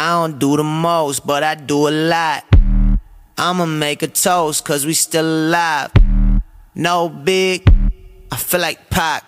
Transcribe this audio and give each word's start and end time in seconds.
I 0.00 0.10
don't 0.14 0.38
do 0.38 0.56
the 0.56 0.62
most, 0.62 1.26
but 1.26 1.42
I 1.42 1.56
do 1.56 1.88
a 1.88 1.90
lot. 1.90 2.44
I'ma 3.36 3.66
make 3.66 4.04
a 4.04 4.06
toast, 4.06 4.64
cause 4.64 4.86
we 4.86 4.94
still 4.94 5.26
alive. 5.26 5.90
No 6.76 7.08
big, 7.08 7.66
I 8.30 8.36
feel 8.36 8.60
like 8.60 8.78
Pac. 8.90 9.24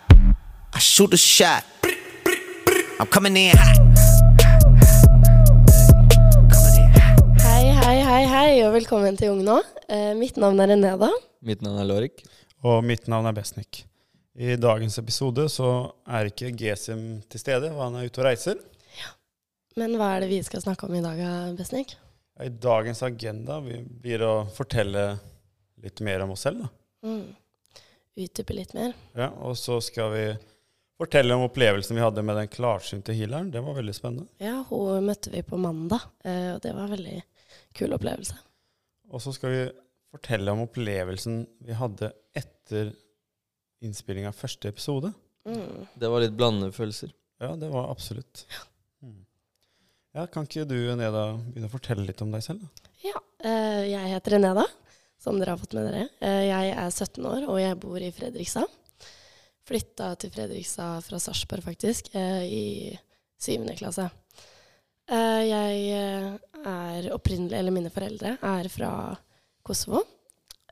I 0.72 0.78
shoot 0.78 1.12
a 1.12 1.16
shot. 1.16 1.64
I'm 3.00 3.06
coming 3.08 3.36
in 3.36 3.56
hot. 3.56 3.82
Hei, 7.42 7.66
hei, 7.82 7.98
hei, 8.06 8.24
hei, 8.30 8.62
og 8.62 8.72
velkommen 8.78 9.18
til 9.18 9.34
Ung 9.34 9.42
nå. 9.42 9.58
Eh, 9.90 10.14
mitt 10.14 10.38
navn 10.38 10.62
er 10.62 10.70
Reneda. 10.70 11.10
Mitt 11.42 11.66
navn 11.66 11.82
er 11.82 11.90
Lorik. 11.90 12.22
Og 12.62 12.84
mitt 12.86 13.10
navn 13.10 13.26
er 13.26 13.34
Besnik. 13.34 13.88
I 14.38 14.54
dagens 14.54 15.02
episode 15.02 15.50
så 15.50 15.90
er 16.06 16.30
ikke 16.30 16.54
Gesim 16.54 17.24
til 17.26 17.42
stede, 17.42 17.74
og 17.74 17.88
han 17.88 17.98
er 17.98 18.06
ute 18.06 18.22
og 18.22 18.30
reiser. 18.30 18.62
Men 19.80 19.96
hva 19.96 20.10
er 20.16 20.24
det 20.24 20.30
vi 20.34 20.42
skal 20.44 20.60
snakke 20.64 20.84
om 20.88 20.94
i 20.98 21.02
dag, 21.04 21.20
Besnik? 21.56 21.94
I 22.40 22.48
dagens 22.52 23.02
agenda 23.04 23.60
vi- 23.64 23.82
blir 23.84 24.22
å 24.24 24.34
fortelle 24.52 25.18
litt 25.80 26.00
mer 26.04 26.20
om 26.24 26.30
oss 26.34 26.44
selv. 26.44 26.62
Da. 26.62 26.68
Mm. 27.08 27.34
Utdype 28.20 28.54
litt 28.56 28.74
mer. 28.76 28.92
Ja, 29.16 29.28
og 29.40 29.56
så 29.56 29.78
skal 29.82 30.10
vi 30.12 30.24
fortelle 31.00 31.32
om 31.32 31.46
opplevelsen 31.48 31.96
vi 31.96 32.02
hadde 32.04 32.22
med 32.24 32.36
den 32.36 32.48
klarsynte 32.52 33.14
healeren. 33.16 33.50
Det 33.50 33.62
var 33.64 33.74
veldig 33.78 33.94
spennende. 33.96 34.28
Ja, 34.38 34.58
hun 34.68 35.06
møtte 35.06 35.32
vi 35.32 35.42
på 35.42 35.56
mandag, 35.60 36.02
eh, 36.24 36.54
og 36.54 36.60
det 36.64 36.74
var 36.74 36.84
en 36.88 36.96
veldig 36.96 37.22
kul 37.74 37.92
opplevelse. 37.96 38.36
Og 39.10 39.20
så 39.24 39.32
skal 39.32 39.50
vi 39.50 39.62
fortelle 40.12 40.52
om 40.52 40.66
opplevelsen 40.66 41.46
vi 41.64 41.72
hadde 41.72 42.12
etter 42.36 42.92
innspilling 43.82 44.26
av 44.28 44.34
første 44.36 44.68
episode. 44.68 45.14
Mm. 45.48 45.86
Det 45.96 46.10
var 46.10 46.20
litt 46.20 46.36
blandede 46.36 46.72
følelser. 46.76 47.12
Ja, 47.40 47.54
det 47.56 47.70
var 47.72 47.88
absolutt. 47.90 48.44
Mm. 48.50 48.66
Ja, 50.10 50.26
Kan 50.26 50.46
ikke 50.48 50.64
du, 50.66 50.74
Neda, 50.98 51.36
begynne 51.38 51.68
å 51.68 51.72
fortelle 51.72 52.02
litt 52.06 52.20
om 52.24 52.32
deg 52.34 52.42
selv? 52.42 52.64
da? 52.64 52.88
Ja, 53.04 53.20
eh, 53.46 53.82
jeg 53.92 54.10
heter 54.10 54.34
Reneda, 54.34 54.64
som 55.22 55.38
dere 55.38 55.54
har 55.54 55.60
fått 55.60 55.76
med 55.78 55.86
dere. 55.86 56.08
Eh, 56.18 56.46
jeg 56.48 56.72
er 56.74 56.90
17 56.90 57.28
år, 57.30 57.44
og 57.46 57.60
jeg 57.60 57.78
bor 57.78 58.02
i 58.02 58.10
Fredrikstad. 58.14 58.66
Flytta 59.70 60.08
til 60.18 60.32
Fredrikstad 60.34 61.04
fra 61.06 61.20
Sarpsborg, 61.22 61.62
faktisk, 61.62 62.10
eh, 62.18 62.42
i 62.42 62.98
syvende 63.40 63.76
klasse. 63.78 64.08
Jeg 65.10 65.90
er 65.90 67.06
opprinnelig, 67.10 67.56
eller 67.58 67.74
mine 67.74 67.90
foreldre 67.90 68.36
er 68.46 68.68
fra 68.70 68.90
Kosovo. 69.66 70.04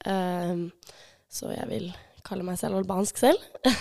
Så 0.07 1.49
jeg 1.57 1.67
vil 1.67 1.89
kalle 2.23 2.47
meg 2.47 2.59
selv 2.61 2.79
albansk 2.79 3.19
selv. 3.19 3.43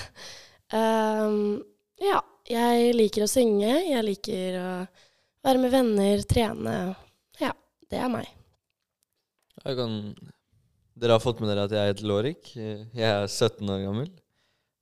Ja, 1.97 2.21
jeg 2.45 2.95
liker 2.95 3.23
å 3.25 3.30
synge, 3.30 3.69
jeg 3.89 4.03
liker 4.05 4.58
å 4.61 4.71
være 5.45 5.61
med 5.61 5.73
venner, 5.73 6.23
trene. 6.30 6.75
Ja, 7.41 7.53
det 7.91 8.02
er 8.02 8.11
meg. 8.13 8.27
Jeg 9.63 9.80
kan... 9.80 9.95
Dere 10.97 11.13
har 11.13 11.21
fått 11.21 11.41
med 11.43 11.52
dere 11.52 11.67
at 11.67 11.73
jeg 11.75 11.91
heter 11.91 12.07
Lårik. 12.09 12.55
Jeg 12.57 13.05
er 13.05 13.27
17 13.27 13.69
år 13.69 13.83
gammel, 13.83 14.08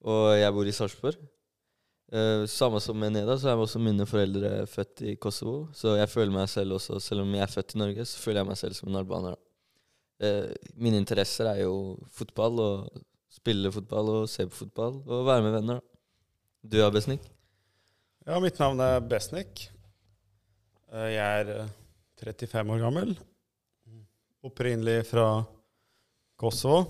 og 0.08 0.30
jeg 0.40 0.54
bor 0.56 0.70
i 0.70 0.76
Sarpsborg. 0.76 1.18
Eh, 2.16 2.46
samme 2.48 2.80
som 2.80 2.96
med 3.00 3.12
Neda, 3.12 3.36
så 3.36 3.50
er 3.52 3.60
også 3.60 3.82
mine 3.82 4.06
foreldre 4.08 4.62
født 4.70 5.02
i 5.10 5.16
Kosovo. 5.20 5.66
Så 5.76 5.98
jeg 6.00 6.08
føler 6.12 6.32
meg 6.32 6.48
selv 6.52 6.78
også, 6.78 7.02
selv 7.04 7.26
om 7.26 7.34
jeg 7.36 7.44
er 7.44 7.52
født 7.52 7.76
i 7.76 7.82
Norge, 7.82 8.06
så 8.08 8.22
føler 8.22 8.42
jeg 8.44 8.50
meg 8.52 8.62
selv 8.62 8.78
som 8.78 8.92
en 8.92 9.02
albaner. 9.02 9.36
da. 9.36 9.42
Eh, 10.26 10.72
mine 10.80 11.02
interesser 11.02 11.50
er 11.52 11.64
jo 11.66 11.98
fotball, 12.08 12.62
og 12.64 13.04
spille 13.36 13.74
fotball 13.76 14.14
og 14.14 14.30
se 14.32 14.48
på 14.48 14.62
fotball, 14.64 15.02
og 15.04 15.26
være 15.28 15.44
med 15.44 15.58
venner. 15.60 15.82
da. 15.82 15.92
Du 16.64 16.92
Besnik? 16.92 17.22
Ja, 18.26 18.40
mitt 18.40 18.60
navn 18.60 18.80
er 18.80 19.02
Besnik. 19.02 19.70
Eh, 20.94 21.10
Jeg 21.16 21.42
er 21.42 21.52
eh, 21.56 21.74
35 22.22 22.74
år 22.76 22.84
gammel. 22.86 23.16
Opprinnelig 24.46 25.02
fra 25.10 25.28
Kosovo. 26.40 26.84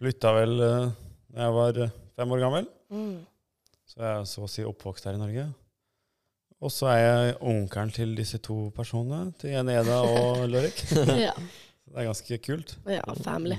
Flytta 0.00 0.32
vel 0.36 0.54
eh, 0.66 0.86
da 1.32 1.46
jeg 1.46 1.56
var 1.56 1.82
eh, 1.86 1.94
fem 2.18 2.36
år 2.36 2.42
gammel, 2.46 2.70
Mm. 2.92 3.22
så 3.88 4.02
jeg 4.02 4.08
er 4.20 4.24
så 4.28 4.42
å 4.44 4.48
si 4.52 4.64
oppvokst 4.68 5.06
her 5.08 5.14
i 5.16 5.20
Norge. 5.22 5.46
Og 6.60 6.68
så 6.70 6.90
er 6.92 6.98
jeg 7.00 7.36
onkelen 7.40 7.88
til 7.96 8.10
disse 8.18 8.36
to 8.44 8.66
personene, 8.76 9.30
til 9.40 9.54
Eneda 9.56 9.96
og 10.04 10.42
Lorik. 10.52 10.82
Ja. 11.16 11.32
Det 11.92 11.98
er 11.98 12.06
ganske 12.10 12.36
kult. 12.44 12.74
ja, 12.88 13.00
family. 13.24 13.56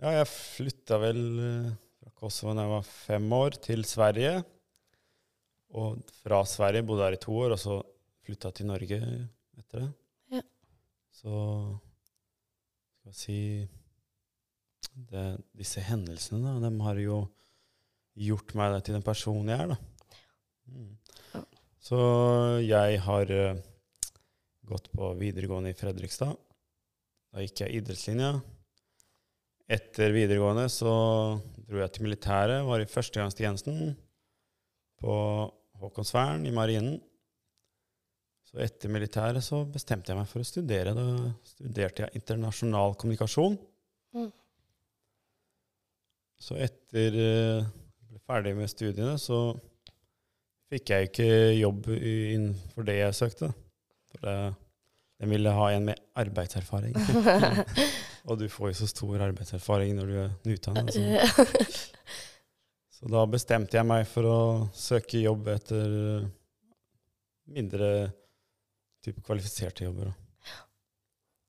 Ja, 0.00 0.12
jeg 0.18 0.28
flytta 0.30 0.98
vel 1.02 1.22
eh, 1.40 1.70
fra 2.02 2.12
Kosovo 2.20 2.52
da 2.56 2.66
jeg 2.66 2.72
var 2.74 2.86
fem 2.90 3.32
år, 3.36 3.56
til 3.64 3.82
Sverige. 3.88 4.36
Og 5.76 5.98
fra 6.22 6.42
Sverige 6.48 6.84
bodde 6.84 7.02
jeg 7.06 7.14
her 7.14 7.18
i 7.18 7.24
to 7.24 7.34
år, 7.46 7.56
og 7.56 7.60
så 7.64 7.80
flytta 8.26 8.52
til 8.54 8.68
Norge 8.70 8.98
etter 9.58 9.82
det. 9.82 9.88
Ja. 10.36 10.42
Så 11.12 11.32
skal 12.98 13.12
vi 13.12 13.18
si 13.18 13.38
det, 15.10 15.26
Disse 15.56 15.82
hendelsene, 15.86 16.56
da, 16.60 16.68
de 16.68 16.84
har 16.84 17.00
jo 17.00 17.22
gjort 18.18 18.52
meg 18.58 18.78
til 18.84 18.98
den 18.98 19.04
personen 19.04 19.48
jeg 19.52 19.64
er, 19.64 19.72
da. 19.72 20.18
Mm. 20.68 20.90
Ja. 21.32 21.42
Så 21.82 22.00
jeg 22.62 22.98
har 23.06 23.32
uh, 23.32 23.60
gått 24.68 24.90
på 24.92 25.12
videregående 25.20 25.72
i 25.72 25.78
Fredrikstad. 25.78 26.34
Da 27.32 27.44
gikk 27.44 27.64
jeg 27.64 27.80
idrettslinja. 27.80 28.34
Etter 29.72 30.12
videregående 30.12 30.66
så 30.68 30.92
dro 31.64 31.80
jeg 31.80 31.94
til 31.94 32.04
militæret, 32.04 32.60
var 32.68 32.82
i 32.82 32.88
førstegangstjenesten 32.90 33.94
på 35.00 35.14
Håkonsvern 35.80 36.44
i 36.46 36.52
marinen. 36.54 37.00
Så 38.52 38.60
etter 38.60 38.92
militæret 38.92 39.44
så 39.44 39.62
bestemte 39.64 40.12
jeg 40.12 40.18
meg 40.18 40.28
for 40.28 40.44
å 40.44 40.46
studere. 40.46 40.92
Da 40.92 41.06
studerte 41.48 42.04
jeg 42.04 42.20
internasjonal 42.20 42.96
kommunikasjon. 43.00 43.56
Mm. 44.12 44.28
Så 46.42 46.58
etter 46.60 47.16
eh, 47.16 47.62
jeg 47.62 48.10
ble 48.10 48.20
ferdig 48.28 48.52
med 48.58 48.68
studiene, 48.68 49.16
så 49.16 49.54
fikk 50.72 50.92
jeg 50.92 51.08
ikke 51.08 51.30
jobb 51.56 51.88
innenfor 51.96 52.84
det 52.88 52.98
jeg 52.98 53.16
søkte. 53.22 53.52
For 54.12 54.28
de 55.22 55.28
ville 55.30 55.56
ha 55.56 55.66
en 55.72 55.88
med 55.88 56.00
arbeidserfaring. 56.18 56.96
Og 58.28 58.38
du 58.38 58.48
får 58.52 58.72
jo 58.72 58.78
så 58.82 58.88
stor 58.90 59.22
arbeidserfaring 59.30 59.96
når 59.96 60.08
du 60.10 60.16
er 60.26 60.32
nyutdannet. 60.44 60.92
Så. 60.92 61.44
så 62.98 63.12
da 63.16 63.24
bestemte 63.30 63.78
jeg 63.78 63.88
meg 63.88 64.04
for 64.10 64.28
å 64.28 64.40
søke 64.76 65.22
jobb 65.22 65.48
etter 65.54 65.94
eh, 66.00 66.26
mindre 67.56 67.92
type 69.04 69.22
kvalifiserte 69.24 69.86
jobber. 69.86 70.12
da. 70.12 70.14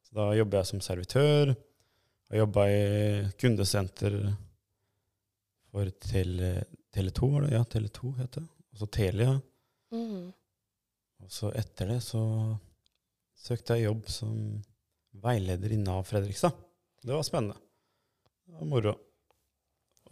Så 0.08 0.18
da 0.18 0.28
jobber 0.38 0.60
jeg 0.60 0.70
som 0.72 0.82
servitør. 0.82 1.54
Har 2.30 2.42
jobba 2.44 2.66
i 2.70 2.84
kundesenter 3.42 4.18
for 5.74 5.90
Tele, 6.06 6.66
Tele2, 6.94 7.30
var 7.34 7.46
det? 7.46 7.54
Ja, 7.56 7.64
Tele2 7.64 8.14
het 8.20 8.38
det. 8.38 8.46
Og 8.74 8.82
så 8.82 8.90
Telia. 8.94 9.34
Mm. 9.94 10.32
Og 11.24 11.32
så 11.32 11.52
etter 11.58 11.94
det 11.94 12.02
så 12.06 12.24
søkte 13.44 13.78
jeg 13.78 13.88
jobb 13.88 14.10
som 14.12 14.36
veileder 15.24 15.74
i 15.74 15.80
Nav 15.82 16.06
Fredrikstad. 16.10 16.56
Det 17.04 17.14
var 17.14 17.26
spennende. 17.28 17.58
Det 18.48 18.58
var 18.58 18.70
moro. 18.70 18.94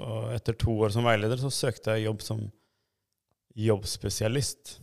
Og 0.02 0.34
etter 0.36 0.58
to 0.58 0.74
år 0.86 0.94
som 0.94 1.06
veileder 1.08 1.40
så 1.42 1.52
søkte 1.54 1.96
jeg 1.96 2.08
jobb 2.08 2.26
som 2.26 2.44
jobbspesialist. 3.58 4.78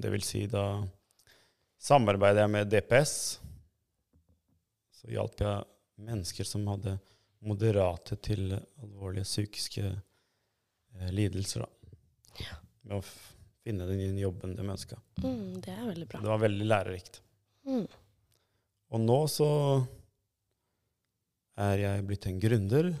Det 0.00 0.10
vil 0.10 0.24
si 0.26 0.44
da 0.50 0.64
samarbeider 1.84 2.44
jeg 2.44 2.52
med 2.52 2.70
DPS. 2.72 3.14
Så 4.94 5.12
hjalp 5.12 5.42
jeg 5.44 6.04
mennesker 6.04 6.48
som 6.48 6.64
hadde 6.72 6.96
moderate 7.44 8.16
til 8.24 8.54
alvorlige 8.54 9.28
psykiske 9.28 9.84
eh, 9.84 11.10
lidelser. 11.12 11.66
da. 11.66 12.48
Med 12.84 12.98
å 12.98 13.04
finne 13.04 13.88
den 13.88 14.18
jobben 14.20 14.56
de 14.56 14.64
ønska. 14.64 14.96
Mm, 15.20 15.60
det 15.64 15.74
er 15.74 15.84
veldig 15.90 16.08
bra. 16.08 16.22
Det 16.24 16.32
var 16.32 16.42
veldig 16.44 16.68
lærerikt. 16.68 17.20
Mm. 17.68 17.86
Og 18.94 19.00
nå 19.04 19.18
så 19.32 19.48
er 21.60 21.80
jeg 21.84 22.06
blitt 22.08 22.28
en 22.30 22.40
gründer. 22.40 22.92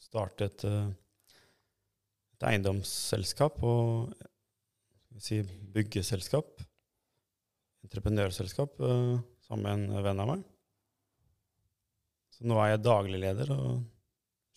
Startet 0.00 0.64
eh, 0.68 0.90
et 2.36 2.50
eiendomsselskap 2.52 3.62
og 3.64 4.12
si 5.20 5.40
byggeselskap. 5.74 6.60
Entreprenørselskap 7.86 8.80
eh, 8.84 9.20
sammen 9.46 9.86
med 9.88 9.98
en 9.98 10.04
venn 10.04 10.22
av 10.22 10.30
meg. 10.34 10.42
Så 12.36 12.46
nå 12.48 12.58
er 12.62 12.74
jeg 12.74 12.84
daglig 12.84 13.20
leder 13.22 13.52
og 13.56 13.80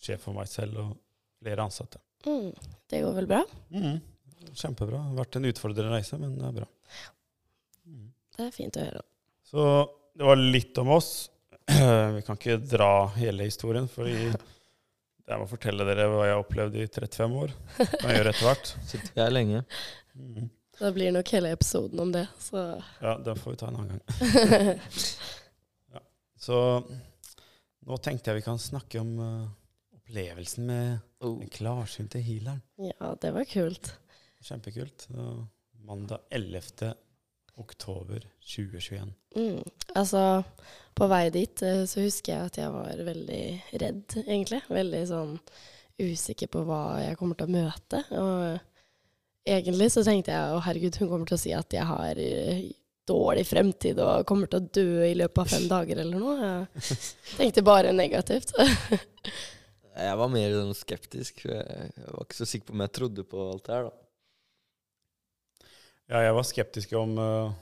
sjef 0.04 0.26
for 0.26 0.36
meg 0.36 0.48
selv 0.50 0.80
og 0.82 0.94
flere 1.40 1.64
ansatte. 1.66 2.00
Mm. 2.24 2.52
Det 2.90 3.02
går 3.04 3.16
vel 3.18 3.28
bra? 3.28 3.42
Mm, 3.74 3.98
Kjempebra. 4.54 5.00
Det 5.00 5.10
har 5.10 5.20
vært 5.22 5.36
en 5.40 5.48
utfordrende 5.50 5.92
reise, 5.92 6.18
men 6.20 6.38
det 6.38 6.48
er 6.48 6.56
bra. 6.60 6.66
Mm. 7.88 8.08
Det 8.36 8.46
er 8.46 8.54
fint 8.54 8.78
å 8.80 8.84
høre. 8.86 9.04
Så 9.48 9.66
det 10.14 10.28
var 10.28 10.40
litt 10.40 10.80
om 10.80 10.92
oss. 10.94 11.12
Vi 12.16 12.24
kan 12.26 12.36
ikke 12.38 12.58
dra 12.60 12.90
hele 13.16 13.48
historien, 13.48 13.88
for 13.88 14.08
jeg 14.08 15.40
må 15.40 15.46
fortelle 15.48 15.86
dere 15.88 16.08
hva 16.12 16.26
jeg 16.26 16.34
har 16.36 16.42
opplevd 16.42 16.76
i 16.76 16.84
35 16.86 17.38
år. 17.40 17.54
Det 17.78 17.86
kan 17.94 18.10
jeg 18.10 18.18
gjøre 18.20 18.34
etter 18.34 18.48
hvert. 18.50 18.72
Sitter 18.90 19.14
vi 19.14 19.22
her 19.24 19.32
lenge. 19.32 19.62
Mhm. 20.20 20.50
Da 20.78 20.90
blir 20.92 21.12
nok 21.14 21.28
hele 21.36 21.52
episoden 21.54 22.00
om 22.02 22.12
det, 22.12 22.26
så 22.42 22.82
Ja, 23.00 23.16
det 23.18 23.36
får 23.38 23.50
vi 23.50 23.56
ta 23.60 23.68
en 23.68 23.76
annen 23.76 24.00
gang. 24.00 24.80
ja. 25.94 26.00
Så 26.40 26.58
nå 27.84 27.98
tenkte 28.02 28.30
jeg 28.32 28.40
vi 28.40 28.46
kan 28.46 28.58
snakke 28.58 29.00
om 29.02 29.12
uh, 29.20 29.46
opplevelsen 29.98 30.66
med 30.70 30.98
Oh. 31.24 31.38
den 31.40 31.48
klarsynte 31.48 32.20
healeren. 32.20 32.60
Ja, 32.76 33.14
det 33.20 33.30
var 33.32 33.46
kult. 33.48 33.94
Kjempekult. 34.44 35.06
Uh, 35.14 35.44
mandag 35.86 36.20
11. 36.30 36.90
oktober 37.56 38.26
2021. 38.44 39.14
Mm. 39.36 39.62
Altså, 39.94 40.42
på 40.94 41.08
vei 41.08 41.30
dit 41.32 41.62
uh, 41.64 41.84
så 41.88 42.04
husker 42.04 42.34
jeg 42.34 42.50
at 42.50 42.58
jeg 42.60 42.74
var 42.74 43.00
veldig 43.08 43.40
redd, 43.80 44.18
egentlig. 44.26 44.60
Veldig 44.68 45.02
sånn 45.08 45.32
usikker 46.02 46.50
på 46.52 46.66
hva 46.68 46.82
jeg 47.06 47.16
kommer 47.16 47.38
til 47.40 47.48
å 47.48 47.54
møte. 47.56 48.02
Og 48.20 48.73
egentlig 49.46 49.90
så 49.92 50.04
tenkte 50.06 50.32
jeg 50.34 50.54
å 50.56 50.62
herregud, 50.64 50.96
hun 51.00 51.08
kommer 51.10 51.26
til 51.30 51.36
å 51.38 51.42
si 51.44 51.52
at 51.56 51.72
jeg 51.76 51.84
har 51.88 52.20
eh, 52.20 52.62
dårlig 53.08 53.44
fremtid 53.46 53.98
og 54.00 54.24
kommer 54.28 54.48
til 54.48 54.62
å 54.62 54.68
dø 54.72 55.04
i 55.10 55.14
løpet 55.18 55.42
av 55.42 55.50
fem 55.52 55.66
dager 55.68 56.00
eller 56.04 56.20
noe. 56.22 56.52
Jeg 56.80 57.00
tenkte 57.38 57.64
bare 57.66 57.92
negativt. 57.92 58.54
Jeg 59.94 60.16
var 60.18 60.26
mer 60.26 60.50
sånn 60.50 60.72
skeptisk. 60.74 61.44
Jeg 61.46 61.90
var 62.10 62.24
ikke 62.24 62.34
så 62.40 62.46
sikker 62.50 62.66
på 62.66 62.72
om 62.74 62.80
jeg 62.82 62.90
trodde 62.96 63.22
på 63.30 63.44
alt 63.52 63.68
det 63.68 63.74
her, 63.76 63.84
da. 63.86 65.68
Ja, 66.10 66.22
jeg 66.26 66.34
var 66.34 66.46
skeptisk 66.48 66.92
om 66.98 67.12
uh, 67.16 67.52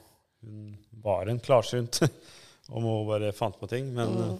hun 0.40 0.70
var 1.04 1.28
en 1.28 1.38
klarsynt, 1.44 2.00
om 2.72 2.86
hun 2.88 3.04
bare 3.10 3.34
fant 3.36 3.58
på 3.60 3.68
ting. 3.68 3.90
Men 3.94 4.14
Mm. 4.16 4.22
eh, 4.30 4.38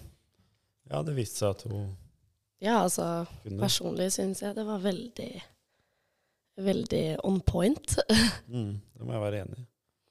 ja, 0.88 1.02
det 1.04 1.14
viste 1.20 1.42
seg 1.44 1.50
at 1.52 1.66
hun 1.68 1.84
Ja, 2.64 2.78
altså 2.86 3.26
kunne. 3.42 3.60
personlig 3.60 4.08
syns 4.16 4.40
jeg 4.42 4.56
det 4.56 4.64
var 4.66 4.80
veldig, 4.88 5.28
veldig 6.60 7.18
on 7.24 7.40
point. 7.40 7.96
Mm, 8.52 8.80
det 8.94 9.04
må 9.06 9.12
jeg 9.14 9.22
være 9.22 9.38
enig 9.46 9.58
i. 9.62 9.66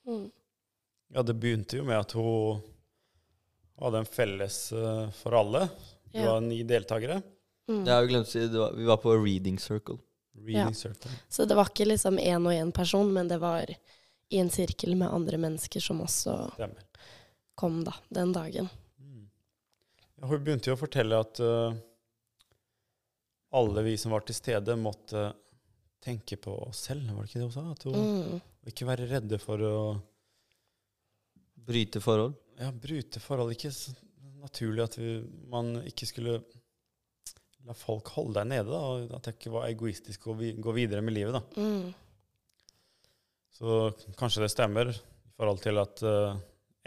Mm. 0.09 0.23
Ja, 1.13 1.21
det 1.27 1.35
begynte 1.38 1.77
jo 1.77 1.83
med 1.85 1.99
at 1.99 2.13
hun 2.17 2.61
hadde 3.81 3.99
en 4.01 4.07
felles 4.09 4.55
uh, 4.73 5.09
for 5.19 5.35
alle. 5.38 5.67
Det 6.11 6.23
Ja. 6.23 6.31
var 6.33 6.41
ni 6.41 6.63
deltakere. 6.67 7.19
Mm. 7.69 7.83
Det 7.85 7.91
har 7.93 8.01
vi 8.01 8.09
glemt 8.13 8.27
å 8.27 8.31
si 8.31 8.47
det 8.47 8.57
var, 8.59 8.73
Vi 8.75 8.85
var 8.89 8.97
på 8.97 9.13
reading 9.23 9.59
circle. 9.59 9.99
Reading 10.35 10.71
Ja. 10.71 10.73
circle. 10.73 11.11
Så 11.29 11.45
det 11.45 11.55
var 11.55 11.69
ikke 11.69 11.85
liksom 11.88 12.17
én 12.19 12.45
og 12.47 12.53
én 12.55 12.71
person, 12.73 13.11
men 13.13 13.27
det 13.29 13.37
var 13.39 13.69
i 14.31 14.39
en 14.39 14.49
sirkel 14.49 14.95
med 14.97 15.11
andre 15.13 15.37
mennesker 15.37 15.79
som 15.83 16.01
også 16.01 16.33
Stemmer. 16.55 16.81
kom 17.55 17.83
da, 17.83 17.94
den 18.09 18.31
dagen. 18.33 18.69
Mm. 18.99 19.29
Ja, 20.17 20.25
hun 20.27 20.44
begynte 20.44 20.71
jo 20.71 20.75
å 20.75 20.81
fortelle 20.81 21.19
at 21.19 21.39
uh, 21.44 21.73
alle 23.53 23.83
vi 23.83 23.97
som 23.97 24.11
var 24.15 24.21
til 24.25 24.35
stede, 24.35 24.75
måtte 24.79 25.33
tenke 26.01 26.38
på 26.42 26.53
oss 26.68 26.86
selv. 26.89 27.06
Var 27.13 27.24
det 27.24 27.30
ikke 27.30 27.39
det 27.42 27.48
hun 27.50 27.56
sa? 27.56 27.65
At 27.71 27.83
hun 27.83 27.94
Mm. 28.01 28.42
ikke 28.71 28.88
være 28.89 29.09
redde 29.12 29.38
for 29.42 29.57
å 29.68 29.75
Bryte 31.62 32.01
forhold. 32.01 32.33
ja, 32.59 32.71
bryte 32.71 33.19
forhold. 33.21 33.51
Ikke 33.53 33.69
så 33.71 33.94
naturlig 34.42 34.83
at 34.83 34.95
vi, 34.98 35.12
man 35.50 35.75
ikke 35.86 36.07
skulle 36.09 36.39
la 37.68 37.74
folk 37.77 38.07
holde 38.15 38.33
deg 38.39 38.48
nede. 38.50 38.71
Da, 38.71 38.80
og 38.80 39.12
at 39.13 39.27
det 39.27 39.36
ikke 39.38 39.51
var 39.53 39.68
egoistisk 39.69 40.25
å 40.27 40.36
vi, 40.39 40.53
gå 40.57 40.74
videre 40.74 41.01
med 41.06 41.13
livet. 41.13 41.33
da. 41.38 41.62
Mm. 41.62 41.94
Så 43.54 43.92
kanskje 44.18 44.42
det 44.42 44.51
stemmer 44.56 44.89
i 44.89 45.33
forhold 45.38 45.62
til 45.62 45.77
at 45.77 46.01
uh, 46.07 46.39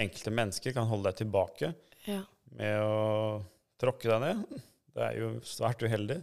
enkelte 0.03 0.33
mennesker 0.35 0.75
kan 0.75 0.89
holde 0.91 1.11
deg 1.13 1.21
tilbake 1.23 1.73
Ja. 2.09 2.23
med 2.51 2.81
å 2.83 3.45
tråkke 3.79 4.11
deg 4.11 4.21
ned. 4.27 4.63
Det 4.95 5.03
er 5.07 5.19
jo 5.21 5.29
svært 5.47 5.83
uheldig. 5.87 6.19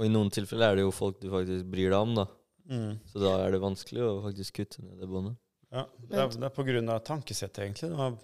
Og 0.00 0.06
i 0.06 0.10
noen 0.12 0.30
tilfeller 0.32 0.72
er 0.72 0.78
det 0.80 0.84
jo 0.86 0.92
folk 0.96 1.18
du 1.20 1.28
faktisk 1.28 1.66
bryr 1.68 1.90
deg 1.92 1.98
om, 2.00 2.14
da. 2.16 2.24
Mm. 2.70 2.92
Så 3.10 3.20
da 3.20 3.34
er 3.44 3.52
det 3.52 3.60
vanskelig 3.60 4.00
å 4.06 4.12
faktisk 4.24 4.56
kutte 4.56 4.80
ned 4.86 4.96
det 5.02 5.08
båndet. 5.10 5.36
Ja, 5.70 5.84
det 6.08 6.16
er, 6.18 6.30
det 6.40 6.46
er 6.48 6.54
på 6.56 6.64
grunn 6.66 6.88
av 6.90 7.02
tankesettet, 7.06 7.60
egentlig. 7.66 7.90
Det 7.92 7.98
var, 8.00 8.16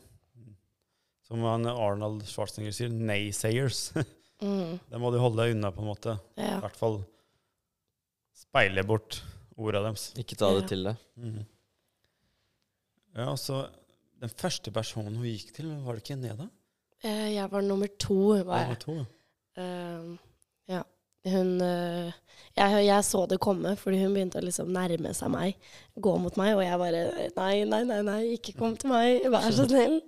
som 1.29 1.45
han 1.45 1.69
Arnold 1.71 2.25
Schwarzenegger 2.31 2.75
sier, 2.81 2.91
naysayers. 3.13 3.91
Mm. 4.37 4.75
Det 4.93 4.99
må 5.01 5.09
du 5.09 5.15
holde 5.17 5.41
deg 5.47 5.55
unna, 5.55 5.71
på 5.73 5.81
en 5.81 5.87
måte. 5.89 6.13
I 6.37 6.59
hvert 6.61 6.75
fall 6.77 6.99
speile 8.37 8.83
bort 8.85 9.23
orda 9.57 9.81
deres. 9.87 10.11
Ikke 10.21 10.37
ta 10.37 10.51
det 10.53 10.59
Ja. 10.61 10.67
til 10.69 10.83
deg. 10.85 10.99
Mm. 11.17 11.39
Ja, 13.17 13.31
altså, 13.31 13.63
Den 14.21 14.29
første 14.29 14.71
personen 14.77 15.17
hun 15.17 15.25
gikk 15.25 15.55
til, 15.57 15.71
var 15.87 15.97
det 15.97 16.03
ikke 16.05 16.19
Neda? 16.21 16.51
Eh, 17.03 17.33
Jeg 17.33 17.49
var 17.53 17.65
nummer 17.65 17.89
to, 18.01 18.15
var 18.29 18.37
jeg. 18.37 18.47
var 18.47 18.69
jeg. 18.69 18.79
to, 18.85 18.95
ja. 19.01 19.07
Eh, 19.57 19.65
ja. 19.65 20.17
Hun 21.27 21.53
eh, 21.65 22.15
jeg, 22.57 22.87
jeg 22.87 23.05
så 23.05 23.27
det 23.29 23.37
komme, 23.43 23.75
fordi 23.77 24.01
hun 24.01 24.15
begynte 24.17 24.41
å 24.41 24.45
liksom 24.45 24.71
nærme 24.73 25.13
seg 25.17 25.29
meg, 25.33 25.59
gå 25.93 26.15
mot 26.23 26.39
meg, 26.41 26.55
og 26.57 26.65
jeg 26.65 26.81
bare 26.81 27.03
Nei, 27.37 27.53
nei, 27.69 27.83
nei, 27.85 28.01
nei 28.07 28.21
ikke 28.39 28.57
kom 28.57 28.79
til 28.81 28.95
meg, 28.95 29.27
vær 29.33 29.51
så 29.53 29.67
snill. 29.69 29.99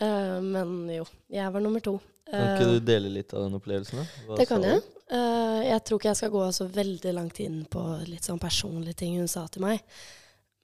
Uh, 0.00 0.38
men 0.54 0.76
jo, 0.94 1.08
jeg 1.32 1.50
var 1.50 1.64
nummer 1.64 1.82
to. 1.82 1.96
Kan 2.30 2.46
Eh, 2.46 2.52
ikke 2.54 2.70
du 2.70 2.86
dele 2.86 3.10
litt 3.10 3.34
av 3.34 3.42
den 3.46 3.58
opplevelsen? 3.58 4.02
da? 4.02 4.36
Det 4.38 4.46
kan 4.46 4.62
jeg. 4.62 4.82
Uh, 5.10 5.60
jeg 5.66 5.82
tror 5.82 5.98
ikke 5.98 6.10
jeg 6.12 6.20
skal 6.20 6.34
gå 6.34 6.44
så 6.54 6.66
veldig 6.70 7.14
langt 7.16 7.40
inn 7.42 7.64
på 7.70 7.82
litt 8.06 8.26
sånn 8.26 8.38
personlige 8.42 9.00
ting 9.02 9.16
hun 9.18 9.30
sa 9.30 9.48
til 9.50 9.64
meg. 9.66 9.82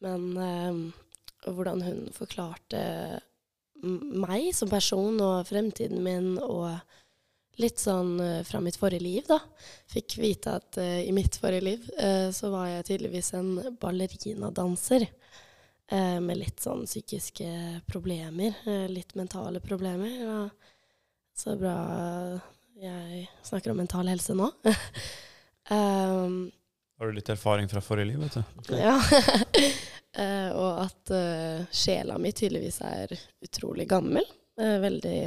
Men 0.05 0.29
eh, 0.39 0.79
hvordan 1.49 1.83
hun 1.83 2.05
forklarte 2.15 2.83
meg 3.83 4.53
som 4.57 4.71
person 4.71 5.19
og 5.23 5.49
fremtiden 5.49 6.03
min 6.05 6.37
og 6.43 6.77
litt 7.61 7.81
sånn 7.81 8.19
eh, 8.21 8.43
fra 8.45 8.61
mitt 8.61 8.77
forrige 8.77 9.05
liv, 9.05 9.25
da. 9.29 9.39
Fikk 9.91 10.19
vite 10.21 10.57
at 10.59 10.79
uh, 10.81 11.01
i 11.01 11.13
mitt 11.15 11.39
forrige 11.41 11.65
liv 11.65 11.87
uh, 12.01 12.29
så 12.35 12.51
var 12.53 12.69
jeg 12.71 12.87
tydeligvis 12.91 13.33
en 13.39 13.55
ballerinadanser. 13.81 15.07
Uh, 15.87 16.19
med 16.19 16.41
litt 16.41 16.59
sånn 16.59 16.83
psykiske 16.83 17.47
problemer, 17.87 18.57
litt 18.91 19.15
mentale 19.15 19.61
problemer. 19.63 20.17
Ja. 20.19 20.39
så 21.37 21.55
bra 21.61 21.77
jeg 22.77 23.23
snakker 23.47 23.71
om 23.71 23.79
mental 23.81 24.09
helse 24.11 24.35
nå. 24.37 24.51
um, 25.71 26.41
Har 26.99 27.07
du 27.07 27.13
litt 27.13 27.31
erfaring 27.31 27.69
fra 27.71 27.81
forrige 27.85 28.11
liv, 28.11 28.25
vet 28.25 28.39
du? 28.67 28.75
ja. 28.81 28.97
Og 30.57 30.79
at 30.81 31.11
sjela 31.77 32.17
mi 32.17 32.31
tydeligvis 32.33 32.79
er 32.89 33.11
utrolig 33.45 33.85
gammel. 33.91 34.25
Veldig, 34.57 35.19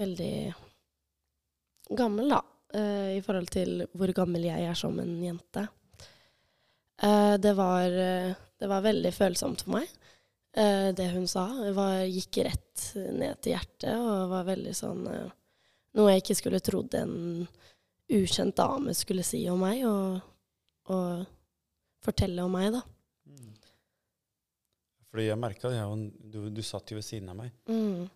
veldig 0.00 0.32
gammel, 1.98 2.32
da. 2.32 2.42
Uh, 2.72 3.18
I 3.18 3.22
forhold 3.24 3.50
til 3.52 3.84
hvor 3.92 4.12
gammel 4.16 4.46
jeg 4.48 4.64
er 4.68 4.78
som 4.78 4.96
en 5.02 5.12
jente. 5.22 5.66
Uh, 7.02 7.34
det, 7.42 7.52
var, 7.58 7.90
eh, 7.90 8.32
det 8.60 8.68
var 8.70 8.84
veldig 8.84 9.10
følsomt 9.14 9.64
for 9.64 9.78
meg. 9.78 9.98
Det 10.52 11.06
hun 11.14 11.24
sa, 11.24 11.46
var, 11.72 12.02
gikk 12.04 12.42
rett 12.44 12.82
ned 13.16 13.38
til 13.40 13.54
hjertet 13.54 13.94
og 13.96 14.34
var 14.34 14.44
veldig 14.44 14.74
sånn 14.76 15.06
Noe 15.96 16.10
jeg 16.12 16.20
ikke 16.20 16.36
skulle 16.36 16.60
trodd 16.60 16.92
en 16.98 17.14
ukjent 18.12 18.58
dame 18.60 18.92
skulle 18.92 19.24
si 19.24 19.40
om 19.48 19.64
meg, 19.64 19.80
og, 19.88 20.20
og 20.92 21.24
fortelle 22.04 22.44
om 22.44 22.52
meg, 22.52 22.68
da. 22.76 22.82
Fordi 25.12 25.26
jeg 25.26 25.36
merka 25.36 25.68
det, 25.68 25.80
du, 26.32 26.38
du 26.48 26.62
satt 26.64 26.88
jo 26.88 26.96
ved 26.96 27.04
siden 27.04 27.28
av 27.28 27.36
meg. 27.36 27.52
Mm, 27.68 28.06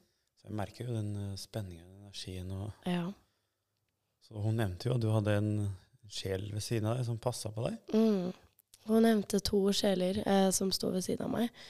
Så 0.40 0.48
jeg 0.48 0.56
merker 0.56 0.88
jo 0.88 0.94
den 0.96 1.34
spenningen, 1.36 1.84
den 1.84 2.06
energien. 2.06 2.52
Og, 2.56 2.70
ja. 2.88 3.10
Så 4.26 4.42
hun 4.42 4.58
nevnte 4.58 4.88
jo 4.88 4.96
at 4.96 5.02
du 5.04 5.10
hadde 5.14 5.36
en 5.38 5.50
sjel 6.10 6.48
ved 6.52 6.62
siden 6.64 6.88
av 6.90 6.98
deg 6.98 7.06
som 7.06 7.18
passa 7.22 7.50
på 7.54 7.66
deg. 7.66 7.76
Mm. 7.94 8.32
Hun 8.86 9.02
nevnte 9.06 9.42
to 9.42 9.60
sjeler 9.74 10.18
eh, 10.26 10.48
som 10.54 10.72
sto 10.74 10.90
ved 10.94 11.04
siden 11.06 11.26
av 11.26 11.34
meg. 11.34 11.66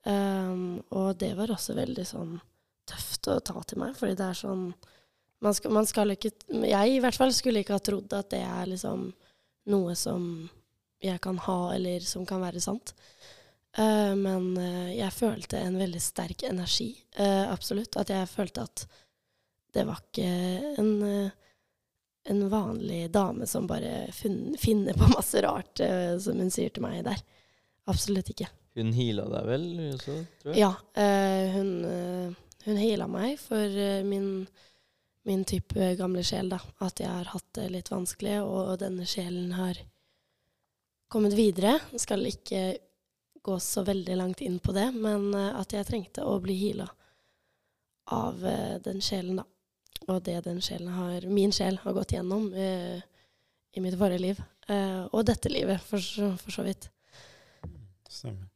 Um, 0.00 0.80
og 0.96 1.18
det 1.20 1.34
var 1.36 1.52
også 1.52 1.76
veldig 1.76 2.06
sånn 2.08 2.38
tøft 2.88 3.28
å 3.28 3.36
ta 3.44 3.60
til 3.68 3.82
meg, 3.82 3.92
fordi 3.98 4.16
det 4.16 4.30
er 4.30 4.38
sånn 4.38 4.70
man 5.44 5.56
skal, 5.56 5.72
man 5.72 5.86
skal 5.88 6.12
ikke 6.12 6.30
Jeg 6.68 6.94
i 6.94 7.00
hvert 7.00 7.16
fall 7.16 7.32
skulle 7.32 7.62
ikke 7.62 7.76
ha 7.76 7.82
trodd 7.84 8.12
at 8.12 8.28
det 8.32 8.40
er 8.44 8.68
liksom 8.68 9.06
noe 9.72 9.94
som 9.96 10.24
jeg 11.00 11.20
kan 11.24 11.38
ha, 11.40 11.58
eller 11.72 12.04
som 12.04 12.26
kan 12.28 12.42
være 12.44 12.60
sant. 12.60 12.92
Uh, 13.76 14.12
men 14.16 14.50
uh, 14.56 14.90
jeg 14.92 15.16
følte 15.16 15.60
en 15.60 15.78
veldig 15.80 16.00
sterk 16.04 16.44
energi, 16.48 16.90
uh, 17.20 17.48
absolutt. 17.52 17.96
At 18.00 18.12
jeg 18.12 18.28
følte 18.28 18.66
at 18.68 18.84
det 19.72 19.86
var 19.88 20.00
ikke 20.02 20.28
en 20.80 21.30
en 22.28 22.42
vanlig 22.52 23.10
dame 23.12 23.46
som 23.48 23.66
bare 23.66 24.10
funn, 24.12 24.56
finner 24.60 24.96
på 24.98 25.08
masse 25.14 25.40
rart, 25.42 25.80
eh, 25.80 26.16
som 26.20 26.40
hun 26.40 26.52
sier 26.52 26.72
til 26.74 26.84
meg 26.84 27.02
der. 27.06 27.22
Absolutt 27.90 28.32
ikke. 28.34 28.50
Hun 28.78 28.92
heala 28.94 29.26
deg 29.32 29.48
vel 29.48 29.68
også, 29.88 30.16
tror 30.42 30.52
jeg? 30.52 30.60
Ja, 30.62 30.74
eh, 31.00 31.54
hun, 31.56 31.70
uh, 31.84 32.50
hun 32.66 32.78
heala 32.78 33.08
meg 33.10 33.38
for 33.42 33.80
eh, 33.86 34.02
min, 34.06 34.44
min 35.26 35.46
type 35.48 35.94
gamle 35.98 36.22
sjel, 36.26 36.52
da. 36.52 36.60
At 36.84 37.02
jeg 37.02 37.10
har 37.10 37.32
hatt 37.32 37.48
det 37.58 37.70
litt 37.72 37.90
vanskelig, 37.90 38.38
og 38.44 38.76
denne 38.82 39.08
sjelen 39.08 39.56
har 39.56 39.80
kommet 41.10 41.34
videre. 41.34 41.78
Jeg 41.90 42.04
skal 42.04 42.28
ikke 42.30 42.62
gå 43.42 43.58
så 43.60 43.82
veldig 43.82 44.16
langt 44.16 44.40
inn 44.40 44.58
på 44.58 44.72
det, 44.76 44.90
men 44.94 45.32
eh, 45.34 45.54
at 45.60 45.72
jeg 45.74 45.88
trengte 45.88 46.26
å 46.26 46.38
bli 46.42 46.56
heala 46.60 46.88
av 48.14 48.44
eh, 48.46 48.76
den 48.84 49.02
sjelen, 49.04 49.40
da. 49.40 49.46
Og 50.08 50.22
det 50.24 50.38
den 50.46 50.60
sjelen 50.64 50.88
har, 50.96 51.26
min 51.28 51.52
sjel 51.52 51.76
har 51.82 51.92
gått 51.96 52.14
gjennom 52.16 52.48
eh, 52.54 53.02
i 53.76 53.82
mitt 53.84 53.98
forrige 54.00 54.22
liv. 54.24 54.40
Eh, 54.70 55.02
og 55.12 55.26
dette 55.28 55.50
livet, 55.52 55.80
for, 55.86 55.98
så- 56.02 56.36
for 56.40 56.50
så 56.54 56.64
vidt. 56.66 56.88
Stemmer. 58.10 58.46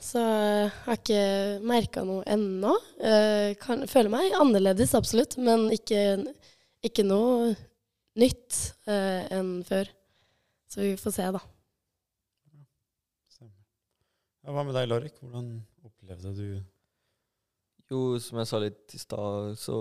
Så 0.00 0.20
jeg 0.22 0.70
har 0.86 0.96
ikke 0.96 1.22
merka 1.68 2.04
noe 2.06 2.22
ennå. 2.30 2.72
Eh, 3.02 3.50
kan, 3.60 3.82
føler 3.90 4.08
meg 4.14 4.32
annerledes, 4.38 4.94
absolutt, 4.96 5.36
men 5.36 5.66
ikke, 5.74 6.00
ikke 6.86 7.04
noe 7.04 7.50
nytt 8.16 8.60
eh, 8.88 9.26
enn 9.36 9.58
før. 9.68 9.90
Så 10.70 10.80
vi 10.86 10.94
får 10.96 11.12
se, 11.18 11.26
da. 11.36 11.42
Ja, 14.44 14.52
hva 14.52 14.64
med 14.66 14.74
deg, 14.76 14.88
Lorik? 14.90 15.14
Hvordan 15.20 15.50
opplevde 15.86 16.32
du 16.36 16.46
Jo, 17.92 18.16
som 18.22 18.40
jeg 18.40 18.48
sa 18.48 18.60
litt 18.62 18.94
i 18.96 19.00
stad, 19.00 19.58
så 19.60 19.74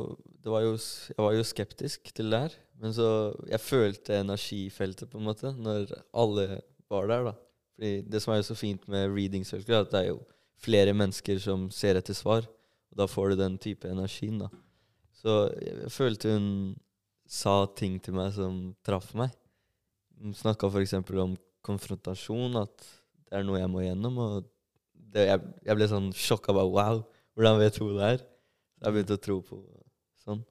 var 0.43 0.65
jo, 0.65 0.73
Jeg 0.75 1.23
var 1.23 1.33
jo 1.33 1.43
skeptisk 1.47 2.11
til 2.13 2.33
det 2.33 2.39
her. 2.45 2.57
Men 2.81 2.93
så 2.93 3.33
Jeg 3.47 3.59
følte 3.59 4.19
energifeltet, 4.19 5.09
på 5.09 5.17
en 5.17 5.29
måte, 5.29 5.53
når 5.55 5.93
alle 6.13 6.61
var 6.89 7.07
der, 7.07 7.23
da. 7.31 7.33
Fordi 7.73 8.01
det 8.01 8.21
som 8.21 8.33
er 8.33 8.41
jo 8.41 8.49
så 8.51 8.55
fint 8.55 8.87
med 8.87 9.09
reading 9.09 9.45
circle, 9.45 9.75
er 9.75 9.85
at 9.87 9.91
det 9.91 10.01
er 10.01 10.09
jo 10.11 10.19
flere 10.63 10.93
mennesker 10.93 11.39
som 11.39 11.69
ser 11.71 11.95
etter 11.95 12.13
svar. 12.13 12.45
Og 12.91 12.97
da 12.97 13.07
får 13.07 13.33
du 13.33 13.35
den 13.41 13.57
type 13.57 13.89
energien, 13.89 14.43
da. 14.43 14.49
Så 15.23 15.47
jeg 15.63 15.91
følte 15.91 16.35
hun 16.35 16.75
sa 17.29 17.63
ting 17.77 17.97
til 18.03 18.13
meg 18.17 18.33
som 18.35 18.75
traff 18.85 19.13
meg. 19.17 19.31
Hun 20.19 20.35
snakka 20.35 20.69
f.eks. 20.69 20.93
om 20.99 21.37
konfrontasjon, 21.65 22.59
at 22.59 22.85
det 23.23 23.39
er 23.39 23.47
noe 23.47 23.61
jeg 23.61 23.71
må 23.71 23.83
gjennom. 23.85 24.19
Og 24.19 24.49
det, 24.93 25.27
jeg, 25.29 25.41
jeg 25.65 25.79
ble 25.79 25.89
sånn 25.89 26.11
sjokka 26.13 26.55
bare 26.55 26.73
wow. 26.75 27.01
Hvordan 27.33 27.59
vet 27.61 27.77
hun 27.81 27.95
det 27.97 28.03
her? 28.07 28.19
Jeg 28.23 28.83
jeg 28.83 28.93
begynte 28.97 29.15
å 29.15 29.21
tro 29.23 29.35
på 29.47 29.57
sånn. 30.25 30.41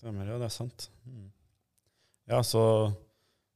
Stemmer, 0.00 0.26
ja, 0.32 0.38
det 0.40 0.48
er 0.48 0.54
sant. 0.54 0.88
Mm. 1.06 1.28
Ja, 2.30 2.40
så 2.46 2.62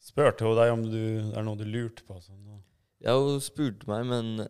spurte 0.04 0.44
hun 0.46 0.56
deg 0.58 0.72
om 0.74 0.82
du, 0.86 0.98
det 1.30 1.36
er 1.40 1.46
noe 1.46 1.58
du 1.58 1.64
lurte 1.66 2.04
på. 2.06 2.18
Sånn, 2.22 2.42
og 2.52 2.60
Ja, 3.04 3.16
hun 3.18 3.40
spurte 3.44 3.88
meg, 3.90 4.04
men 4.08 4.44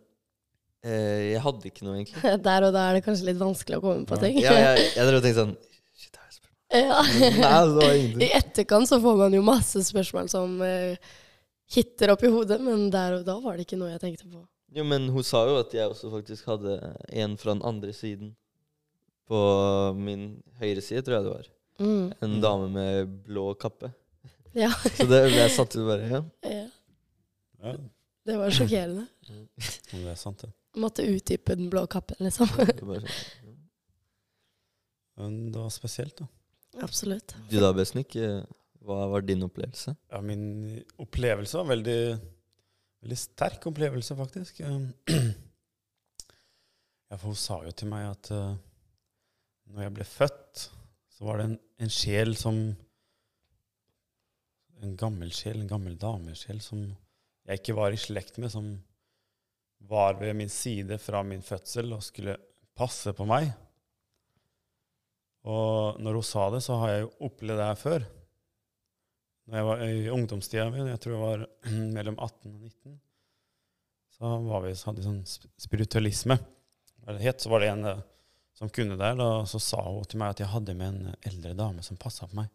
eh, 0.85 1.33
jeg 1.35 1.43
hadde 1.45 1.71
ikke 1.71 1.87
noe, 1.87 1.97
egentlig. 2.01 2.35
Der 2.49 2.67
og 2.69 2.75
da 2.77 2.89
er 2.91 2.99
det 2.99 3.05
kanskje 3.07 3.31
litt 3.31 3.41
vanskelig 3.41 3.81
å 3.81 3.85
komme 3.85 4.09
på 4.11 4.19
Ja. 4.19 4.23
ting. 4.27 4.41
Ja, 4.43 4.55
jeg, 4.67 4.87
jeg 4.95 4.99
jeg 5.01 5.23
tenkte 5.25 5.35
sånn 5.41 5.55
Shit, 5.95 6.17
har 6.19 6.29
jeg 6.29 6.39
spurt 6.41 6.81
Ja. 6.81 7.03
Nei, 7.41 7.53
det 7.71 7.77
var 7.79 8.25
I 8.29 8.33
etterkant 8.43 8.91
så 8.91 9.01
får 9.03 9.21
man 9.25 9.37
jo 9.39 9.45
masse 9.47 9.85
spørsmål 9.89 10.29
som 10.33 10.59
eh, 10.67 10.99
hitter 11.75 12.13
opp 12.13 12.27
i 12.27 12.33
hodet, 12.35 12.59
men 12.63 12.89
der 12.93 13.21
og 13.21 13.25
da 13.29 13.39
var 13.41 13.57
det 13.57 13.65
ikke 13.69 13.79
noe 13.81 13.95
jeg 13.95 14.03
tenkte 14.03 14.29
på. 14.29 14.43
Jo, 14.75 14.85
men 14.85 15.09
hun 15.15 15.23
sa 15.27 15.45
jo 15.49 15.59
at 15.61 15.75
jeg 15.77 15.87
også 15.93 16.11
faktisk 16.11 16.47
hadde 16.51 16.79
en 17.15 17.37
fra 17.39 17.55
den 17.55 17.63
andre 17.67 17.93
siden. 17.95 18.33
På 19.31 19.39
min 19.97 20.43
høyre 20.61 20.83
side, 20.85 21.01
tror 21.07 21.15
jeg 21.17 21.25
det 21.25 21.35
var. 21.35 21.47
Mm. 21.81 22.13
En 22.23 22.33
Mm. 22.35 22.41
dame 22.43 22.67
med 22.75 23.13
blå 23.25 23.55
kappe. 23.59 23.93
Ja. 24.55 24.69
Så 24.99 25.07
det, 25.11 25.23
jeg 25.35 25.51
satt 25.55 25.75
jo 25.79 25.87
bare 25.87 26.09
Ja. 26.11 26.21
ja. 26.51 26.67
ja, 27.65 27.77
Det 28.27 28.37
var 28.39 28.51
sjokkerende. 28.51 29.07
det 29.93 30.05
er 30.11 30.15
sant, 30.21 30.43
det. 30.45 30.51
Måtte 30.77 31.07
utdype 31.07 31.55
den 31.57 31.71
blå 31.71 31.87
kappen, 31.87 32.17
liksom. 32.21 32.49
Sånn. 32.51 33.07
Men 35.17 35.53
det 35.53 35.59
var 35.61 35.71
spesielt, 35.71 36.17
da. 36.19 36.27
Absolutt. 36.83 37.35
Du 37.51 37.61
da, 37.63 37.71
Besnik, 37.77 38.17
hva 38.85 39.05
var 39.13 39.23
din 39.23 39.45
opplevelse? 39.47 39.95
Ja, 40.11 40.21
min 40.21 40.83
opplevelse 41.01 41.61
var 41.61 41.69
veldig, 41.71 41.99
veldig 43.05 43.21
sterk 43.21 43.67
opplevelse, 43.71 44.17
faktisk. 44.19 44.63
Ja, 47.13 47.19
for 47.21 47.31
hun 47.31 47.37
sa 47.39 47.59
jo 47.63 47.71
til 47.77 47.91
meg 47.93 48.09
at 48.09 48.29
uh, 48.33 48.57
når 49.71 49.83
jeg 49.85 49.93
ble 49.95 50.07
født, 50.09 50.63
så 51.15 51.27
var 51.29 51.39
det 51.39 51.45
en, 51.47 51.53
en 51.85 51.93
sjel 51.93 52.33
som 52.41 52.57
En 54.83 54.97
gammel 54.99 55.31
sjel, 55.33 55.61
en 55.61 55.71
gammel 55.71 55.95
damesjel 56.01 56.59
som 56.65 56.81
jeg 57.47 57.61
ikke 57.61 57.77
var 57.77 57.95
i 57.95 58.01
slekt 58.01 58.41
med, 58.43 58.51
som 58.53 58.67
var 59.87 60.19
ved 60.19 60.35
min 60.37 60.51
side 60.51 60.99
fra 61.01 61.23
min 61.25 61.45
fødsel 61.45 61.95
og 61.95 62.03
skulle 62.05 62.35
passe 62.77 63.15
på 63.17 63.29
meg. 63.29 63.53
Og 65.49 66.01
når 66.03 66.19
hun 66.19 66.27
sa 66.27 66.49
det, 66.53 66.65
så 66.67 66.81
har 66.83 66.93
jeg 66.93 67.05
jo 67.05 67.15
opplevd 67.29 67.63
det 67.63 67.71
her 67.71 67.81
før. 67.81 68.09
Når 69.45 69.59
jeg 69.59 69.67
var 69.69 69.83
i 69.85 70.09
ungdomstida 70.13 70.71
mi, 70.73 70.81
jeg 70.89 71.01
tror 71.05 71.15
jeg 71.15 71.23
var 71.23 71.47
mellom 71.99 72.17
18 72.17 72.55
og 72.55 72.61
19, 72.65 72.99
så 74.15 74.35
vi, 74.41 74.73
hadde 74.73 75.01
vi 75.01 75.05
sånn 75.05 75.23
spiritualisme. 75.61 76.39
Hva 77.05 77.17
det 77.17 77.27
het, 77.27 77.43
så 77.43 77.51
var 77.53 77.65
det 77.65 77.73
en 77.73 77.89
eh, 77.91 78.05
som 78.55 78.71
kunne 78.71 78.97
der, 78.97 79.19
og 79.21 79.49
så 79.51 79.61
sa 79.61 79.83
hun 79.83 80.07
til 80.09 80.21
meg 80.23 80.35
at 80.35 80.45
jeg 80.45 80.53
hadde 80.53 80.77
med 80.79 80.93
en 80.93 81.17
eldre 81.27 81.57
dame 81.59 81.83
som 81.85 81.99
passa 82.01 82.29
på 82.31 82.39
meg. 82.39 82.49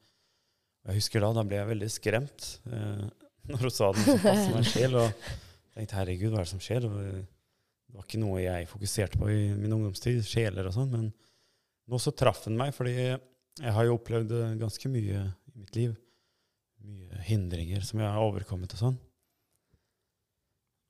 Jeg 0.88 1.02
husker 1.02 1.22
da, 1.22 1.34
da 1.36 1.44
ble 1.46 1.60
jeg 1.60 1.70
veldig 1.74 1.90
skremt 1.92 2.48
eh, 2.72 3.04
når 3.52 3.66
hun 3.68 3.76
sa 3.76 3.92
den 3.94 4.08
som 4.08 4.22
passer 4.24 4.56
meg 4.56 4.70
sjel. 4.72 4.98
Og 5.04 5.30
tenkte 5.76 6.00
herregud, 6.00 6.32
hva 6.32 6.42
er 6.42 6.48
det 6.48 6.54
som 6.54 6.64
skjer? 6.64 6.88
Det 6.88 7.24
var 7.94 8.08
ikke 8.08 8.22
noe 8.24 8.42
jeg 8.42 8.70
fokuserte 8.72 9.20
på 9.20 9.30
i 9.34 9.42
min 9.60 9.76
ungdomstid, 9.76 10.24
sjeler 10.26 10.70
og 10.70 10.78
sånn, 10.78 10.94
men 10.96 11.10
nå 11.90 12.00
så 12.02 12.14
traff 12.16 12.46
den 12.46 12.58
meg, 12.58 12.72
fordi 12.78 12.96
jeg 12.96 13.74
har 13.76 13.86
jo 13.86 13.98
opplevd 14.00 14.34
eh, 14.40 14.56
ganske 14.62 14.94
mye 14.94 15.26
i 15.28 15.60
mitt 15.60 15.76
liv. 15.76 15.98
Mye 16.86 17.22
hindringer 17.28 17.84
som 17.86 18.02
jeg 18.02 18.10
har 18.10 18.24
overkommet 18.24 18.74
og 18.76 18.82
sånn. 18.84 19.00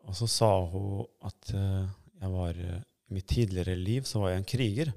Og 0.10 0.16
så 0.18 0.28
sa 0.30 0.50
hun 0.72 1.06
at 1.28 1.52
eh, 1.56 1.86
jeg 2.20 2.34
var 2.34 2.58
eh, 2.58 2.82
I 3.10 3.18
mitt 3.18 3.30
tidligere 3.30 3.78
liv 3.78 4.08
så 4.10 4.24
var 4.24 4.34
jeg 4.34 4.42
en 4.42 4.50
kriger. 4.54 4.92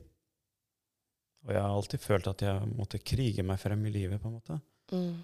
Og 1.43 1.55
jeg 1.55 1.65
har 1.65 1.75
alltid 1.75 2.03
følt 2.05 2.29
at 2.31 2.45
jeg 2.45 2.73
måtte 2.77 3.03
krige 3.03 3.45
meg 3.47 3.59
frem 3.61 3.81
i 3.89 3.93
livet, 3.93 4.21
på 4.23 4.31
en 4.31 4.37
måte. 4.37 4.59
Mm. 4.93 5.17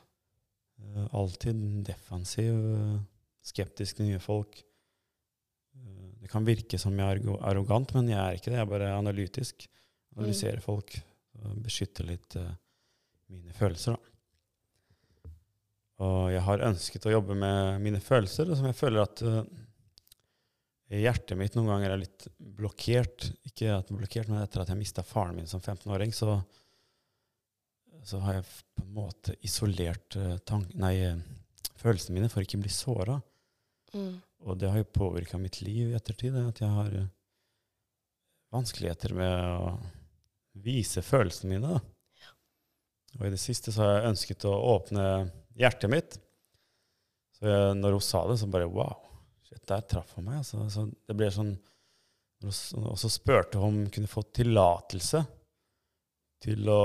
Eh, 0.82 1.04
alltid 1.20 1.60
defensiv, 1.86 2.56
skeptisk 3.44 4.00
til 4.00 4.10
nye 4.10 4.22
folk. 4.22 4.62
Det 6.18 6.30
kan 6.32 6.46
virke 6.48 6.80
som 6.80 6.96
jeg 6.98 7.20
er 7.20 7.44
arrogant, 7.46 7.92
men 7.94 8.08
jeg 8.10 8.18
er 8.18 8.38
ikke 8.38 8.50
det. 8.50 8.56
Jeg 8.58 8.64
er 8.64 8.72
bare 8.72 8.94
analytisk. 8.96 9.68
Analyserer 10.16 10.64
folk. 10.64 10.96
Og 11.38 11.60
beskytter 11.62 12.08
litt 12.08 12.34
mine 13.30 13.54
følelser, 13.54 13.94
da. 13.94 14.17
Og 16.04 16.28
jeg 16.30 16.42
har 16.46 16.66
ønsket 16.68 17.08
å 17.08 17.14
jobbe 17.16 17.34
med 17.38 17.80
mine 17.82 18.00
følelser, 18.02 18.50
og 18.50 18.58
som 18.58 18.68
jeg 18.68 18.78
føler 18.78 19.02
at 19.02 19.22
uh, 19.26 19.40
hjertet 20.94 21.38
mitt 21.38 21.56
noen 21.58 21.72
ganger 21.72 21.94
er 21.94 22.02
litt 22.04 22.28
blokkert. 22.38 23.32
Ikke 23.48 23.74
at 23.80 23.90
blokkert, 23.90 24.30
men 24.30 24.44
etter 24.44 24.62
at 24.62 24.70
jeg 24.70 24.78
mista 24.78 25.04
faren 25.06 25.36
min 25.40 25.50
som 25.50 25.60
15-åring, 25.60 26.14
så, 26.14 26.38
så 28.06 28.22
har 28.24 28.38
jeg 28.38 28.46
på 28.78 28.86
en 28.86 28.94
måte 28.94 29.34
isolert 29.44 30.16
eh, 30.16 30.38
tank 30.48 30.70
nei, 30.78 30.94
eh, 31.02 31.18
følelsene 31.82 32.16
mine 32.16 32.30
for 32.32 32.46
ikke 32.46 32.60
å 32.60 32.64
bli 32.64 32.72
såra. 32.72 33.18
Mm. 33.92 34.16
Og 34.46 34.58
det 34.60 34.70
har 34.70 34.80
jo 34.80 34.88
påvirka 34.94 35.40
mitt 35.40 35.60
liv 35.66 35.90
i 35.90 35.98
ettertid. 35.98 36.38
At 36.40 36.62
jeg 36.62 36.70
har 36.72 36.94
vanskeligheter 38.54 39.12
med 39.18 39.34
å 39.58 39.74
vise 40.62 41.02
følelsene 41.04 41.56
mine. 41.56 41.74
Da. 41.74 41.82
Og 43.18 43.26
i 43.26 43.32
det 43.34 43.40
siste 43.42 43.74
så 43.74 43.84
har 43.84 43.98
jeg 43.98 44.12
ønsket 44.12 44.46
å 44.48 44.54
åpne 44.76 45.04
hjertet 45.58 45.92
mitt. 45.92 46.18
Så 47.38 47.46
jeg, 47.46 47.74
når 47.78 47.98
hun 47.98 48.04
sa 48.04 48.24
det, 48.30 48.38
så 48.40 48.48
bare 48.50 48.68
wow. 48.70 48.96
Shit, 49.46 49.64
der 49.70 49.84
traff 49.88 50.14
hun 50.18 50.28
meg. 50.28 50.40
Altså. 50.42 50.64
Så 50.72 50.86
det 50.90 51.16
ble 51.18 51.30
sånn 51.32 51.56
hun 52.38 52.84
Og 52.86 52.94
så 53.00 53.08
spurte 53.10 53.58
hun 53.58 53.66
om 53.66 53.78
hun 53.82 53.90
kunne 53.90 54.10
få 54.10 54.22
tillatelse 54.36 55.24
til 56.38 56.68
å 56.70 56.82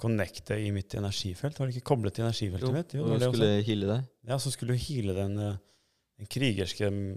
connecte 0.00 0.56
i 0.56 0.70
mitt 0.72 0.94
energifelt. 0.96 1.58
Var 1.58 1.68
det 1.68 1.76
ikke 1.76 1.90
koblet 1.90 2.16
til 2.16 2.24
energifeltet 2.24 2.72
mitt? 2.72 2.94
Jo, 2.96 3.08
hun 3.10 3.20
skulle 3.20 3.50
heale 3.66 3.90
deg. 3.90 4.06
Ja, 4.30 4.38
så 4.40 4.52
skulle 4.54 4.72
du 4.72 4.80
heale 4.86 5.16
den, 5.18 5.34
eh, 5.36 5.58
den 6.16 6.30
krigerske 6.32 6.88
mm, 6.88 7.10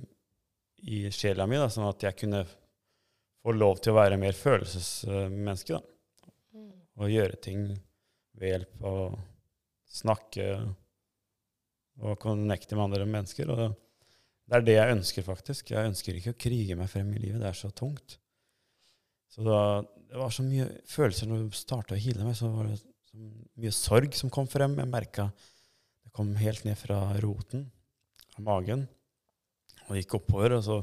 i 0.92 1.06
sjela 1.16 1.48
mi, 1.48 1.56
da, 1.60 1.70
sånn 1.72 1.88
at 1.88 2.04
jeg 2.04 2.18
kunne 2.20 2.44
få 3.40 3.56
lov 3.56 3.80
til 3.80 3.94
å 3.94 4.00
være 4.02 4.20
mer 4.20 4.36
følelsesmenneske. 4.36 5.80
da, 5.80 5.96
Mm. 6.50 6.72
Og 6.98 7.12
gjøre 7.14 7.38
ting 7.38 7.66
ved 8.34 8.50
hjelp 8.50 8.84
av 8.90 8.96
å 9.00 9.20
snakke 9.86 10.48
og 12.00 12.20
connecte 12.22 12.78
med 12.78 12.88
andre 12.88 13.08
mennesker. 13.10 13.52
Og 13.52 13.62
det 14.50 14.58
er 14.58 14.66
det 14.66 14.78
jeg 14.78 14.96
ønsker, 14.96 15.26
faktisk. 15.26 15.72
Jeg 15.74 15.92
ønsker 15.92 16.18
ikke 16.18 16.34
å 16.34 16.42
krige 16.46 16.78
meg 16.80 16.90
frem 16.92 17.12
i 17.14 17.22
livet. 17.22 17.42
Det 17.42 17.50
er 17.52 17.58
så 17.58 17.72
tungt. 17.76 18.18
Så 19.30 19.46
da, 19.46 19.60
det 20.10 20.18
var 20.18 20.32
så 20.34 20.46
mye 20.46 20.66
følelser 20.90 21.30
når 21.30 21.44
du 21.46 21.58
starta 21.58 21.96
å 21.96 22.02
heale 22.02 22.26
meg. 22.26 22.38
Så 22.38 22.50
var 22.54 22.70
det 22.70 22.80
så 22.80 23.20
mye 23.62 23.76
sorg 23.76 24.16
som 24.18 24.32
kom 24.34 24.50
frem. 24.50 24.78
Jeg 24.80 24.90
merka 24.90 25.30
det 26.06 26.16
kom 26.16 26.32
helt 26.40 26.66
ned 26.66 26.80
fra 26.80 27.04
roten 27.22 27.68
av 28.38 28.48
magen 28.48 28.88
og 29.90 30.00
gikk 30.00 30.18
oppover. 30.22 30.58
Og 30.58 30.66
så 30.66 30.80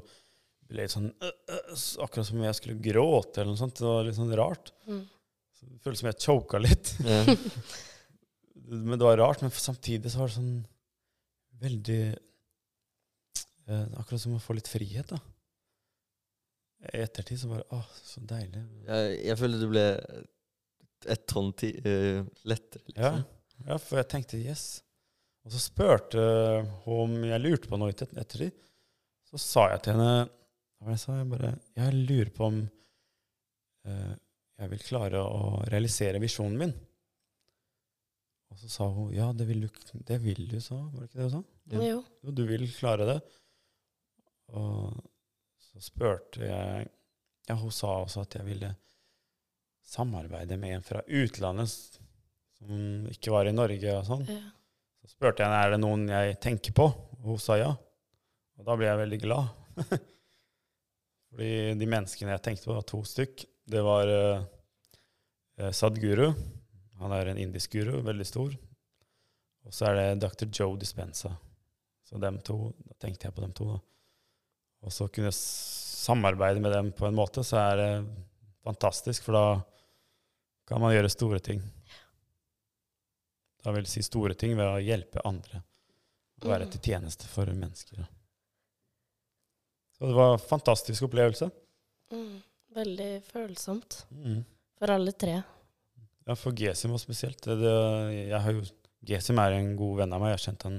ble 0.66 0.86
det 0.86 0.92
sånn 0.94 1.10
øh, 1.10 1.34
øh, 1.50 1.74
Akkurat 2.04 2.28
som 2.28 2.38
om 2.38 2.46
jeg 2.46 2.58
skulle 2.58 2.82
gråte 2.82 3.42
eller 3.42 3.54
noe 3.54 3.62
sånt. 3.64 3.80
Det 3.80 3.88
var 3.88 4.06
litt 4.06 4.18
sånn 4.18 4.38
rart. 4.38 4.72
Mm. 4.86 5.02
Så 5.56 5.66
det 5.72 5.82
føltes 5.82 6.04
som 6.04 6.12
jeg 6.12 6.22
choka 6.22 6.62
litt. 6.62 6.94
Yeah. 7.02 7.34
Men 8.86 8.98
det 8.98 9.04
var 9.06 9.18
rart. 9.18 9.42
Men 9.42 9.54
samtidig 9.54 10.12
så 10.12 10.22
var 10.22 10.30
det 10.30 10.38
sånn 10.38 10.56
veldig 11.62 12.00
eh, 13.68 13.86
Akkurat 14.00 14.22
som 14.22 14.36
å 14.36 14.42
få 14.42 14.56
litt 14.58 14.68
frihet, 14.70 15.08
da. 15.12 15.18
I 16.92 17.00
ettertid 17.02 17.40
så 17.40 17.48
bare 17.50 17.64
Å, 17.74 17.80
så 18.04 18.20
deilig. 18.28 18.60
Jeg, 18.86 19.14
jeg 19.30 19.38
føler 19.40 19.62
det 19.62 19.68
ble 19.72 19.86
et 21.12 21.22
tonn 21.30 21.52
ti, 21.56 21.70
uh, 21.86 22.20
lettere, 22.48 22.82
Ja, 22.96 23.10
liksom. 23.16 23.64
ja, 23.68 23.76
for 23.82 24.00
jeg 24.00 24.08
tenkte 24.10 24.38
yes. 24.42 24.64
Og 25.46 25.52
så 25.54 25.60
spurte 25.62 26.22
hun 26.84 26.96
om 27.06 27.12
jeg 27.28 27.42
lurte 27.44 27.70
på 27.70 27.78
noe 27.78 27.92
etter- 27.94 28.10
ettertid. 28.18 28.56
Så 29.28 29.38
sa 29.42 29.68
jeg 29.72 29.84
til 29.86 29.94
henne 29.96 30.24
det 30.26 30.90
Jeg 30.92 31.00
sa 31.02 31.14
jeg 31.18 31.28
bare 31.30 31.50
Jeg 31.78 31.94
lurer 32.08 32.32
på 32.34 32.48
om 32.50 32.58
eh, 33.86 34.14
jeg 34.60 34.72
vil 34.72 34.82
klare 34.86 35.20
å 35.22 35.62
realisere 35.70 36.20
visjonen 36.22 36.58
min. 36.60 36.74
Og 38.56 38.62
så 38.62 38.70
sa 38.72 38.86
hun 38.88 39.10
ja, 39.12 39.28
det 39.36 39.44
vil 39.50 39.66
du, 39.66 39.68
det 40.08 40.16
vil 40.24 40.46
du, 40.48 40.56
sa 40.64 40.78
Var 40.78 41.02
det 41.02 41.10
ikke 41.10 41.18
det 41.18 41.26
hun 41.26 41.34
sa? 41.34 41.42
Ja. 41.74 41.80
Jo. 41.90 41.98
Jo, 42.24 42.32
du 42.32 42.42
vil 42.48 42.64
klare 42.72 43.08
det. 43.10 43.16
Og 44.56 44.96
så 45.60 45.82
spurte 45.84 46.40
jeg 46.48 46.86
Ja, 47.50 47.56
hun 47.60 47.74
sa 47.74 47.98
også 48.00 48.24
at 48.24 48.38
jeg 48.38 48.48
ville 48.48 48.72
samarbeide 49.86 50.56
med 50.58 50.78
en 50.78 50.86
fra 50.86 51.04
utlandet 51.04 51.68
som 52.56 53.04
ikke 53.12 53.34
var 53.34 53.46
i 53.46 53.52
Norge 53.54 53.92
og 53.92 54.08
sånn. 54.08 54.24
Ja. 54.26 54.40
Så 55.04 55.12
spurte 55.12 55.44
jeg 55.44 55.52
er 55.52 55.74
det 55.74 55.82
noen 55.82 56.08
jeg 56.10 56.40
tenker 56.42 56.74
på, 56.74 56.88
og 56.88 57.28
hun 57.28 57.38
sa 57.38 57.60
ja. 57.60 57.68
Og 58.56 58.64
da 58.66 58.74
ble 58.80 58.88
jeg 58.88 59.02
veldig 59.02 59.20
glad. 59.22 59.52
Fordi 61.30 61.52
de 61.76 61.90
menneskene 61.92 62.32
jeg 62.32 62.44
tenkte 62.48 62.70
på, 62.70 62.74
var 62.80 62.88
to 62.88 63.04
stykk. 63.04 63.44
Det 63.68 63.84
var 63.84 64.10
uh, 64.10 64.46
eh, 65.60 65.70
Sadhguru. 65.76 66.30
Han 66.98 67.12
er 67.12 67.28
en 67.28 67.38
indisk 67.38 67.72
guru, 67.76 68.00
veldig 68.02 68.26
stor. 68.26 68.54
Og 69.66 69.72
så 69.74 69.88
er 69.90 69.94
det 69.98 70.20
Dr. 70.22 70.46
Joe 70.52 70.76
Dispenza. 70.78 71.32
Så 72.06 72.20
dem 72.22 72.38
to, 72.46 72.72
da 72.86 72.94
tenkte 73.02 73.26
jeg 73.26 73.34
på 73.34 73.42
dem 73.42 73.52
to. 73.52 73.64
da. 73.74 73.78
Og 74.86 74.92
så 74.94 75.08
kunne 75.10 75.26
jeg 75.32 75.34
samarbeide 75.40 76.60
med 76.62 76.72
dem 76.72 76.92
på 76.92 77.06
en 77.08 77.16
måte, 77.18 77.42
så 77.44 77.58
er 77.72 77.76
det 77.80 77.90
fantastisk, 78.64 79.22
for 79.26 79.32
da 79.32 79.46
kan 80.66 80.80
man 80.80 80.94
gjøre 80.94 81.10
store 81.10 81.40
ting. 81.42 81.60
Da 83.64 83.72
vil 83.74 83.86
si 83.90 84.02
store 84.06 84.34
ting 84.38 84.54
ved 84.56 84.66
å 84.66 84.78
hjelpe 84.82 85.22
andre. 85.26 85.62
Å 86.42 86.48
være 86.48 86.66
Mm. 86.66 86.70
til 86.70 86.80
tjeneste 86.80 87.26
for 87.26 87.46
mennesker. 87.46 87.96
da. 87.96 88.06
Så 89.98 90.06
det 90.06 90.14
var 90.14 90.32
en 90.34 90.38
fantastisk 90.38 91.02
opplevelse. 91.02 91.50
Mm. 92.12 92.42
Veldig 92.74 93.22
følsomt 93.24 94.04
Mm. 94.12 94.44
for 94.78 94.90
alle 94.90 95.12
tre. 95.12 95.42
Ja, 96.26 96.34
for 96.38 96.56
Gesim 96.58 96.90
var 96.94 96.98
spesielt. 97.02 97.38
Det, 97.44 97.54
det, 97.60 97.74
jo, 98.50 98.64
Gesim 99.06 99.38
er 99.38 99.54
en 99.60 99.76
god 99.78 100.00
venn 100.02 100.14
av 100.16 100.22
meg. 100.22 100.32
Jeg 100.32 100.38
har 100.40 100.44
kjent 100.48 100.66
han 100.66 100.78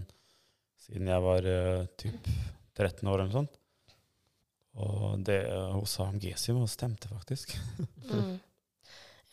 siden 0.87 1.07
jeg 1.11 1.23
var 1.23 1.47
uh, 1.47 1.85
typ 1.99 2.27
13 2.77 3.07
år 3.07 3.21
eller 3.21 3.29
noe 3.31 3.37
sånt. 3.37 3.55
Og 4.77 5.23
det 5.25 5.39
uh, 5.49 5.71
hun 5.73 5.87
sa 5.89 6.05
om 6.11 6.19
Gesim, 6.21 6.59
og 6.63 6.71
stemte 6.71 7.09
faktisk. 7.13 7.55
Mm. 8.07 8.37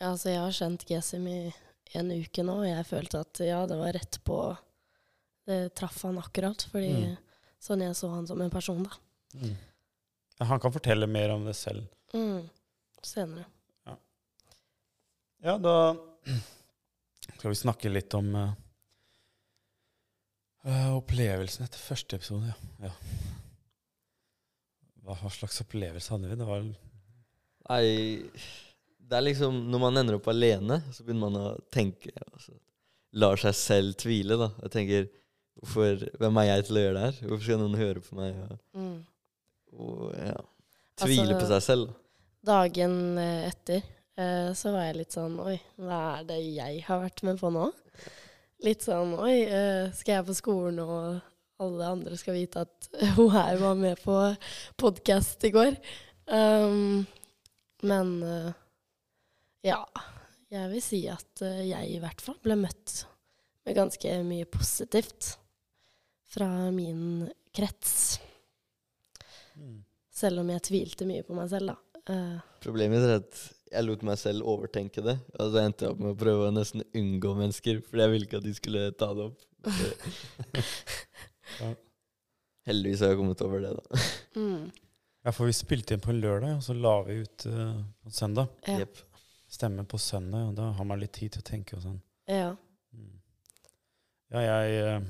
Ja, 0.01 0.09
altså 0.11 0.33
jeg 0.33 0.41
har 0.43 0.55
kjent 0.57 0.83
Gesim 0.89 1.27
i 1.31 1.37
en 1.95 2.09
uke 2.11 2.43
nå, 2.43 2.57
og 2.65 2.67
jeg 2.67 2.87
følte 2.89 3.21
at 3.23 3.39
ja, 3.47 3.61
det 3.71 3.77
var 3.79 3.93
rett 3.95 4.17
på 4.27 4.39
Det 5.47 5.59
traff 5.79 6.01
han 6.03 6.19
akkurat, 6.19 6.65
fordi 6.73 6.89
Mm. 6.91 7.13
sånn 7.63 7.85
jeg 7.85 7.95
så 7.95 8.11
han 8.11 8.27
som 8.27 8.41
en 8.43 8.51
person, 8.51 8.83
da. 8.83 8.99
Ja, 10.41 10.49
han 10.51 10.59
kan 10.61 10.75
fortelle 10.75 11.07
mer 11.07 11.31
om 11.37 11.47
det 11.47 11.55
selv. 11.55 11.87
Mm. 12.13 12.49
Senere. 13.07 13.47
Ja, 15.45 15.59
da 15.61 15.95
skal 17.37 17.51
vi 17.53 17.57
snakke 17.59 17.91
litt 17.93 18.15
om 18.17 18.31
eh, 18.39 18.53
eh, 20.65 20.91
opplevelsen 20.97 21.67
etter 21.67 21.81
første 21.83 22.17
episode. 22.19 22.49
Ja. 22.81 22.89
ja. 22.89 22.93
Hva 25.05 25.19
hva 25.21 25.33
slags 25.33 25.61
opplevelse 25.61 26.15
hadde 26.15 26.31
vi? 26.31 26.39
Det 26.41 26.47
var 26.49 26.63
Nei, 27.65 27.85
det 29.05 29.17
er 29.19 29.25
liksom 29.25 29.57
Når 29.73 29.81
man 29.83 29.97
ender 30.01 30.17
opp 30.19 30.27
alene, 30.33 30.79
så 30.93 31.05
begynner 31.05 31.27
man 31.31 31.37
å 31.41 31.51
tenke 31.73 32.13
altså, 32.31 32.57
Lar 33.21 33.37
seg 33.41 33.55
selv 33.57 33.95
tvile, 34.01 34.37
da. 34.41 34.49
Jeg 34.65 34.73
tenker 34.75 35.05
hvorfor, 35.61 36.07
Hvem 36.21 36.41
er 36.41 36.49
jeg 36.49 36.65
til 36.67 36.79
å 36.81 36.85
gjøre 36.87 36.97
det 36.97 37.05
her? 37.05 37.19
Hvorfor 37.29 37.45
skal 37.47 37.61
noen 37.61 37.77
høre 37.79 38.03
på 38.05 38.17
meg? 38.19 38.41
Og, 38.49 38.57
Mm. 38.75 38.97
og 39.75 40.01
ja, 40.19 40.41
tvile 41.05 41.29
Altså- 41.29 41.41
på 41.45 41.51
seg 41.53 41.63
selv. 41.69 41.87
da. 41.93 42.01
Dagen 42.55 42.97
eh, 43.19 43.49
etter 43.53 43.85
så 44.55 44.71
var 44.75 44.85
jeg 44.87 44.99
litt 45.01 45.15
sånn 45.17 45.39
Oi, 45.43 45.57
hva 45.83 46.01
er 46.21 46.27
det 46.29 46.37
jeg 46.45 46.85
har 46.87 47.01
vært 47.03 47.25
med 47.27 47.41
på 47.41 47.51
nå? 47.51 47.65
Litt 48.63 48.85
sånn 48.87 49.17
Oi, 49.19 49.41
eh, 49.43 49.91
skal 49.97 50.21
jeg 50.21 50.29
på 50.29 50.37
skolen, 50.39 50.79
og 50.85 51.65
alle 51.65 51.89
andre 51.97 52.19
skal 52.19 52.37
vite 52.39 52.63
at 52.65 52.89
hun 53.19 53.33
her 53.35 53.59
var 53.63 53.79
med 53.79 54.01
på 54.05 54.19
podkast 54.81 55.45
i 55.49 55.53
går? 55.55 55.79
Um, 56.31 57.05
men 57.85 58.15
eh, 58.23 58.53
ja. 59.69 59.81
Jeg 60.55 60.71
vil 60.71 60.85
si 60.85 61.01
at 61.11 61.43
eh, 61.43 61.65
jeg 61.71 61.97
i 61.97 62.01
hvert 62.03 62.23
fall 62.23 62.39
ble 62.45 62.57
møtt 62.61 63.01
med 63.65 63.77
ganske 63.79 64.11
mye 64.29 64.47
positivt 64.47 65.35
fra 66.35 66.49
min 66.75 67.27
krets. 67.55 68.21
Selv 70.15 70.43
om 70.43 70.51
jeg 70.53 70.65
tvilte 70.69 71.09
mye 71.09 71.25
på 71.27 71.37
meg 71.37 71.51
selv, 71.51 71.73
da. 71.73 72.03
Eh, 72.13 72.39
Problemet 72.65 73.07
er 73.07 73.17
at 73.23 73.41
jeg 73.73 73.87
lot 73.87 74.03
meg 74.07 74.19
selv 74.21 74.47
overtenke 74.51 75.03
det. 75.05 75.17
Og 75.39 75.53
så 75.55 75.63
endte 75.65 75.87
jeg 75.87 75.95
opp 75.95 76.03
med 76.05 76.13
å 76.15 76.19
prøve 76.21 76.49
å 76.49 76.55
nesten 76.55 76.85
unngå 76.95 77.33
mennesker, 77.39 77.81
fordi 77.89 78.05
jeg 78.05 78.13
ville 78.13 78.29
ikke 78.29 78.41
at 78.43 78.47
de 78.49 78.55
skulle 78.59 78.85
ta 79.01 79.11
det 79.17 79.29
opp. 79.31 79.45
Ja. 81.61 81.69
Heldigvis 82.67 83.03
har 83.05 83.13
jeg 83.13 83.19
kommet 83.21 83.43
over 83.45 83.61
det, 83.61 83.73
da. 83.77 83.99
mm, 84.41 84.63
Ja, 85.25 85.33
for 85.33 85.47
vi 85.49 85.53
spilte 85.57 85.95
inn 85.95 86.01
på 86.05 86.11
en 86.11 86.21
lørdag, 86.23 86.57
og 86.57 86.63
så 86.65 86.75
la 86.77 86.95
vi 87.07 87.19
ut 87.21 87.45
uh, 87.53 87.77
på 88.03 88.11
søndag. 88.17 88.49
ja. 88.69 88.79
Yep. 88.85 89.03
Stemme 89.55 89.85
på 89.87 89.99
søndag, 90.03 90.49
og 90.49 90.57
da 90.59 90.71
har 90.75 90.87
man 90.89 90.99
litt 90.99 91.13
tid 91.15 91.31
til 91.37 91.45
å 91.45 91.47
tenke 91.47 91.77
og 91.77 91.85
sånn. 91.85 92.01
ja. 92.33 92.55
Mm. 92.97 93.13
Ja, 94.35 94.41
jeg 94.41 94.81
eh, 94.81 95.05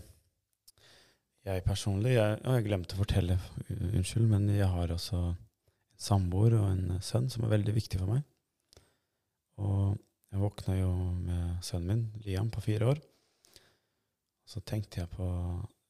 Jeg 1.46 1.62
personlig 1.64 2.12
jeg, 2.16 2.38
Og 2.44 2.54
jeg 2.58 2.64
glemte 2.66 2.96
å 2.96 3.00
fortelle, 3.00 3.38
unnskyld, 3.70 4.26
men 4.28 4.48
jeg 4.52 4.68
har 4.68 4.92
også 4.92 5.16
en 5.30 5.34
samboer 6.00 6.58
og 6.58 6.66
en 6.72 6.98
sønn 7.04 7.30
som 7.32 7.44
er 7.46 7.54
veldig 7.54 7.74
viktig 7.78 8.00
for 8.02 8.10
meg. 8.10 8.24
Og 9.62 9.94
jeg 10.32 10.42
våkna 10.42 10.78
jo 10.78 10.90
med 11.20 11.62
sønnen 11.62 11.90
min, 11.90 12.22
Liam, 12.24 12.50
på 12.50 12.62
fire 12.64 12.94
år. 12.94 13.02
Så 14.48 14.60
tenkte 14.66 15.02
jeg 15.02 15.12
på 15.14 15.28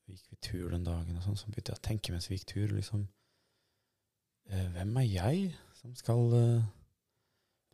Gikk 0.04 0.24
vi 0.28 0.36
tur 0.44 0.68
den 0.68 0.84
dagen, 0.84 1.16
og 1.16 1.24
sånn, 1.24 1.36
så 1.40 1.48
begynte 1.48 1.72
jeg 1.72 1.80
å 1.80 1.86
tenke 1.86 2.12
mens 2.12 2.26
vi 2.28 2.36
gikk 2.36 2.50
tur, 2.50 2.72
liksom 2.76 3.06
eh, 4.52 4.66
Hvem 4.74 4.98
er 5.00 5.06
jeg 5.08 5.46
som 5.78 5.94
skal 5.96 6.34
eh, 6.36 6.66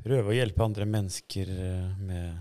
prøve 0.05 0.31
å 0.31 0.37
hjelpe 0.37 0.63
andre 0.63 0.87
mennesker 0.87 1.51
eh, 1.51 1.97
med 1.99 2.39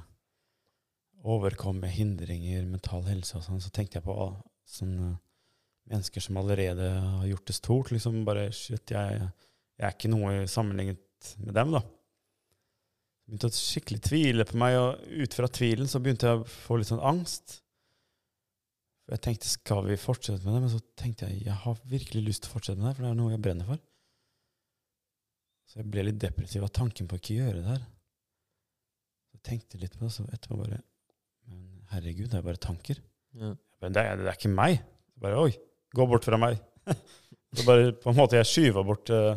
overkomme 1.25 1.89
hindringer, 1.91 2.69
mental 2.69 3.01
helse 3.09 3.39
og 3.39 3.47
sånn, 3.47 3.63
så 3.63 3.73
tenkte 3.73 3.97
jeg 3.97 4.05
på 4.05 4.13
ah, 4.13 4.37
sånne 4.69 5.15
mennesker 5.89 6.23
som 6.23 6.37
allerede 6.39 6.91
har 6.93 7.25
gjort 7.31 7.49
det 7.49 7.57
stort. 7.57 7.91
liksom 7.91 8.21
bare, 8.27 8.51
shit, 8.53 8.93
jeg, 8.93 9.25
jeg 9.73 9.87
er 9.87 9.97
ikke 9.97 10.13
noe 10.13 10.45
sammenlignet 10.47 11.33
med 11.41 11.57
dem, 11.57 11.73
da. 11.75 11.81
Begynte 13.29 13.49
å 13.51 13.53
skikkelig 13.53 14.01
tvile 14.07 14.45
på 14.49 14.57
meg, 14.57 14.75
og 14.81 15.03
ut 15.21 15.35
fra 15.37 15.47
tvilen 15.53 15.89
så 15.89 15.99
begynte 16.01 16.25
jeg 16.31 16.39
å 16.41 16.47
få 16.49 16.79
litt 16.79 16.89
sånn 16.89 17.03
angst. 17.05 17.59
Jeg 19.09 19.21
tenkte, 19.25 19.49
skal 19.49 19.85
vi 19.85 19.97
fortsette 19.97 20.41
med 20.45 20.55
det? 20.55 20.61
Men 20.65 20.71
så 20.73 20.79
tenkte 20.97 21.29
jeg, 21.29 21.43
jeg 21.47 21.57
har 21.63 21.77
virkelig 21.89 22.23
lyst 22.25 22.43
til 22.45 22.51
å 22.51 22.55
fortsette 22.55 22.81
med 22.81 22.89
det, 22.89 22.95
for 22.97 23.05
det 23.05 23.11
er 23.13 23.17
noe 23.19 23.33
jeg 23.33 23.41
brenner 23.45 23.69
for. 23.69 23.81
Så 25.69 25.79
jeg 25.81 25.89
ble 25.93 26.03
litt 26.07 26.19
depressiv 26.21 26.65
av 26.65 26.71
tanken 26.73 27.09
på 27.09 27.17
å 27.17 27.21
ikke 27.21 27.37
gjøre 27.37 27.61
det 27.61 27.69
her. 27.75 27.83
Så 29.29 29.37
jeg 29.37 29.43
tenkte 29.49 29.81
litt 29.81 29.97
på 29.97 30.05
det, 30.07 30.11
så 30.15 30.25
etterpå 30.29 30.57
bare 30.63 30.81
Men 31.49 31.61
herregud, 31.93 32.29
det 32.31 32.37
er 32.39 32.45
bare 32.45 32.61
tanker. 32.61 33.01
Ja. 33.37 33.51
Men 33.81 33.93
det, 33.95 34.03
er- 34.05 34.17
det 34.21 34.29
er 34.31 34.37
ikke 34.37 34.53
meg. 34.53 34.81
Så 35.13 35.21
bare, 35.25 35.43
Oi, 35.45 35.53
gå 35.97 36.07
bort 36.09 36.25
fra 36.25 36.37
meg. 36.41 36.57
så 37.57 37.65
bare 37.65 37.91
på 37.97 38.09
en 38.13 38.17
måte 38.17 38.37
jeg 38.41 38.49
skyva 38.49 38.83
bort 38.85 39.09
uh, 39.13 39.35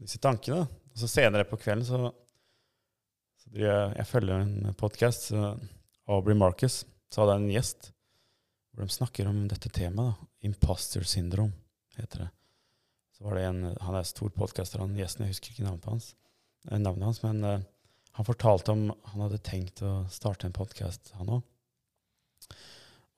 disse 0.00 0.20
tankene. 0.20 0.64
Og 0.64 1.00
så 1.00 1.08
senere 1.08 1.44
på 1.48 1.60
kvelden 1.60 1.84
så, 1.88 2.10
jeg, 3.56 3.94
jeg 3.96 4.06
følger 4.06 4.44
en 4.44 4.74
podkast. 4.78 5.30
Aubrey 6.10 6.36
Marcus 6.38 6.84
så 7.10 7.22
hadde 7.22 7.36
jeg 7.36 7.44
en 7.44 7.54
gjest 7.54 7.90
hvor 8.70 8.86
de 8.86 8.94
snakker 8.94 9.28
om 9.28 9.42
dette 9.50 9.70
temaet. 9.74 10.14
da. 10.14 10.28
Imposter 10.46 11.04
syndrome 11.04 11.52
heter 11.98 12.24
det. 12.24 12.28
Så 13.16 13.24
var 13.26 13.36
det 13.36 13.44
en, 13.44 13.76
Han 13.80 13.94
er 13.94 14.06
stor 14.08 14.30
podkaster, 14.30 14.80
han 14.80 14.96
gjesten. 14.96 15.26
Jeg 15.26 15.34
husker 15.34 15.52
ikke 15.52 15.66
navnet 15.66 15.88
hans, 15.90 16.14
eh, 16.70 16.78
navnet 16.78 17.04
hans 17.04 17.22
men 17.22 17.44
uh, 17.44 17.60
han 18.16 18.24
fortalte 18.24 18.72
om 18.72 18.86
han 19.12 19.24
hadde 19.26 19.42
tenkt 19.44 19.82
å 19.82 20.06
starte 20.08 20.46
en 20.46 20.56
podkast, 20.56 21.12
han 21.18 21.28
òg. 21.28 21.42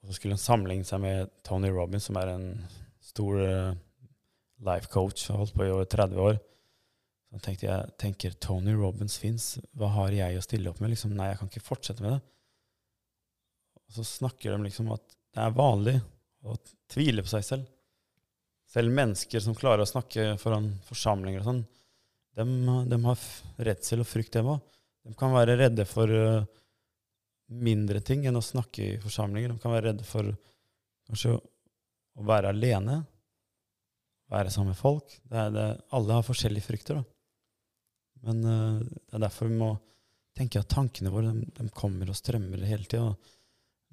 Og 0.02 0.08
så 0.08 0.16
skulle 0.16 0.34
han 0.34 0.42
sammenligne 0.42 0.84
seg 0.88 1.00
med 1.04 1.30
Tony 1.46 1.70
Robbins, 1.70 2.08
som 2.08 2.18
er 2.18 2.32
en 2.32 2.48
stor 3.00 3.38
uh, 3.38 3.76
life 4.66 4.90
coach 4.90 5.28
har 5.30 5.38
holdt 5.38 5.54
på 5.54 5.68
i 5.68 5.70
over 5.70 5.86
30 5.86 6.18
år. 6.18 6.40
Så 7.32 7.40
tenkte 7.40 7.64
jeg 7.64 7.92
tenker 8.00 8.34
Tony 8.44 8.74
Robbins 8.76 9.16
fins, 9.16 9.54
hva 9.72 9.88
har 9.94 10.12
jeg 10.12 10.36
å 10.36 10.44
stille 10.44 10.68
opp 10.68 10.82
med? 10.82 10.92
Liksom, 10.92 11.14
nei, 11.16 11.30
jeg 11.30 11.40
kan 11.40 11.48
ikke 11.48 11.64
fortsette 11.64 12.04
med 12.04 12.18
det. 12.18 12.20
Og 13.88 13.96
så 13.96 14.04
snakker 14.08 14.52
de 14.52 14.66
liksom 14.66 14.90
at 14.92 15.06
det 15.32 15.40
er 15.40 15.54
vanlig 15.56 15.94
å 16.44 16.58
tvile 16.92 17.24
på 17.24 17.32
seg 17.32 17.46
selv. 17.46 17.70
Selv 18.68 18.92
mennesker 18.92 19.40
som 19.40 19.56
klarer 19.56 19.84
å 19.84 19.88
snakke 19.88 20.34
foran 20.40 20.74
forsamlinger 20.84 21.40
og 21.40 21.48
sånn, 21.48 21.62
de, 22.36 22.44
de 22.88 22.98
har 23.04 23.24
redsel 23.68 24.04
og 24.04 24.08
frykt, 24.08 24.32
dem 24.36 24.52
òg. 24.54 24.60
De 25.04 25.12
kan 25.18 25.32
være 25.34 25.58
redde 25.58 25.84
for 25.88 26.12
eh, 26.12 26.44
mindre 27.52 28.00
ting 28.04 28.24
enn 28.28 28.38
å 28.38 28.44
snakke 28.44 28.84
i 28.84 29.00
forsamlinger. 29.02 29.52
De 29.52 29.62
kan 29.62 29.74
være 29.74 29.90
redde 29.90 30.06
for 30.08 30.28
kanskje 31.08 31.34
å 31.36 32.28
være 32.28 32.52
alene. 32.52 33.02
være 34.32 34.50
sammen 34.50 34.72
med 34.72 34.80
folk. 34.80 35.18
Det 35.28 35.48
det, 35.52 35.66
alle 35.92 36.16
har 36.16 36.24
forskjellige 36.24 36.64
frykter, 36.64 37.00
da. 37.00 37.11
Men 38.26 38.44
uh, 38.46 38.80
det 38.80 39.18
er 39.18 39.24
derfor 39.26 39.50
vi 39.50 39.60
må 39.60 39.72
tenke 40.36 40.62
at 40.62 40.70
tankene 40.72 41.12
våre 41.12 41.32
de, 41.34 41.46
de 41.58 41.68
kommer 41.76 42.10
og 42.10 42.18
strømmer 42.18 42.64
hele 42.68 42.88
tida. 42.88 43.12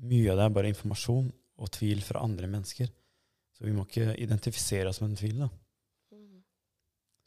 Mye 0.09 0.31
av 0.31 0.39
det 0.39 0.45
er 0.45 0.55
bare 0.55 0.71
informasjon 0.71 1.31
og 1.59 1.71
tvil 1.75 2.03
fra 2.05 2.23
andre 2.23 2.47
mennesker. 2.51 2.91
Så 3.57 3.65
vi 3.65 3.73
må 3.75 3.83
ikke 3.83 4.13
identifisere 4.23 4.91
oss 4.91 5.01
med 5.03 5.11
en 5.11 5.19
tvil. 5.19 5.41
da. 5.43 5.49
Mm. 6.15 6.43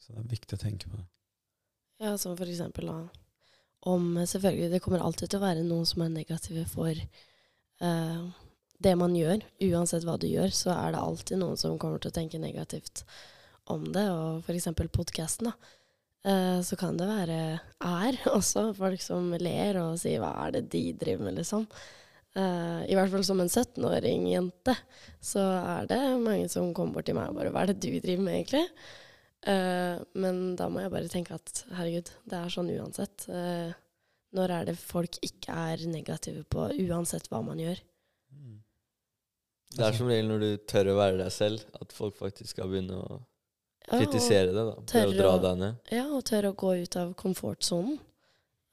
Så 0.01 0.15
det 0.15 0.23
er 0.23 0.31
viktig 0.31 0.57
å 0.57 0.63
tenke 0.63 0.89
på 0.89 0.97
det. 0.97 1.05
Ja, 2.01 2.15
som 2.17 2.33
for 2.35 2.49
eksempel 2.49 2.89
da, 2.89 2.97
om 3.87 4.15
selvfølgelig 4.27 4.71
Det 4.71 4.79
kommer 4.81 5.03
alltid 5.03 5.29
til 5.29 5.39
å 5.39 5.43
være 5.43 5.67
noen 5.67 5.85
som 5.87 6.01
er 6.03 6.09
negative 6.11 6.65
for 6.71 6.97
uh, 7.83 8.25
det 8.83 8.95
man 8.99 9.15
gjør. 9.15 9.45
Uansett 9.69 10.07
hva 10.07 10.17
du 10.17 10.27
gjør, 10.27 10.51
så 10.55 10.73
er 10.73 10.95
det 10.95 11.03
alltid 11.03 11.39
noen 11.43 11.59
som 11.59 11.77
kommer 11.79 12.01
til 12.01 12.11
å 12.11 12.17
tenke 12.17 12.41
negativt 12.41 13.05
om 13.71 13.85
det. 13.93 14.07
Og 14.09 14.49
eksempel 14.51 14.89
podkasten, 14.91 15.51
da. 15.51 15.73
Eh, 16.23 16.61
så 16.63 16.77
kan 16.79 16.95
det 16.95 17.09
være 17.09 17.37
er 17.83 18.17
også 18.37 18.69
folk 18.77 19.03
som 19.03 19.33
ler 19.35 19.79
og 19.81 19.99
sier 19.99 20.23
'hva 20.23 20.31
er 20.45 20.57
det 20.57 20.69
de 20.71 20.83
driver 20.95 21.27
med', 21.27 21.37
liksom. 21.41 21.67
Eh, 22.35 22.81
I 22.89 22.95
hvert 22.95 23.11
fall 23.11 23.25
som 23.27 23.41
en 23.43 23.51
17-åring 23.51 24.29
jente, 24.31 24.75
så 25.19 25.43
er 25.43 25.87
det 25.91 26.01
mange 26.23 26.47
som 26.49 26.73
kommer 26.73 26.99
bort 26.99 27.05
til 27.05 27.15
meg 27.15 27.29
og 27.29 27.35
bare 27.35 27.51
'hva 27.51 27.63
er 27.63 27.73
det 27.73 27.81
du 27.81 27.99
driver 27.99 28.23
med', 28.23 28.39
egentlig? 28.39 28.67
Eh, 29.43 29.99
men 30.15 30.55
da 30.55 30.69
må 30.69 30.79
jeg 30.79 30.91
bare 30.91 31.11
tenke 31.11 31.35
at 31.35 31.65
herregud, 31.75 32.09
det 32.23 32.39
er 32.39 32.49
sånn 32.49 32.71
uansett. 32.71 33.27
Når 34.33 34.49
er 34.49 34.65
det 34.65 34.77
folk 34.79 35.19
ikke 35.21 35.51
er 35.51 35.85
negative 35.85 36.43
på, 36.49 36.71
uansett 36.87 37.27
hva 37.29 37.43
man 37.43 37.59
gjør? 37.59 37.77
Det 39.75 39.85
er 39.85 39.91
som 39.91 40.07
regel 40.07 40.27
når 40.29 40.39
du 40.39 40.57
tør 40.69 40.93
å 40.93 40.97
være 40.97 41.17
deg 41.17 41.31
selv, 41.33 41.61
at 41.81 41.91
folk 41.91 42.15
faktisk 42.15 42.49
skal 42.53 42.69
begynne 42.69 42.95
å 42.95 43.19
kritisere 43.89 44.51
det. 44.51 44.63
da. 44.63 44.75
tørre 44.89 45.11
Prøve 45.11 45.13
å 45.13 45.19
dra 45.19 45.35
deg 45.47 45.61
ned. 45.61 45.93
Ja, 45.93 46.07
og 46.15 46.25
tørre 46.29 46.51
å 46.53 46.57
gå 46.57 46.73
ut 46.83 46.97
av 46.99 47.13
komfortsonen. 47.19 47.99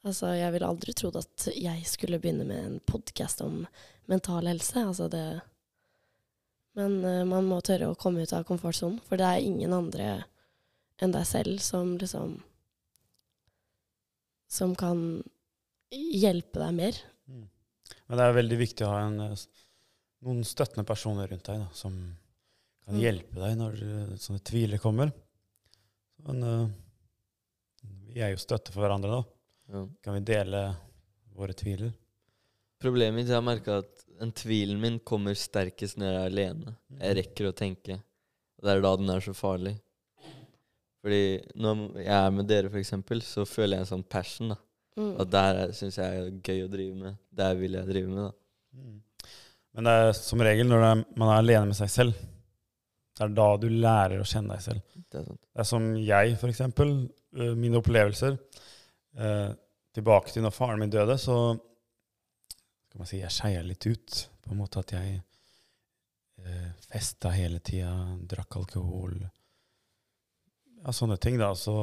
Altså, 0.06 0.30
jeg 0.32 0.54
ville 0.54 0.68
aldri 0.68 0.94
trodd 0.96 1.18
at 1.20 1.46
jeg 1.52 1.84
skulle 1.88 2.20
begynne 2.22 2.46
med 2.48 2.60
en 2.64 2.76
podkast 2.88 3.42
om 3.44 3.64
mental 4.08 4.48
helse. 4.48 4.80
Altså 4.80 5.10
det 5.12 5.40
Men 6.78 7.00
uh, 7.04 7.24
man 7.28 7.48
må 7.50 7.60
tørre 7.60 7.90
å 7.90 7.98
komme 7.98 8.22
ut 8.24 8.32
av 8.32 8.46
komfortsonen, 8.48 9.00
for 9.04 9.20
det 9.20 9.26
er 9.26 9.44
ingen 9.44 9.74
andre 9.76 10.22
enn 11.00 11.12
deg 11.12 11.26
selv 11.28 11.60
som 11.64 11.96
liksom 11.98 12.38
Som 14.50 14.74
kan 14.74 15.22
hjelpe 15.90 16.58
deg 16.58 16.74
mer. 16.74 16.96
Mm. 17.28 17.46
Men 18.06 18.18
det 18.18 18.24
er 18.24 18.38
veldig 18.38 18.56
viktig 18.58 18.86
å 18.86 18.90
ha 18.90 19.02
en, 19.06 19.20
eh, 19.20 19.42
noen 20.26 20.42
støttende 20.46 20.82
personer 20.86 21.30
rundt 21.30 21.46
deg 21.46 21.60
da, 21.62 21.68
som 21.74 21.94
kan 22.86 23.00
hjelpe 23.00 23.40
deg 23.40 23.56
når 23.60 23.82
eh, 23.86 24.14
sånne 24.20 24.42
tviler 24.46 24.82
kommer. 24.82 25.12
Men 26.26 26.44
uh, 26.44 26.68
vi 28.10 28.20
er 28.20 28.34
jo 28.34 28.40
støtte 28.42 28.74
for 28.74 28.84
hverandre, 28.84 29.12
nå. 29.12 29.20
Ja. 29.70 29.84
Kan 30.04 30.16
vi 30.18 30.24
dele 30.32 30.64
våre 31.36 31.54
tviler? 31.56 31.92
Problemet 32.80 33.16
mitt 33.20 33.28
er 33.28 33.36
at 33.36 33.38
jeg 33.38 33.46
merka 33.46 33.78
at 33.82 34.06
den 34.20 34.32
tvilen 34.36 34.80
min 34.80 34.98
kommer 35.06 35.36
sterkest 35.36 35.98
når 36.00 36.10
jeg 36.10 36.16
er 36.18 36.30
alene. 36.30 36.74
Jeg 36.98 37.16
rekker 37.20 37.48
å 37.48 37.56
tenke. 37.56 38.00
Og 38.58 38.66
det 38.66 38.72
er 38.72 38.82
da 38.84 38.96
den 39.00 39.12
er 39.12 39.24
så 39.24 39.34
farlig. 39.36 39.74
Fordi 41.00 41.22
når 41.56 41.84
jeg 42.02 42.16
er 42.16 42.34
med 42.36 42.48
dere, 42.48 42.72
for 42.72 42.80
eksempel, 42.80 43.22
så 43.24 43.46
føler 43.48 43.78
jeg 43.78 43.86
en 43.86 43.92
sånn 43.94 44.08
passion. 44.16 44.52
da. 44.52 44.58
Mm. 45.00 45.12
At 45.22 45.30
der 45.32 45.60
syns 45.76 45.96
jeg 46.00 46.18
er 46.18 46.34
gøy 46.44 46.66
å 46.66 46.72
drive 46.72 46.98
med. 46.98 47.20
Der 47.40 47.56
vil 47.56 47.78
jeg 47.78 47.88
drive 47.88 48.10
med. 48.10 48.26
da. 48.26 48.32
Mm. 48.76 48.98
Men 49.76 49.86
det 49.86 49.94
er 50.00 50.12
som 50.18 50.42
regel 50.44 50.68
når 50.68 50.84
det 50.84 50.90
er, 50.90 51.02
man 51.22 51.30
er 51.30 51.40
alene 51.44 51.70
med 51.70 51.78
seg 51.78 51.92
selv. 51.92 52.20
Det 53.20 53.26
er 53.26 53.32
da 53.36 53.48
du 53.60 53.66
lærer 53.68 54.22
å 54.22 54.24
kjenne 54.24 54.54
deg 54.54 54.62
selv. 54.64 54.84
Det 54.96 55.18
er 55.20 55.24
sant. 55.26 55.40
Det 55.44 55.60
er 55.60 55.66
som 55.68 55.88
jeg, 56.00 56.36
for 56.40 56.48
eksempel. 56.48 56.92
Mine 57.60 57.76
opplevelser. 57.82 58.38
Eh, 59.20 59.50
tilbake 59.92 60.32
til 60.32 60.46
når 60.46 60.54
faren 60.56 60.80
min 60.80 60.92
døde, 60.94 61.18
så 61.20 61.34
kan 62.88 63.02
man 63.02 63.10
si 63.10 63.20
jeg 63.20 63.34
skeia 63.34 63.60
litt 63.66 63.84
ut. 63.84 64.22
På 64.40 64.54
en 64.54 64.62
måte 64.62 64.80
at 64.80 64.94
jeg 64.96 65.18
eh, 65.20 66.70
festa 66.88 67.34
hele 67.34 67.60
tida, 67.60 67.92
drakk 68.30 68.56
alkohol. 68.62 69.18
Ja, 70.80 70.96
sånne 70.96 71.20
ting, 71.20 71.36
da. 71.42 71.52
Så 71.52 71.74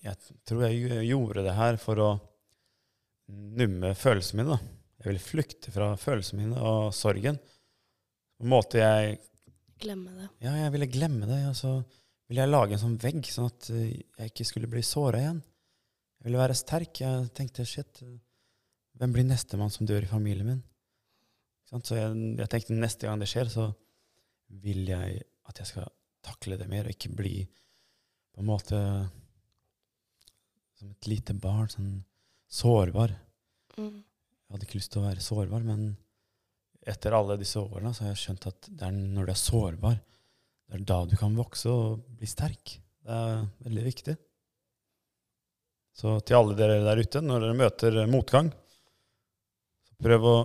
jeg 0.00 0.16
tror 0.48 0.64
jeg 0.64 1.04
gjorde 1.10 1.44
det 1.44 1.58
her 1.58 1.76
for 1.82 2.00
å 2.00 2.10
numme 3.28 3.92
følelsene 4.00 4.40
mine, 4.40 4.56
da. 4.56 4.80
Jeg 5.02 5.10
ville 5.12 5.28
flykte 5.28 5.76
fra 5.76 5.92
følelsene 6.00 6.40
mine 6.40 6.64
og 6.72 6.88
sorgen. 6.96 7.36
På 8.40 8.48
en 8.48 8.54
måte 8.56 8.80
jeg 8.80 9.20
Glemme 9.82 10.12
det. 10.14 10.28
ja, 10.44 10.52
jeg 10.62 10.72
ville 10.74 10.90
glemme 10.90 11.26
det, 11.28 11.40
og 11.50 11.56
så 11.58 11.72
ville 12.28 12.44
jeg 12.44 12.52
lage 12.52 12.76
en 12.76 12.82
sånn 12.84 13.00
vegg, 13.00 13.26
sånn 13.30 13.50
at 13.50 13.70
eh, 13.74 13.96
jeg 14.18 14.32
ikke 14.32 14.46
skulle 14.48 14.70
bli 14.70 14.84
såra 14.86 15.20
igjen. 15.20 15.40
Jeg 16.18 16.28
ville 16.28 16.40
være 16.40 16.56
sterk. 16.56 17.00
Jeg 17.02 17.32
tenkte 17.36 17.66
shit, 17.68 18.00
eh, 18.04 18.14
hvem 19.00 19.16
blir 19.16 19.26
nestemann 19.28 19.72
som 19.74 19.88
dør 19.88 20.06
i 20.06 20.10
familien 20.10 20.52
min? 20.52 20.62
Så 21.74 21.96
jeg, 21.98 22.14
jeg 22.38 22.50
tenkte 22.52 22.76
neste 22.78 23.08
gang 23.08 23.18
det 23.18 23.28
skjer, 23.28 23.50
så 23.50 23.66
vil 24.62 24.84
jeg 24.86 25.24
at 25.50 25.60
jeg 25.60 25.72
skal 25.72 25.90
takle 26.24 26.56
det 26.60 26.68
mer, 26.70 26.86
og 26.86 26.94
ikke 26.94 27.12
bli 27.16 27.36
på 28.34 28.42
en 28.42 28.48
måte 28.48 28.78
som 30.78 30.90
et 30.90 31.08
lite 31.10 31.34
barn, 31.38 31.68
sånn 31.70 31.92
sårbar. 32.50 33.14
Mm. 33.78 34.00
Jeg 34.00 34.54
hadde 34.54 34.68
ikke 34.68 34.78
lyst 34.78 34.92
til 34.94 35.02
å 35.02 35.08
være 35.08 35.24
sårbar, 35.24 35.66
men 35.66 35.94
etter 36.86 37.16
alle 37.16 37.38
disse 37.40 37.60
årene 37.60 37.94
så 37.94 38.04
har 38.04 38.12
jeg 38.12 38.22
skjønt 38.22 38.48
at 38.50 38.68
det 38.68 38.86
er 38.86 38.94
når 38.94 39.28
du 39.28 39.32
er 39.32 39.40
sårbar, 39.40 39.96
det 40.68 40.78
er 40.78 40.86
da 40.88 41.00
du 41.08 41.16
kan 41.20 41.36
vokse 41.36 41.70
og 41.70 42.04
bli 42.18 42.28
sterk. 42.28 42.76
Det 43.04 43.16
er 43.16 43.42
veldig 43.66 43.84
viktig. 43.84 44.14
Så 45.94 46.16
til 46.26 46.38
alle 46.38 46.56
dere 46.58 46.80
der 46.82 47.02
ute, 47.04 47.22
når 47.22 47.44
dere 47.44 47.58
møter 47.58 47.98
motgang, 48.10 48.48
så 49.86 49.96
prøv 50.02 50.26
å 50.26 50.36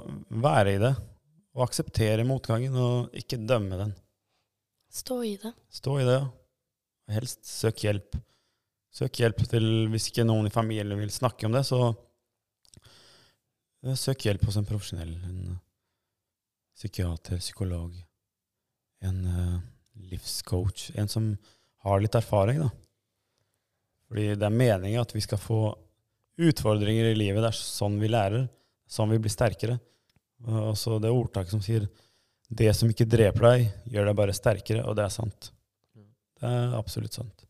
være 0.44 0.76
i 0.76 0.82
det, 0.82 0.92
og 1.58 1.66
akseptere 1.66 2.28
motgangen, 2.28 2.76
og 2.78 3.16
ikke 3.18 3.42
dømme 3.50 3.80
den. 3.80 3.96
Stå 4.94 5.22
i 5.26 5.36
det. 5.42 5.54
Stå 5.74 5.96
i 6.02 6.06
det, 6.06 6.20
ja. 6.20 7.16
helst 7.16 7.48
søk 7.50 7.86
hjelp. 7.86 8.20
Søk 8.94 9.22
hjelp 9.22 9.42
til, 9.50 9.66
hvis 9.90 10.10
ikke 10.12 10.28
noen 10.28 10.50
i 10.50 10.54
familien 10.54 11.00
vil 11.00 11.14
snakke 11.14 11.48
om 11.48 11.56
det, 11.56 11.64
så 11.66 11.82
eh, 13.86 13.98
søk 13.98 14.28
hjelp 14.28 14.46
hos 14.50 14.58
en 14.60 14.70
profesjonell, 14.70 15.16
en 15.30 15.58
psykiater, 16.80 17.42
psykolog, 17.44 17.96
en 19.04 19.20
uh, 19.28 19.58
livscoach, 20.10 20.90
en 20.96 21.12
som 21.12 21.34
har 21.84 22.02
litt 22.02 22.16
erfaring, 22.16 22.62
da. 22.64 22.70
Fordi 24.10 24.32
det 24.40 24.48
er 24.48 24.56
meningen 24.56 25.04
at 25.04 25.14
vi 25.14 25.22
skal 25.22 25.42
få 25.42 25.62
utfordringer 26.40 27.12
i 27.12 27.18
livet. 27.18 27.44
Det 27.44 27.52
er 27.52 27.60
sånn 27.60 28.00
vi 28.02 28.10
lærer, 28.10 28.48
sånn 28.90 29.12
vi 29.12 29.20
blir 29.22 29.34
sterkere. 29.34 29.76
Og 30.48 30.74
så 30.80 30.98
det 31.04 31.12
ordtaket 31.12 31.54
som 31.54 31.62
sier 31.62 31.86
det 32.50 32.72
som 32.74 32.90
ikke 32.90 33.06
dreper 33.06 33.46
deg, 33.46 33.68
gjør 33.94 34.10
deg 34.10 34.18
bare 34.18 34.34
sterkere, 34.34 34.82
og 34.88 34.96
det 34.98 35.06
er 35.06 35.14
sant. 35.14 35.52
Det 36.40 36.50
er 36.50 36.74
absolutt 36.80 37.20
sant. 37.20 37.46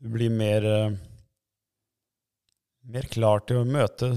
Du 0.00 0.08
blir 0.14 0.32
mer 0.32 0.64
eh, 0.64 0.94
mer 2.88 3.08
klar 3.12 3.42
til 3.44 3.60
å 3.60 3.68
møte 3.68 4.08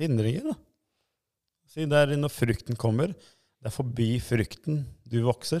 hindringer, 0.00 0.50
da. 0.50 0.56
Si 1.76 1.84
det 1.84 1.98
er 2.00 2.14
når 2.16 2.32
frykten 2.32 2.78
kommer, 2.80 3.10
det 3.12 3.68
er 3.68 3.74
forbi 3.74 4.14
frykten 4.24 4.78
du 5.04 5.18
vokser. 5.26 5.60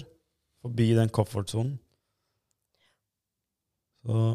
Forbi 0.64 0.94
den 0.96 1.10
comfort-sonen. 1.12 1.74
Så 4.00 4.30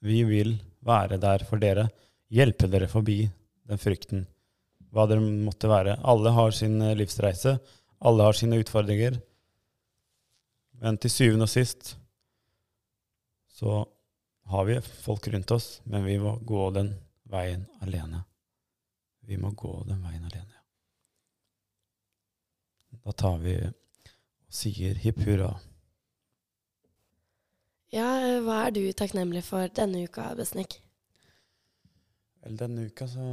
vi 0.00 0.22
vil 0.24 0.54
være 0.80 1.18
der 1.20 1.44
for 1.44 1.60
dere, 1.60 1.90
hjelpe 2.32 2.70
dere 2.72 2.88
forbi 2.88 3.18
den 3.68 3.80
frykten. 3.82 4.24
Hva 4.94 5.04
dere 5.10 5.20
måtte 5.20 5.68
være. 5.68 5.98
Alle 6.08 6.32
har 6.32 6.56
sin 6.56 6.80
eh, 6.80 6.96
livsreise. 6.96 7.58
Alle 8.00 8.24
har 8.24 8.38
sine 8.38 8.56
utfordringer. 8.62 9.18
Men 10.80 10.96
til 10.96 11.12
syvende 11.12 11.44
og 11.44 11.52
sist 11.52 11.92
så 13.60 13.82
har 14.50 14.64
vi 14.64 14.78
folk 14.80 15.28
rundt 15.34 15.52
oss, 15.52 15.68
men 15.84 16.06
vi 16.08 16.16
må 16.18 16.32
gå 16.48 16.70
den 16.74 16.94
veien 17.28 17.68
alene. 17.84 18.24
Vi 19.28 19.36
må 19.36 19.52
gå 19.52 19.74
den 19.84 20.00
veien 20.00 20.24
alene. 20.24 20.59
Da 23.10 23.14
tar 23.18 23.40
vi 23.42 23.56
og 23.58 24.12
sier 24.54 24.98
hipp 25.02 25.16
hurra. 25.26 25.48
Ja, 27.90 28.06
hva 28.46 28.60
er 28.68 28.76
du 28.76 28.84
takknemlig 28.94 29.42
for 29.48 29.66
denne 29.74 30.04
uka, 30.06 30.28
Besnik? 30.38 30.76
Vel, 32.44 32.54
denne 32.60 32.86
uka 32.86 33.08
så 33.10 33.26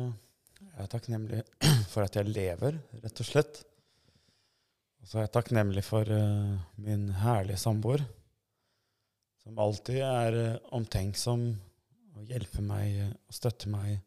er 0.72 0.82
jeg 0.82 0.92
takknemlig 0.96 1.44
for 1.94 2.08
at 2.08 2.18
jeg 2.18 2.32
lever, 2.32 2.82
rett 3.04 3.22
og 3.22 3.30
slett. 3.30 3.62
Og 4.98 5.12
så 5.12 5.20
er 5.20 5.28
jeg 5.28 5.36
takknemlig 5.38 5.86
for 5.86 6.10
uh, 6.10 6.58
min 6.82 7.12
herlige 7.22 7.62
samboer, 7.62 8.02
som 9.46 9.62
alltid 9.62 10.02
er 10.02 10.42
uh, 10.42 10.60
omtenksom 10.74 11.52
og 12.18 12.26
hjelper 12.26 12.66
meg 12.66 13.02
eh, 13.06 13.18
og 13.30 13.44
støtter 13.44 13.70
meg 13.70 14.00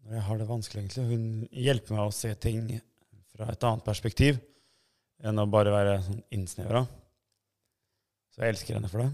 når 0.00 0.16
jeg 0.16 0.24
har 0.26 0.38
det 0.40 0.46
vanskelig, 0.48 0.80
egentlig. 0.80 1.02
Hun 1.10 1.26
hjelper 1.52 1.92
meg 1.94 2.08
å 2.08 2.14
se 2.16 2.30
ting 2.40 2.70
fra 3.40 3.54
et 3.54 3.64
annet 3.64 3.86
perspektiv 3.86 4.36
enn 5.24 5.40
å 5.40 5.48
bare 5.48 5.72
være 5.72 5.96
sånn 6.04 6.20
innsnevra. 6.36 6.82
Så 8.30 8.42
jeg 8.42 8.54
elsker 8.54 8.76
henne 8.76 8.90
for 8.92 9.04
det. 9.04 9.10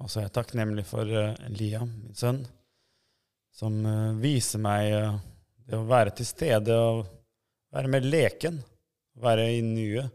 Og 0.00 0.08
så 0.08 0.20
er 0.20 0.26
jeg 0.26 0.34
takknemlig 0.38 0.84
for 0.88 1.08
uh, 1.08 1.36
Liam, 1.52 1.90
min 2.00 2.16
sønn, 2.16 2.40
som 3.52 3.76
uh, 3.84 4.16
viser 4.20 4.62
meg 4.64 4.88
uh, 4.96 5.18
det 5.68 5.76
å 5.76 5.88
være 5.88 6.14
til 6.16 6.28
stede 6.28 6.76
og 6.80 7.04
være 7.72 7.92
mer 7.92 8.08
leken. 8.08 8.58
Være 9.20 9.50
i 9.52 9.60
nuet. 9.64 10.08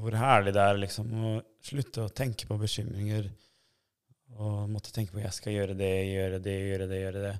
Hvor 0.00 0.16
herlig 0.16 0.56
det 0.56 0.64
er 0.64 0.80
liksom 0.80 1.12
å 1.12 1.34
slutte 1.62 2.06
å 2.06 2.12
tenke 2.12 2.48
på 2.48 2.56
bekymringer 2.58 3.28
og 4.36 4.66
måtte 4.68 4.90
tenke 4.92 5.14
på 5.14 5.22
jeg 5.22 5.36
skal 5.36 5.54
gjøre 5.54 5.76
det, 5.78 5.92
gjøre 6.10 6.40
det, 6.42 6.56
gjøre 6.66 6.88
det, 6.90 6.98
gjøre 7.04 7.22
det. 7.22 7.36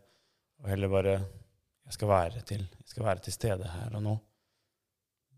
Og 0.62 0.70
heller 0.70 0.92
bare 0.92 1.16
jeg 1.16 1.96
skal 1.96 2.12
være 2.12 2.44
til, 2.46 2.62
jeg 2.62 2.92
skal 2.92 3.08
være 3.08 3.24
til 3.26 3.34
stede 3.34 3.72
her 3.72 3.98
og 3.98 4.04
nå. 4.04 4.14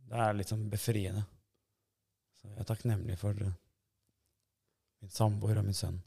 Det 0.09 0.21
er 0.25 0.37
litt 0.37 0.51
sånn 0.51 0.68
befriende. 0.73 1.25
Så 2.38 2.49
jeg 2.49 2.62
er 2.62 2.68
takknemlig 2.68 3.18
for 3.21 3.37
eh, 3.44 3.57
min 5.03 5.12
samboer 5.12 5.61
og 5.61 5.66
min 5.66 5.77
sønn. 5.77 5.99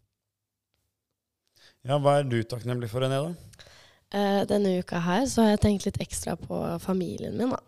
Ja, 1.86 1.98
hva 2.02 2.20
er 2.20 2.30
du 2.30 2.40
takknemlig 2.46 2.90
for, 2.92 3.04
René, 3.04 3.20
da? 3.22 3.68
Uh, 4.12 4.42
denne 4.50 4.74
uka 4.82 5.00
her 5.02 5.24
så 5.30 5.46
har 5.46 5.54
jeg 5.54 5.62
tenkt 5.64 5.86
litt 5.88 6.02
ekstra 6.04 6.36
på 6.40 6.58
familien 6.84 7.38
min. 7.38 7.54
da. 7.54 7.62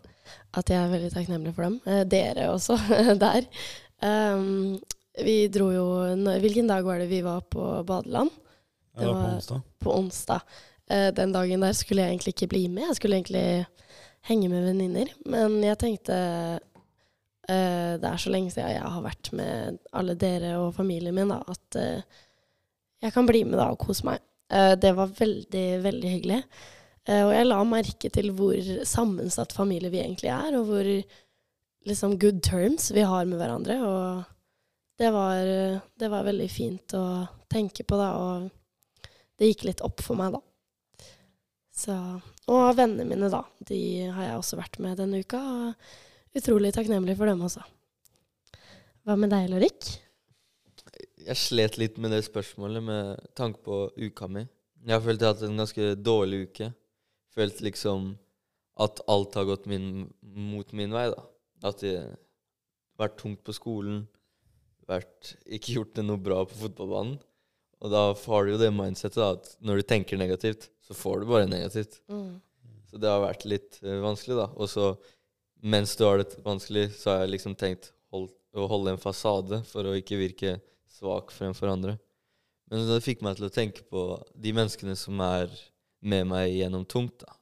At 0.58 0.70
jeg 0.70 0.80
er 0.80 0.92
veldig 0.92 1.12
takknemlig 1.14 1.54
for 1.54 1.68
dem. 1.68 1.78
Uh, 1.86 2.02
dere 2.08 2.50
også, 2.52 2.78
der. 3.24 3.46
Um, 4.02 4.76
vi 5.14 5.46
dro 5.48 5.68
jo 5.70 5.84
Hvilken 6.42 6.66
dag 6.66 6.82
var 6.82 6.98
det 6.98 7.06
vi 7.06 7.20
var 7.22 7.44
på 7.46 7.62
badeland? 7.86 8.32
Ja, 8.96 9.00
det 9.00 9.06
var 9.06 9.20
på 9.20 9.30
onsdag. 9.36 9.60
På 9.78 9.94
onsdag. 10.00 10.56
Den 11.16 11.32
dagen 11.32 11.62
der 11.64 11.72
skulle 11.72 12.02
jeg 12.02 12.12
egentlig 12.12 12.34
ikke 12.34 12.50
bli 12.50 12.64
med. 12.68 12.88
Jeg 12.90 12.96
skulle 12.98 13.16
egentlig 13.16 13.44
henge 14.28 14.50
med 14.52 14.66
venninner. 14.68 15.10
Men 15.28 15.58
jeg 15.64 15.80
tenkte 15.80 16.14
uh, 16.14 17.94
Det 18.00 18.10
er 18.10 18.20
så 18.20 18.32
lenge 18.32 18.52
siden 18.54 18.72
jeg 18.72 18.92
har 18.96 19.04
vært 19.04 19.32
med 19.36 19.80
alle 19.92 20.16
dere 20.18 20.56
og 20.62 20.74
familien 20.76 21.16
min 21.16 21.32
da, 21.32 21.42
at 21.50 21.80
uh, 21.80 22.22
jeg 23.04 23.12
kan 23.14 23.28
bli 23.28 23.44
med 23.48 23.58
da 23.60 23.70
og 23.74 23.82
kose 23.84 24.06
meg. 24.08 24.22
Uh, 24.52 24.72
det 24.80 24.94
var 24.96 25.12
veldig, 25.18 25.66
veldig 25.84 26.16
hyggelig. 26.16 26.40
Og 27.04 27.30
jeg 27.34 27.44
la 27.44 27.58
merke 27.68 28.08
til 28.08 28.30
hvor 28.32 28.68
sammensatt 28.88 29.50
familie 29.52 29.90
vi 29.92 29.98
egentlig 30.00 30.30
er, 30.32 30.54
og 30.56 30.70
hvor 30.70 30.86
liksom 31.84 32.14
good 32.16 32.38
terms 32.40 32.86
vi 32.96 33.04
har 33.04 33.26
med 33.28 33.36
hverandre. 33.36 33.76
Og 33.84 34.22
det 34.96 35.10
var, 35.12 35.50
det 36.00 36.08
var 36.08 36.24
veldig 36.24 36.46
fint 36.48 36.94
å 36.96 37.04
tenke 37.52 37.84
på, 37.84 37.98
da. 38.00 38.08
Og 38.16 39.10
det 39.36 39.50
gikk 39.50 39.66
litt 39.68 39.84
opp 39.84 40.00
for 40.06 40.16
meg, 40.16 40.38
da. 40.38 40.40
Så, 41.76 41.98
og 42.50 42.74
vennene 42.76 43.06
mine, 43.08 43.30
da. 43.32 43.42
De 43.64 43.78
har 44.12 44.28
jeg 44.28 44.40
også 44.40 44.58
vært 44.60 44.80
med 44.84 44.98
denne 45.00 45.20
uka. 45.24 45.40
Og 45.40 46.40
utrolig 46.40 46.74
takknemlig 46.76 47.16
for 47.18 47.30
dem 47.30 47.44
også. 47.46 47.64
Hva 49.04 49.16
med 49.20 49.32
deg, 49.32 49.48
Lorik? 49.52 49.88
Jeg 51.24 51.40
slet 51.40 51.78
litt 51.80 51.96
med 52.00 52.12
det 52.12 52.24
spørsmålet 52.26 52.84
med 52.84 53.30
tanke 53.38 53.62
på 53.64 53.86
uka 53.96 54.28
mi. 54.28 54.44
Jeg 54.84 54.92
har 54.92 55.04
følt 55.04 55.22
jeg 55.22 55.30
har 55.30 55.36
hatt 55.36 55.46
en 55.46 55.62
ganske 55.62 55.86
dårlig 56.04 56.42
uke. 56.48 56.68
Følt 57.34 57.62
liksom 57.64 58.12
at 58.80 59.00
alt 59.08 59.38
har 59.38 59.46
gått 59.48 59.68
min, 59.70 60.10
mot 60.20 60.72
min 60.76 60.92
vei, 60.92 61.06
da. 61.14 61.24
At 61.64 61.80
det 61.80 61.94
har 62.02 62.18
vært 63.00 63.16
tungt 63.20 63.40
på 63.46 63.54
skolen, 63.56 64.02
vært, 64.88 65.34
ikke 65.46 65.78
gjort 65.78 65.94
det 65.96 66.04
noe 66.04 66.20
bra 66.20 66.42
på 66.48 66.58
fotballbanen. 66.66 67.16
Og 67.84 67.92
da 67.92 68.04
har 68.12 68.44
du 68.44 68.54
jo 68.54 68.60
det 68.60 68.70
mindsettet 68.74 69.20
da, 69.20 69.30
at 69.38 69.50
når 69.64 69.80
du 69.80 69.88
tenker 69.88 70.20
negativt, 70.20 70.68
så 70.84 70.96
får 70.96 71.22
du 71.22 71.30
bare 71.30 71.48
negativt. 71.50 72.00
Mm. 72.12 72.38
Så 72.90 73.00
det 73.00 73.10
har 73.10 73.24
vært 73.24 73.46
litt 73.48 73.80
uh, 73.82 73.98
vanskelig, 74.04 74.36
da. 74.38 74.48
Og 74.54 74.70
så 74.70 74.92
mens 75.64 75.96
du 75.96 76.04
har 76.04 76.20
det 76.20 76.36
vanskelig, 76.44 76.90
så 76.98 77.10
har 77.10 77.22
jeg 77.24 77.36
liksom 77.38 77.54
tenkt 77.56 77.88
hold, 78.12 78.28
å 78.52 78.66
holde 78.68 78.92
en 78.92 79.00
fasade 79.00 79.62
for 79.70 79.88
å 79.88 79.94
ikke 79.96 80.20
virke 80.20 80.58
svak 80.92 81.32
fremfor 81.32 81.72
andre. 81.72 81.96
Men 82.68 82.84
det 82.88 83.00
fikk 83.04 83.22
meg 83.24 83.38
til 83.38 83.48
å 83.48 83.52
tenke 83.52 83.84
på 83.88 84.02
de 84.40 84.52
menneskene 84.56 84.96
som 84.98 85.20
er 85.24 85.52
med 86.04 86.28
meg 86.28 86.50
gjennom 86.52 86.84
tungt. 86.88 87.24
Da, 87.24 87.36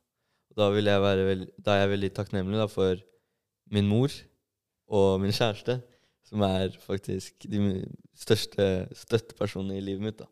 da, 0.55 0.69
jeg 0.71 1.27
veld, 1.27 1.49
da 1.59 1.75
er 1.75 1.85
jeg 1.85 1.93
veldig 1.97 2.13
takknemlig 2.15 2.63
da, 2.63 2.69
for 2.71 3.03
min 3.75 3.91
mor 3.91 4.15
og 4.93 5.19
min 5.23 5.35
kjæreste, 5.35 5.81
som 6.29 6.45
er 6.47 6.79
faktisk 6.85 7.49
de 7.51 7.83
største 8.19 8.69
støttepersonene 9.03 9.81
i 9.81 9.85
livet 9.85 10.07
mitt. 10.07 10.23
da. 10.23 10.31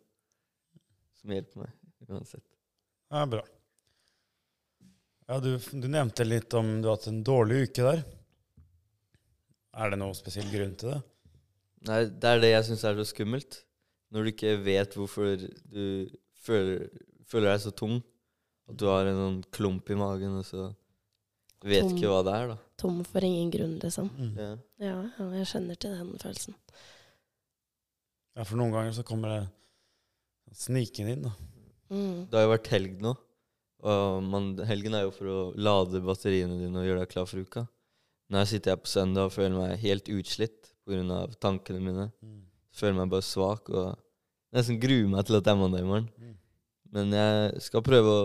Som 1.20 1.34
hjelper 1.34 1.66
meg 1.66 1.74
uansett. 2.10 2.49
Ja, 3.10 3.24
bra. 3.26 3.42
Ja, 5.30 5.38
du, 5.42 5.52
du 5.58 5.86
nevnte 5.90 6.26
litt 6.26 6.54
om 6.58 6.80
du 6.82 6.88
har 6.88 6.96
hatt 6.98 7.08
en 7.10 7.22
dårlig 7.26 7.64
uke 7.68 7.86
der. 7.86 8.02
Er 9.78 9.92
det 9.92 9.98
noen 10.00 10.16
spesiell 10.18 10.48
grunn 10.50 10.76
til 10.78 10.92
det? 10.94 11.00
Nei, 11.86 12.00
det 12.10 12.30
er 12.30 12.42
det 12.42 12.50
jeg 12.52 12.66
syns 12.68 12.84
er 12.86 12.98
så 12.98 13.06
skummelt. 13.08 13.60
Når 14.10 14.26
du 14.26 14.30
ikke 14.32 14.56
vet 14.62 14.96
hvorfor 14.98 15.36
du 15.38 15.84
føler, 16.42 16.88
føler 17.30 17.52
deg 17.52 17.62
så 17.62 17.72
tung. 17.74 18.00
At 18.70 18.78
du 18.78 18.86
har 18.90 19.06
en 19.06 19.20
sånn 19.20 19.38
klump 19.54 19.90
i 19.90 19.98
magen, 19.98 20.38
og 20.40 20.46
så 20.46 20.68
vet 21.66 21.86
Tom. 21.86 21.94
ikke 21.96 22.10
hva 22.10 22.20
det 22.26 22.34
er, 22.36 22.50
da. 22.52 22.58
Tom 22.80 23.00
for 23.06 23.26
ingen 23.26 23.50
grunn, 23.54 23.76
liksom. 23.82 24.10
Ja. 24.38 24.50
Ja, 24.82 24.96
ja, 25.18 25.28
jeg 25.40 25.50
skjønner 25.50 25.78
til 25.82 25.94
den 25.98 26.12
følelsen. 26.22 26.58
Ja, 28.38 28.46
for 28.46 28.58
noen 28.60 28.74
ganger 28.74 28.94
så 28.96 29.06
kommer 29.06 29.34
det 29.34 30.58
snikende 30.58 31.16
inn, 31.16 31.26
da. 31.26 31.34
Mm. 31.90 32.28
Det 32.30 32.38
har 32.38 32.46
jo 32.46 32.54
vært 32.54 32.70
helg 32.72 33.02
nå. 33.02 33.14
Og 33.90 34.24
man, 34.24 34.50
helgen 34.68 34.96
er 34.96 35.06
jo 35.06 35.14
for 35.14 35.30
å 35.30 35.38
lade 35.56 36.02
batteriene 36.04 36.58
dine 36.60 36.82
og 36.82 36.86
gjøre 36.86 37.04
deg 37.04 37.12
klar 37.14 37.28
for 37.28 37.40
uka. 37.40 37.64
Nå 38.30 38.44
sitter 38.46 38.74
jeg 38.74 38.82
på 38.84 38.92
søndag 38.92 39.26
og 39.28 39.34
føler 39.34 39.56
meg 39.56 39.82
helt 39.82 40.10
utslitt 40.12 40.70
pga. 40.86 41.24
tankene 41.40 41.80
mine. 41.82 42.06
Føler 42.76 42.98
meg 43.00 43.10
bare 43.10 43.26
svak 43.26 43.70
og 43.72 43.96
nesten 44.54 44.78
gruer 44.82 45.08
meg 45.10 45.26
til 45.26 45.38
at 45.38 45.46
det 45.46 45.52
er 45.52 45.58
mandag 45.58 45.82
i 45.82 45.88
morgen. 45.88 46.08
Mm. 46.18 46.36
Men 46.94 47.14
jeg 47.14 47.64
skal 47.66 47.86
prøve 47.86 48.14
å 48.14 48.22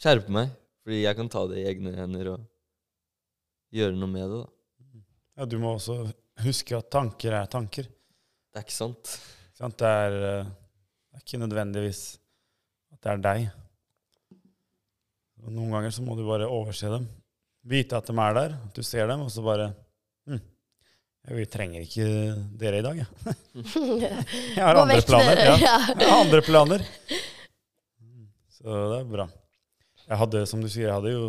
skjerpe 0.00 0.32
meg, 0.32 0.52
fordi 0.84 1.02
jeg 1.02 1.16
kan 1.16 1.32
ta 1.32 1.44
det 1.48 1.62
i 1.62 1.66
egne 1.70 1.94
hender 1.96 2.32
og 2.34 2.46
gjøre 3.74 3.96
noe 3.96 4.12
med 4.12 4.24
det. 4.28 4.42
da. 4.42 5.02
Ja, 5.38 5.46
du 5.46 5.58
må 5.62 5.74
også 5.76 6.00
huske 6.42 6.78
at 6.78 6.90
tanker 6.90 7.36
er 7.40 7.50
tanker. 7.50 7.88
Det 7.88 8.60
er 8.60 8.64
ikke 8.66 8.78
sant. 8.78 9.18
Det, 9.58 9.90
er, 9.90 10.16
eh, 10.16 10.48
det 10.48 11.18
er 11.18 11.24
ikke 11.24 11.42
nødvendigvis 11.42 12.02
at 12.98 13.06
det 13.06 13.14
er 13.14 13.24
deg. 13.24 13.48
Og 15.44 15.54
noen 15.54 15.70
ganger 15.76 15.94
så 15.94 16.02
må 16.02 16.16
du 16.18 16.24
bare 16.26 16.48
overse 16.50 16.90
dem. 16.90 17.06
Vite 17.68 17.98
at 17.98 18.08
de 18.08 18.14
er 18.18 18.34
der, 18.36 18.56
at 18.58 18.74
du 18.74 18.82
ser 18.86 19.06
dem, 19.10 19.22
og 19.22 19.30
så 19.30 19.42
bare 19.44 19.68
hm, 20.26 20.40
Vi 21.36 21.44
trenger 21.50 21.84
ikke 21.84 22.08
dere 22.58 22.80
i 22.80 22.84
dag, 22.86 23.02
jeg. 23.02 23.36
Jeg 24.56 24.64
har 24.64 24.80
andre 24.82 25.02
planer. 25.06 25.42
Ja. 25.44 25.56
Jeg 25.60 26.08
har 26.08 26.18
andre 26.18 26.42
planer. 26.42 26.84
Så 28.58 28.66
det 28.66 28.98
er 28.98 29.10
bra. 29.12 29.28
Jeg 30.08 30.20
hadde, 30.22 30.44
som 30.50 30.62
du 30.64 30.68
sier, 30.72 30.88
jeg 30.88 30.96
hadde 30.96 31.12
jo 31.12 31.26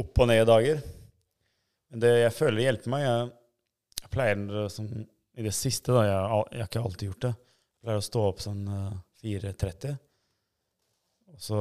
opp 0.00 0.20
og 0.22 0.28
ned 0.30 0.46
dager. 0.48 0.78
Men 1.92 2.04
det 2.04 2.12
jeg 2.22 2.32
føler 2.32 2.64
hjelper 2.64 2.92
meg 2.94 3.02
Jeg, 3.04 3.24
jeg 4.00 4.12
pleier 4.14 4.44
eh, 4.62 4.68
som 4.72 4.86
i 4.88 5.44
det 5.44 5.52
siste, 5.56 5.92
da, 5.92 6.04
jeg, 6.06 6.46
jeg 6.54 6.62
har 6.62 6.70
ikke 6.70 6.84
alltid 6.86 7.10
gjort 7.10 7.26
det, 7.26 7.32
jeg 7.32 7.84
pleier 7.84 8.00
å 8.00 8.06
stå 8.06 8.22
opp 8.28 8.40
sånn 8.44 8.62
eh, 8.68 8.94
4.30. 9.24 9.98
Og 11.32 11.40
så 11.40 11.60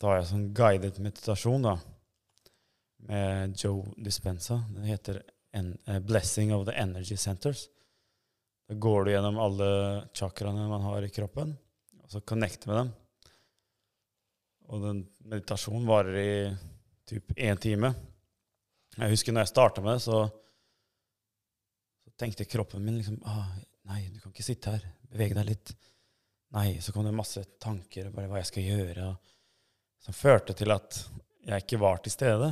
tar 0.00 0.18
jeg 0.18 0.30
sånn 0.30 0.46
guided 0.56 1.00
meditasjon, 1.02 1.66
da, 1.66 1.74
med 3.08 3.56
Joe 3.60 3.92
Dispenza. 4.00 4.62
Den 4.72 4.88
heter 4.88 5.20
en, 5.56 5.74
uh, 5.88 5.98
'Blessing 5.98 6.54
of 6.54 6.66
the 6.68 6.76
Energy 6.76 7.16
Centers'. 7.16 7.68
Da 8.68 8.74
går 8.74 9.04
du 9.04 9.10
gjennom 9.10 9.38
alle 9.42 9.68
chakraene 10.14 10.68
man 10.68 10.84
har 10.86 11.02
i 11.02 11.10
kroppen, 11.10 11.56
og 12.02 12.10
så 12.12 12.20
connecter 12.22 12.70
med 12.70 12.76
dem. 12.76 12.92
Og 14.70 14.84
den 14.84 15.00
meditasjonen 15.26 15.88
varer 15.88 16.18
i 16.20 16.56
typ 17.10 17.32
én 17.34 17.58
time. 17.58 17.90
Jeg 18.94 19.10
husker 19.10 19.34
når 19.34 19.46
jeg 19.46 19.52
starta 19.52 19.82
med 19.82 19.96
det, 19.96 20.04
så, 20.04 20.20
så 22.04 22.14
tenkte 22.18 22.46
kroppen 22.46 22.84
min 22.84 23.00
liksom 23.00 23.18
ah, 23.26 23.50
Nei, 23.90 24.04
du 24.12 24.20
kan 24.20 24.30
ikke 24.30 24.46
sitte 24.46 24.70
her. 24.70 24.84
Bevege 25.10 25.34
deg 25.34 25.48
litt. 25.48 25.72
Nei, 26.56 26.80
så 26.82 26.92
kom 26.92 27.06
det 27.06 27.14
masse 27.14 27.44
tanker 27.62 28.10
bare 28.10 28.26
hva 28.30 28.40
jeg 28.40 28.48
skal 28.48 28.66
gjøre, 28.66 29.10
som 30.02 30.16
førte 30.16 30.56
til 30.58 30.72
at 30.74 30.98
jeg 31.46 31.62
ikke 31.62 31.78
var 31.82 32.00
til 32.02 32.14
stede. 32.14 32.48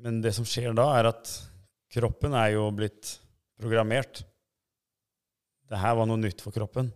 Men 0.00 0.20
det 0.24 0.34
som 0.36 0.46
skjer 0.48 0.74
da, 0.76 0.86
er 0.98 1.08
at 1.10 1.30
kroppen 1.92 2.36
er 2.36 2.54
jo 2.54 2.66
blitt 2.74 3.14
programmert. 3.60 4.22
Det 5.70 5.80
her 5.80 5.96
var 5.96 6.08
noe 6.08 6.20
nytt 6.20 6.42
for 6.44 6.54
kroppen. 6.54 6.90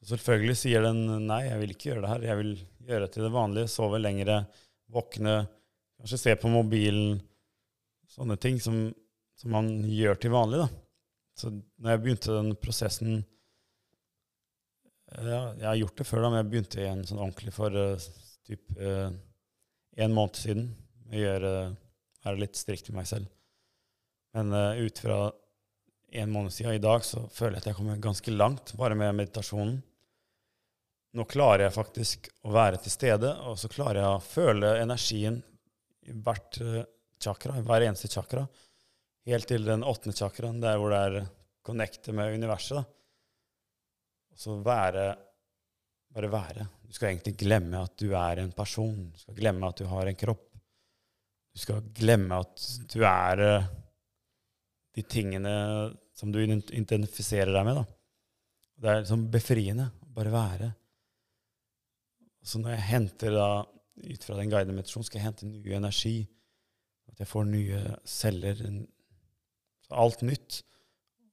Så 0.00 0.14
selvfølgelig 0.14 0.56
sier 0.56 0.84
den 0.84 1.26
nei, 1.28 1.42
jeg 1.48 1.60
vil 1.60 1.74
ikke 1.74 1.90
gjøre 1.90 2.04
det 2.04 2.12
her. 2.14 2.26
Jeg 2.30 2.40
vil 2.40 2.52
gjøre 2.88 3.04
det 3.04 3.12
til 3.14 3.26
det 3.26 3.32
vanlige. 3.34 3.72
Sove 3.72 4.00
lengre, 4.00 4.38
våkne, 4.92 5.34
kanskje 6.00 6.20
se 6.22 6.36
på 6.40 6.52
mobilen. 6.52 7.18
Sånne 8.10 8.38
ting 8.40 8.56
som, 8.62 8.86
som 9.36 9.52
man 9.54 9.68
gjør 9.84 10.16
til 10.22 10.32
vanlig. 10.32 10.62
da. 10.64 10.70
Så 11.36 11.52
når 11.52 11.92
jeg 11.92 12.02
begynte 12.04 12.38
den 12.38 12.54
prosessen 12.60 13.20
Jeg 15.10 15.66
har 15.66 15.78
gjort 15.80 15.98
det 15.98 16.06
før, 16.06 16.22
da, 16.22 16.30
men 16.30 16.40
jeg 16.40 16.48
begynte 16.52 16.80
igjen 16.80 17.02
sånn 17.08 17.20
ordentlig 17.20 17.52
for 17.54 17.74
uh, 17.74 18.08
typ 18.46 18.78
uh, 18.78 19.10
en 19.98 20.14
måned 20.14 20.38
siden. 20.38 20.68
Å 21.10 21.22
uh, 21.42 21.72
være 22.22 22.42
litt 22.44 22.58
strikt 22.58 22.90
med 22.90 23.00
meg 23.00 23.08
selv. 23.10 23.30
Men 24.36 24.54
uh, 24.54 24.78
ut 24.78 25.02
fra 25.02 25.20
en 26.20 26.30
måned 26.30 26.54
siden. 26.54 26.76
I 26.78 26.82
dag 26.82 27.02
så 27.06 27.24
føler 27.34 27.58
jeg 27.58 27.64
at 27.64 27.70
jeg 27.72 27.78
kommer 27.80 28.02
ganske 28.02 28.34
langt 28.34 28.74
bare 28.78 28.98
med 28.98 29.18
meditasjonen. 29.18 29.80
Nå 31.18 31.26
klarer 31.26 31.66
jeg 31.66 31.74
faktisk 31.74 32.30
å 32.46 32.54
være 32.54 32.78
til 32.84 32.94
stede, 32.94 33.32
og 33.50 33.58
så 33.58 33.70
klarer 33.70 33.98
jeg 33.98 34.14
å 34.14 34.22
føle 34.22 34.76
energien 34.78 35.40
i 36.06 36.14
hvert 36.14 36.58
chakra, 37.20 37.56
i 37.58 37.64
hver 37.66 37.82
eneste 37.88 38.10
chakra, 38.10 38.44
helt 39.26 39.50
til 39.50 39.66
den 39.66 39.82
åttende 39.82 40.14
chakraen, 40.14 40.62
der 40.62 40.78
hvor 40.78 40.94
det 40.94 41.00
er 41.08 41.26
connecte 41.66 42.14
med 42.14 42.38
universet. 42.38 42.78
da. 42.78 42.99
Så 44.36 44.60
være 44.64 45.10
Bare 46.10 46.26
være. 46.26 46.64
Du 46.82 46.94
skal 46.94 47.12
egentlig 47.12 47.36
glemme 47.38 47.84
at 47.84 47.92
du 48.02 48.10
er 48.18 48.40
en 48.42 48.50
person. 48.50 48.96
Du 49.12 49.18
skal 49.20 49.36
glemme 49.36 49.68
at 49.68 49.78
du 49.78 49.86
har 49.86 50.08
en 50.10 50.18
kropp. 50.18 50.48
Du 51.54 51.60
skal 51.62 51.84
glemme 51.94 52.40
at 52.42 52.64
du 52.90 53.04
er 53.06 53.42
eh, 53.44 53.68
de 54.98 55.04
tingene 55.06 55.52
som 56.18 56.32
du 56.34 56.40
identifiserer 56.42 57.52
deg 57.54 57.66
med. 57.68 57.78
da. 57.78 57.84
Det 58.80 58.90
er 58.90 59.02
liksom 59.04 59.24
befriende 59.30 59.86
bare 60.16 60.34
være. 60.34 60.72
Så 62.42 62.58
når 62.58 62.74
jeg 62.74 62.88
henter 62.88 63.36
da, 63.36 63.48
ut 64.00 64.24
fra 64.24 64.38
den 64.38 64.50
guidede 64.50 64.74
meditasjonen, 64.74 65.06
skal 65.06 65.20
jeg 65.20 65.28
hente 65.28 65.46
ny 65.46 65.74
energi. 65.76 66.16
At 67.10 67.22
jeg 67.22 67.30
får 67.30 67.50
nye 67.52 67.80
celler. 68.08 68.66
Alt 69.90 70.26
nytt. 70.26 70.62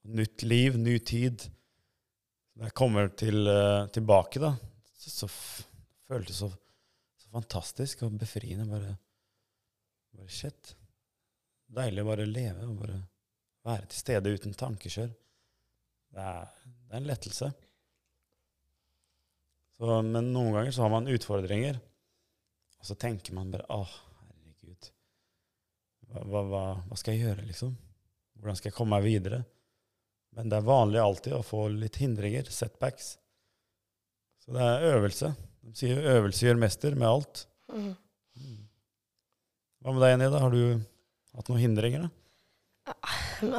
Nytt 0.07 0.43
liv, 0.45 0.77
ny 0.77 0.97
tid. 1.01 1.49
Når 2.57 2.71
jeg 2.71 2.73
kommer 2.73 3.11
til, 3.13 3.43
eh, 3.51 3.87
tilbake, 3.93 4.41
da, 4.41 4.49
så, 4.97 5.11
så 5.13 5.27
føltes 6.09 6.31
det 6.31 6.37
så, 6.39 6.49
så 7.21 7.29
fantastisk 7.29 8.01
og 8.07 8.15
befriende. 8.17 8.65
Bare, 8.65 8.95
bare 10.17 10.33
shit. 10.33 10.73
Deilig 11.77 12.01
å 12.01 12.07
bare 12.07 12.25
leve 12.25 12.65
og 12.65 12.79
bare 12.81 12.97
være 13.67 13.89
til 13.91 14.01
stede 14.01 14.33
uten 14.33 14.57
tankekjør. 14.57 15.11
Det 16.17 16.23
er, 16.23 16.49
det 16.65 16.95
er 16.95 17.01
en 17.01 17.09
lettelse. 17.11 17.51
Så, 19.77 19.99
men 20.07 20.31
noen 20.33 20.55
ganger 20.55 20.73
så 20.73 20.87
har 20.87 20.95
man 20.95 21.11
utfordringer, 21.13 21.77
og 22.81 22.89
så 22.89 22.97
tenker 22.97 23.35
man 23.37 23.51
bare 23.53 23.67
Å, 23.69 23.83
herregud. 24.31 24.89
Hva, 26.07 26.41
hva, 26.41 26.63
hva 26.87 26.97
skal 26.97 27.13
jeg 27.13 27.27
gjøre, 27.27 27.45
liksom? 27.51 27.77
Hvordan 28.39 28.57
skal 28.57 28.71
jeg 28.71 28.77
komme 28.79 28.97
meg 28.97 29.05
videre? 29.05 29.43
Men 30.37 30.51
det 30.51 30.59
er 30.59 30.67
vanlig 30.67 30.99
alltid 31.01 31.33
å 31.33 31.45
få 31.45 31.63
litt 31.73 31.97
hindringer, 31.97 32.45
setbacks. 32.53 33.15
Så 34.45 34.53
det 34.53 34.61
er 34.61 34.91
øvelse. 34.93 35.31
De 35.65 35.73
sier 35.75 35.97
'øvelse 35.97 36.45
gjør 36.45 36.59
mester' 36.61 36.95
med 36.95 37.07
alt. 37.09 37.47
Mm. 37.73 37.95
Hva 39.81 39.93
med 39.93 40.03
deg, 40.05 40.19
Nida? 40.21 40.39
Har 40.39 40.53
du 40.53 40.79
hatt 41.33 41.49
noen 41.49 41.63
hindringer, 41.63 42.05
da? 42.05 42.09
Ja, 42.85 42.93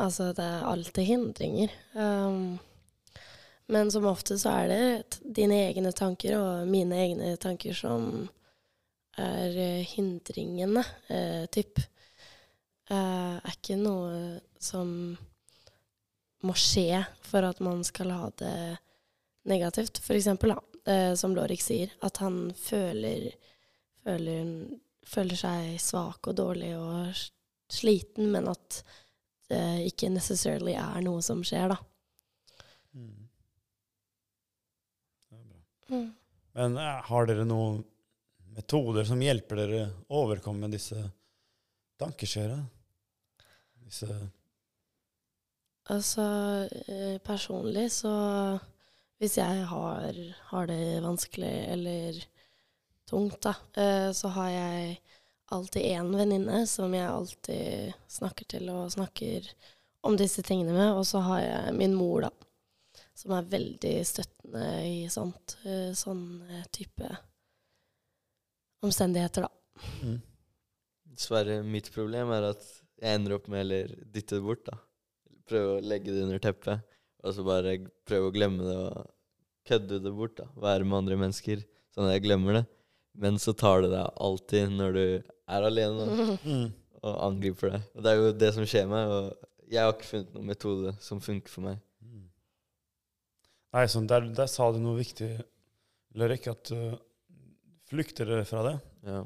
Altså, 0.05 0.33
det 0.33 0.45
er 0.45 0.64
alltid 0.67 1.05
hindringer. 1.05 1.75
Um, 1.95 2.59
men 3.69 3.91
som 3.91 4.07
ofte 4.09 4.38
så 4.38 4.55
er 4.62 4.69
det 4.69 5.19
dine 5.23 5.59
egne 5.69 5.93
tanker 5.93 6.38
og 6.38 6.69
mine 6.71 6.97
egne 6.97 7.37
tanker 7.37 7.77
som 7.77 8.29
er 9.19 9.55
eh, 9.59 9.85
hindringene, 9.85 10.85
uh, 11.11 11.45
typ. 11.53 11.83
Uh, 12.91 13.37
er 13.43 13.55
ikke 13.55 13.77
noe 13.77 14.38
som 14.62 15.19
må 16.46 16.55
skje 16.59 17.03
for 17.27 17.46
at 17.46 17.61
man 17.64 17.83
skal 17.87 18.12
ha 18.14 18.29
det 18.38 18.59
negativt. 19.48 19.98
For 20.05 20.18
eksempel, 20.18 20.55
da, 20.55 20.92
eh, 20.92 21.14
som 21.18 21.35
Lorik 21.37 21.62
sier, 21.62 21.92
at 22.05 22.20
han 22.22 22.53
føler, 22.57 23.31
føler, 24.05 24.55
føler 25.07 25.40
seg 25.40 25.77
svak 25.83 26.31
og 26.31 26.38
dårlig 26.38 26.72
og 26.79 27.27
sliten, 27.72 28.31
men 28.33 28.48
at 28.53 28.83
det 29.48 29.88
ikke 29.88 30.12
necessarily 30.12 30.74
er 30.77 31.01
noe 31.05 31.22
som 31.24 31.40
skjer, 31.46 31.72
da. 31.72 31.79
Det 35.29 35.38
er 35.40 35.44
bra. 35.44 36.03
Men 36.59 36.81
eh, 36.81 36.98
har 37.11 37.29
dere 37.31 37.46
noen 37.48 37.83
metoder 38.59 39.07
som 39.09 39.20
hjelper 39.22 39.62
dere 39.62 39.85
å 40.09 40.24
overkomme 40.24 40.70
disse 40.72 40.98
tankeskjørene? 41.98 42.66
Disse 43.88 44.12
Altså, 45.88 46.22
eh, 46.87 47.18
personlig 47.24 47.92
så 47.92 48.12
Hvis 49.18 49.38
jeg 49.38 49.62
har, 49.66 50.14
har 50.51 50.66
det 50.70 51.01
vanskelig 51.03 51.55
eller 51.72 52.18
tungt, 53.09 53.40
da, 53.42 53.55
eh, 53.74 54.12
så 54.14 54.29
har 54.31 54.51
jeg 54.53 55.01
alltid 55.51 55.83
én 55.83 56.12
venninne 56.14 56.61
som 56.70 56.94
jeg 56.94 57.09
alltid 57.09 57.96
snakker 58.07 58.46
til 58.46 58.68
og 58.70 58.92
snakker 58.94 59.48
om 60.07 60.14
disse 60.14 60.44
tingene 60.46 60.77
med. 60.77 60.92
Og 60.92 61.03
så 61.09 61.18
har 61.27 61.40
jeg 61.40 61.74
min 61.74 61.96
mor, 61.98 62.29
da, 62.29 62.31
som 63.11 63.35
er 63.35 63.51
veldig 63.51 63.94
støttende 64.07 64.68
i 64.87 65.09
sånt, 65.11 65.57
eh, 65.64 65.90
sånn 65.98 66.22
type 66.70 67.11
omstendigheter, 68.87 69.48
da. 69.48 69.83
mm. 70.07 70.18
Dessverre, 71.18 71.62
mitt 71.66 71.90
problem 71.90 72.31
er 72.37 72.53
at 72.53 72.62
jeg 73.03 73.18
ender 73.18 73.35
opp 73.40 73.51
med 73.51 73.66
eller 73.66 73.98
dytter 74.07 74.38
det 74.38 74.46
bort, 74.46 74.68
da. 74.68 74.79
Prøve 75.49 75.77
å 75.79 75.85
legge 75.85 76.13
det 76.15 76.25
under 76.27 76.43
teppet, 76.45 76.83
og 77.25 77.35
så 77.35 77.45
bare 77.47 77.77
prøve 78.09 78.29
å 78.31 78.35
glemme 78.35 78.67
det 78.67 78.77
og 78.89 79.07
kødde 79.69 79.99
det 80.05 80.13
bort, 80.17 80.37
da. 80.39 80.47
Være 80.61 80.85
med 80.89 80.99
andre 81.03 81.17
mennesker, 81.21 81.63
sånn 81.95 82.09
at 82.09 82.15
jeg 82.19 82.27
glemmer 82.29 82.61
det. 82.61 82.65
Men 83.19 83.41
så 83.43 83.53
tar 83.59 83.83
det 83.85 83.91
deg 83.93 84.21
alltid 84.23 84.75
når 84.77 84.95
du 84.97 85.03
er 85.09 85.67
alene 85.71 86.07
da, 86.07 86.29
Mm. 86.49 86.69
og 87.03 87.17
angriper 87.29 87.73
deg. 87.75 87.89
Og 87.97 88.05
det 88.05 88.11
er 88.13 88.21
jo 88.21 88.33
det 88.45 88.53
som 88.57 88.67
skjer 88.69 88.89
meg, 88.91 89.11
og 89.13 89.69
jeg 89.69 89.83
har 89.85 89.93
ikke 89.97 90.09
funnet 90.09 90.35
noen 90.37 90.49
metode 90.53 90.93
som 91.05 91.21
funker 91.25 91.53
for 91.53 91.67
meg. 91.67 91.81
Mm. 92.05 92.23
Nei, 93.77 93.85
sånn, 93.93 94.07
der, 94.11 94.29
der 94.37 94.49
sa 94.51 94.71
du 94.73 94.79
noe 94.81 94.97
viktig, 95.01 95.29
Lørik, 96.19 96.49
at 96.51 96.71
du 96.73 96.97
flykter 97.91 98.31
fra 98.49 98.63
det. 98.69 98.77
Ja. 99.09 99.21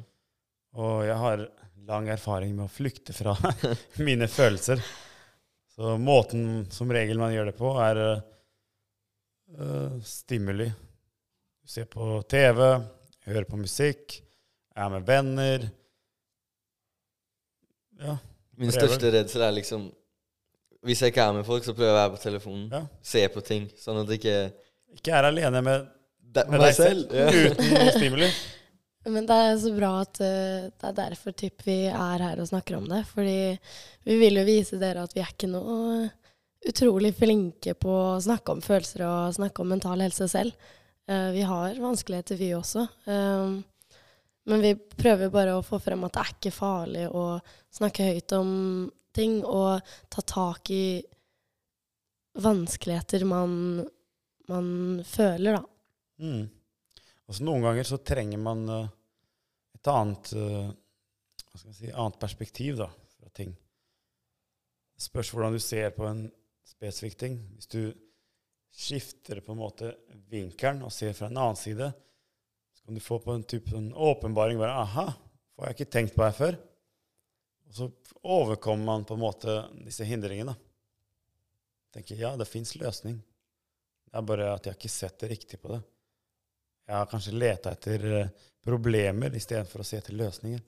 Og 0.79 1.05
jeg 1.07 1.19
har 1.19 1.45
lang 1.87 2.09
erfaring 2.13 2.55
med 2.57 2.67
å 2.67 2.73
flykte 2.73 3.15
fra 3.15 3.35
mine 4.07 4.29
følelser. 4.31 4.83
Så 5.83 5.97
måten 5.99 6.66
som 6.71 6.90
regel 6.95 7.18
man 7.18 7.33
gjør 7.35 7.49
det 7.51 7.57
på, 7.59 7.73
er 7.83 7.99
eh, 8.07 9.95
stimuli. 10.07 10.68
Se 11.66 11.83
på 11.90 12.21
TV, 12.31 12.61
høre 13.27 13.42
på 13.49 13.59
musikk, 13.59 14.14
er 14.79 14.92
med 14.92 15.09
venner. 15.09 15.64
Ja. 17.99 18.14
Min 18.55 18.71
Prøver. 18.71 18.79
største 18.79 19.11
redsel 19.14 19.42
er 19.47 19.53
liksom 19.57 19.90
Hvis 20.87 21.01
jeg 21.03 21.12
ikke 21.12 21.23
er 21.25 21.35
med 21.37 21.45
folk, 21.47 21.64
så 21.64 21.75
prøver 21.75 21.88
jeg 21.90 21.95
å 21.97 22.01
være 22.01 22.14
på 22.16 22.23
telefonen. 22.23 22.64
Ja. 22.75 22.81
Se 23.03 23.27
på 23.35 23.42
ting, 23.47 23.68
sånn 23.79 24.01
at 24.03 24.11
jeg 24.11 24.18
ikke 24.23 24.38
Ikke 24.99 25.14
er 25.18 25.29
alene 25.31 25.62
med, 25.62 25.87
med 26.35 26.59
deg 26.59 26.61
deg 26.68 26.75
selv, 26.79 27.14
Ja. 27.14 27.27
uten 27.31 27.92
stimuli. 27.99 28.31
Men 29.05 29.27
det 29.27 29.35
er 29.35 29.57
så 29.59 29.73
bra 29.75 29.93
at 30.05 30.21
uh, 30.23 30.69
det 30.71 30.88
er 30.91 30.99
derfor 30.99 31.35
typ, 31.35 31.65
vi 31.67 31.79
er 31.91 32.23
her 32.23 32.43
og 32.43 32.49
snakker 32.51 32.79
om 32.79 32.87
det. 32.91 33.03
Fordi 33.11 33.38
vi 34.07 34.19
vil 34.21 34.38
jo 34.38 34.47
vise 34.47 34.79
dere 34.83 35.03
at 35.07 35.17
vi 35.17 35.25
er 35.25 35.33
ikke 35.33 35.51
noe 35.51 36.07
utrolig 36.69 37.11
flinke 37.19 37.75
på 37.75 37.91
å 37.91 38.23
snakke 38.23 38.55
om 38.55 38.62
følelser 38.62 39.03
og 39.09 39.35
snakke 39.35 39.65
om 39.65 39.73
mental 39.75 40.05
helse 40.05 40.29
selv. 40.31 40.55
Uh, 41.11 41.31
vi 41.35 41.43
har 41.47 41.79
vanskeligheter, 41.83 42.38
vi 42.38 42.53
også. 42.55 42.87
Um, 43.11 43.61
men 44.47 44.62
vi 44.62 44.75
prøver 44.75 45.31
bare 45.31 45.57
å 45.57 45.67
få 45.67 45.79
frem 45.83 46.03
at 46.07 46.15
det 46.15 46.23
er 46.23 46.35
ikke 46.37 46.55
farlig 46.55 47.07
å 47.11 47.27
snakke 47.75 48.09
høyt 48.11 48.35
om 48.38 48.53
ting 49.15 49.43
og 49.45 49.83
ta 50.11 50.25
tak 50.27 50.71
i 50.75 51.03
vanskeligheter 52.43 53.27
man, 53.29 53.85
man 54.49 54.67
føler, 55.07 55.59
da. 55.59 55.62
Mm. 56.23 56.47
Altså, 57.29 57.45
noen 57.47 57.65
ganger 57.65 57.87
så 57.87 57.99
trenger 58.03 58.41
man 58.43 58.65
eh, 58.69 58.93
et 59.79 59.91
annet, 59.91 60.33
eh, 60.37 60.71
si, 61.73 61.91
annet 61.91 62.19
perspektiv 62.21 62.81
da, 62.83 62.89
fra 63.17 63.33
ting. 63.35 63.53
Det 64.96 65.05
spørs 65.07 65.33
hvordan 65.33 65.57
du 65.57 65.63
ser 65.63 65.92
på 65.96 66.07
en 66.09 66.27
spesifikk 66.67 67.19
ting. 67.19 67.38
Hvis 67.57 67.71
du 67.73 67.83
skifter 68.73 69.42
på 69.44 69.55
en 69.55 69.61
måte 69.61 69.92
vinkelen 70.33 70.85
og 70.87 70.92
ser 70.94 71.15
fra 71.17 71.29
en 71.29 71.38
annen 71.38 71.59
side, 71.61 71.90
så 72.73 72.85
kan 72.87 72.96
du 72.96 73.05
få 73.05 73.19
på 73.23 73.35
en 73.37 73.46
type 73.46 73.75
en 73.77 73.92
åpenbaring. 73.92 74.59
bare, 74.59 74.83
Aha, 74.83 75.07
får 75.55 75.67
jeg 75.67 75.79
ikke 75.79 75.92
tenkt 75.96 76.17
på 76.17 76.25
her 76.25 76.37
før? 76.37 76.59
Og 77.69 77.77
så 77.77 77.88
overkommer 78.23 78.85
man 78.85 79.05
på 79.09 79.17
en 79.17 79.23
måte 79.23 79.59
disse 79.85 80.05
hindringene. 80.09 80.55
Tenker 81.92 82.17
ja, 82.17 82.33
det 82.37 82.49
fins 82.49 82.75
løsning. 82.81 83.19
Det 84.09 84.19
er 84.19 84.29
bare 84.29 84.53
at 84.55 84.67
jeg 84.67 84.75
har 84.75 84.81
ikke 84.81 84.92
sett 84.92 85.19
det 85.21 85.31
riktig 85.33 85.61
på 85.61 85.73
det. 85.73 85.83
Jeg 86.89 86.97
har 86.99 87.11
kanskje 87.11 87.35
leta 87.37 87.73
etter 87.77 88.07
eh, 88.19 88.49
problemer 88.65 89.35
istedenfor 89.39 89.83
å 89.83 89.87
se 89.87 89.99
etter 90.01 90.17
løsninger. 90.19 90.63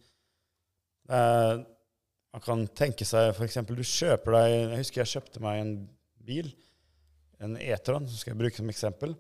Er, 1.15 1.61
man 2.35 2.43
kan 2.43 2.65
tenke 2.75 3.07
seg 3.07 3.33
f.eks. 3.35 3.59
du 3.69 3.83
kjøper 3.85 4.35
deg 4.39 4.53
Jeg 4.55 4.79
husker 4.81 5.03
jeg 5.03 5.13
kjøpte 5.13 5.43
meg 5.45 5.61
en 5.61 5.75
bil. 6.25 6.49
En 7.45 7.59
E-tron, 7.61 8.07
som 8.09 8.19
skal 8.19 8.33
jeg 8.35 8.41
bruke 8.41 8.59
som 8.59 8.71
eksempel. 8.73 9.15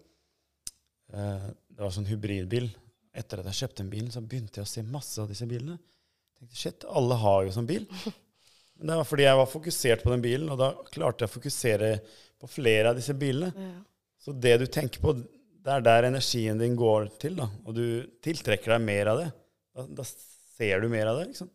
Eh, 1.13 1.49
Det 1.75 1.83
var 1.83 1.95
sånn 1.95 2.09
hybridbil. 2.09 2.71
Etter 3.15 3.43
at 3.43 3.51
jeg 3.51 3.61
kjøpte 3.63 3.83
den 3.83 3.93
bilen, 3.93 4.11
så 4.11 4.23
begynte 4.23 4.61
jeg 4.61 4.67
å 4.67 4.71
se 4.73 4.83
masse 4.87 5.21
av 5.23 5.31
disse 5.31 5.47
bilene. 5.51 5.77
Jeg 5.79 6.41
tenkte, 6.41 6.59
shit, 6.59 6.87
alle 6.91 7.19
har 7.21 7.45
jo 7.47 7.55
sånn 7.55 7.69
bil. 7.69 7.87
Men 8.79 8.91
det 8.91 8.99
var 8.99 9.07
fordi 9.07 9.27
jeg 9.27 9.39
var 9.39 9.51
fokusert 9.51 10.03
på 10.03 10.11
den 10.11 10.25
bilen, 10.25 10.51
og 10.51 10.59
da 10.59 10.73
klarte 10.91 11.23
jeg 11.25 11.31
å 11.31 11.35
fokusere 11.37 11.91
på 12.43 12.51
flere 12.51 12.91
av 12.91 12.99
disse 12.99 13.15
bilene. 13.15 13.53
Ja. 13.55 13.77
Så 14.25 14.35
det 14.35 14.57
du 14.63 14.67
tenker 14.67 15.03
på, 15.05 15.15
det 15.65 15.73
er 15.73 15.85
der 15.85 16.09
energien 16.11 16.61
din 16.61 16.77
går 16.77 17.09
til, 17.21 17.39
da. 17.41 17.49
Og 17.65 17.77
du 17.77 17.85
tiltrekker 18.25 18.75
deg 18.75 18.85
mer 18.85 19.11
av 19.15 19.23
det. 19.23 19.31
Da, 19.75 19.87
da 20.01 20.05
ser 20.05 20.85
du 20.85 20.91
mer 20.93 21.09
av 21.09 21.21
det, 21.21 21.31
liksom. 21.31 21.49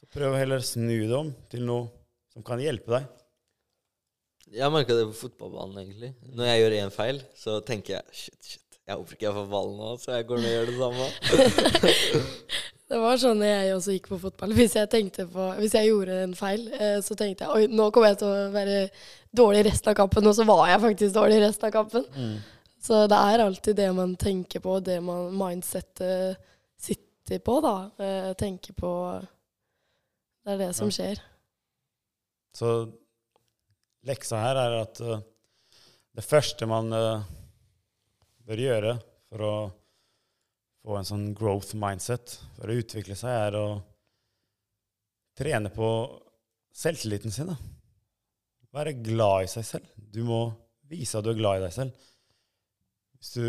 Så 0.00 0.08
prøv 0.10 0.34
heller 0.34 0.62
å 0.62 0.66
snu 0.66 0.96
det 0.96 1.14
om 1.14 1.30
til 1.52 1.62
noe 1.68 1.86
som 2.32 2.44
kan 2.46 2.62
hjelpe 2.62 2.90
deg. 2.96 3.06
Jeg 4.50 4.64
har 4.66 4.72
merka 4.74 4.96
det 4.98 5.06
på 5.12 5.18
fotballbanen, 5.20 5.78
egentlig. 5.84 6.10
Når 6.34 6.50
jeg 6.50 6.62
gjør 6.62 6.76
én 6.80 6.92
feil, 6.94 7.22
så 7.38 7.60
tenker 7.62 8.00
jeg 8.00 8.18
shit, 8.24 8.40
shit, 8.54 8.80
jeg 8.82 8.98
håper 8.98 9.14
ikke 9.14 9.28
jeg 9.28 9.36
får 9.38 9.48
ballen 9.52 9.78
nå, 9.78 9.94
så 10.02 10.16
jeg 10.16 10.26
går 10.26 10.42
ned 10.42 10.50
og 10.50 10.56
gjør 10.56 10.72
det 10.72 10.78
samme. 10.82 11.08
Det 12.90 12.98
var 12.98 13.20
sånn 13.22 13.42
jeg 13.46 13.68
også 13.70 13.92
gikk 13.94 14.08
på 14.10 14.16
fotball. 14.18 14.50
Hvis 14.58 14.72
jeg, 14.74 14.88
på, 15.30 15.44
hvis 15.60 15.74
jeg 15.78 15.86
gjorde 15.92 16.16
en 16.24 16.32
feil, 16.34 16.64
eh, 16.74 16.96
så 17.06 17.14
tenkte 17.14 17.46
jeg 17.46 17.54
oi, 17.54 17.68
nå 17.70 17.84
kommer 17.94 18.10
jeg 18.10 18.18
til 18.18 18.26
å 18.26 18.48
være 18.50 18.80
dårlig 19.30 19.60
resten 19.68 19.92
av 19.92 20.00
kampen, 20.00 20.26
og 20.26 20.34
så 20.34 20.46
var 20.48 20.64
jeg 20.72 20.82
faktisk 20.82 21.14
dårlig 21.14 21.36
resten 21.44 21.68
av 21.68 21.76
kampen. 21.76 22.08
Så 22.80 23.04
det 23.10 23.16
er 23.16 23.42
alltid 23.44 23.76
det 23.76 23.90
man 23.92 24.14
tenker 24.16 24.62
på, 24.64 24.78
det 24.80 25.00
man 25.04 25.34
mindsettet 25.36 26.40
sitter 26.80 27.42
på, 27.44 27.58
da. 27.60 27.74
Eh, 28.00 28.30
tenker 28.40 28.72
på 28.72 28.92
Det 30.40 30.54
er 30.54 30.62
det 30.62 30.70
som 30.74 30.88
skjer. 30.92 31.20
Så 32.56 32.70
leksa 34.08 34.40
her 34.40 34.58
er 34.62 34.78
at 34.80 35.02
eh, 35.04 35.20
det 36.16 36.24
første 36.24 36.66
man 36.66 36.88
eh, 36.96 37.28
bør 38.48 38.64
gjøre 38.64 38.96
for 39.28 39.44
å 39.44 39.54
få 40.80 40.96
en 40.96 41.06
sånn 41.06 41.28
growth 41.36 41.76
mindset, 41.76 42.38
for 42.56 42.72
å 42.72 42.78
utvikle 42.80 43.14
seg, 43.18 43.30
er 43.30 43.58
å 43.60 43.66
trene 45.36 45.68
på 45.72 45.90
selvtilliten 46.72 47.34
sin. 47.34 47.52
Da. 47.52 47.58
Være 48.72 48.96
glad 48.96 49.44
i 49.44 49.52
seg 49.52 49.66
selv. 49.68 49.92
Du 49.96 50.22
må 50.24 50.46
vise 50.90 51.18
at 51.18 51.26
du 51.26 51.34
er 51.34 51.38
glad 51.38 51.60
i 51.60 51.66
deg 51.66 51.76
selv. 51.76 52.08
Hvis 53.20 53.34
du, 53.36 53.46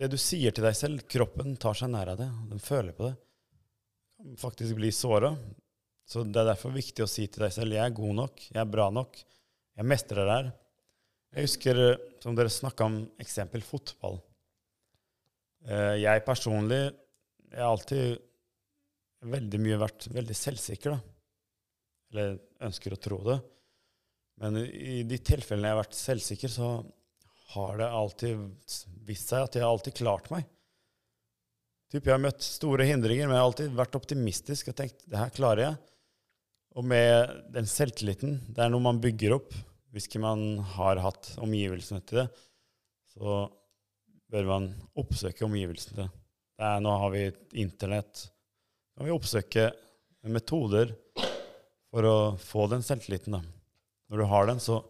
det 0.00 0.08
du 0.12 0.16
sier 0.20 0.54
til 0.56 0.64
deg 0.64 0.76
selv, 0.78 1.02
kroppen 1.10 1.58
tar 1.60 1.76
seg 1.76 1.92
nær 1.92 2.14
av 2.14 2.20
det, 2.20 2.28
den 2.50 2.62
føler 2.62 2.96
på 2.96 3.10
det, 3.10 3.16
kan 4.20 4.38
faktisk 4.40 4.78
bli 4.78 4.90
såra. 4.94 5.34
Så 6.08 6.24
det 6.26 6.40
er 6.40 6.48
derfor 6.50 6.72
viktig 6.74 7.04
å 7.04 7.10
si 7.10 7.26
til 7.28 7.44
deg 7.44 7.52
selv 7.54 7.76
jeg 7.76 7.84
er 7.84 7.94
god 7.94 8.16
nok, 8.22 8.40
jeg 8.48 8.60
er 8.62 8.72
bra 8.72 8.88
nok, 8.92 9.20
jeg 9.76 9.88
mestrer 9.92 10.24
det 10.24 10.38
her. 10.38 10.50
Jeg 11.30 11.46
husker, 11.46 11.82
eh, 11.84 12.00
som 12.24 12.34
dere 12.34 12.50
snakka 12.50 12.88
om, 12.88 12.96
eksempel 13.22 13.62
fotball. 13.62 14.18
Eh, 15.68 16.00
Jeg 16.02 16.24
personlig 16.26 16.80
jeg 17.50 17.58
har 17.60 17.70
alltid 17.70 18.18
veldig 19.30 19.60
mye 19.60 19.78
vært 19.80 20.06
veldig 20.14 20.36
selvsikker, 20.38 20.94
da. 20.94 21.00
Eller 22.10 22.38
ønsker 22.66 22.94
å 22.94 23.00
tro 23.02 23.18
det. 23.26 23.38
Men 24.40 24.56
i 24.64 25.02
de 25.04 25.18
tilfellene 25.18 25.68
jeg 25.68 25.76
har 25.76 25.82
vært 25.82 25.98
selvsikker, 25.98 26.52
så 26.52 26.68
har 27.54 27.80
det 27.80 27.88
alltid 28.00 28.42
vist 29.06 29.32
seg 29.32 29.46
at 29.46 29.58
jeg 29.58 29.64
har 29.64 29.72
alltid 29.74 29.96
klart 29.98 30.30
meg. 30.32 30.46
Typ, 31.90 32.04
jeg 32.04 32.14
har 32.14 32.22
møtt 32.22 32.44
store 32.46 32.86
hindringer, 32.86 33.26
men 33.26 33.34
jeg 33.34 33.42
har 33.42 33.48
alltid 33.48 33.78
vært 33.78 33.96
optimistisk 33.98 34.70
og 34.70 34.76
tenkt 34.78 35.02
det 35.10 35.18
her 35.18 35.32
klarer 35.34 35.64
jeg. 35.64 35.80
Og 36.78 36.86
med 36.86 37.34
den 37.50 37.66
selvtilliten, 37.66 38.38
det 38.54 38.62
er 38.62 38.70
noe 38.70 38.84
man 38.84 39.02
bygger 39.02 39.34
opp. 39.40 39.56
Hvis 39.90 40.06
ikke 40.06 40.22
man 40.22 40.60
har 40.76 41.02
hatt 41.02 41.32
omgivelsene 41.42 41.98
til 42.06 42.22
det, 42.22 42.28
så 43.10 43.42
bør 44.30 44.46
man 44.46 44.68
oppsøke 45.02 45.42
omgivelsene 45.42 46.06
det 46.60 46.66
er, 46.68 46.80
nå 46.84 46.92
har 46.92 47.12
vi 47.14 47.22
internett. 47.62 48.26
Nå 48.92 49.00
kan 49.00 49.06
vi 49.08 49.14
oppsøke 49.14 49.62
metoder 50.28 50.90
for 51.88 52.04
å 52.04 52.16
få 52.36 52.66
den 52.68 52.84
selvtilliten. 52.84 53.38
Da. 53.38 53.40
Når 54.12 54.20
du 54.20 54.24
har 54.28 54.50
den, 54.50 54.60
så 54.60 54.82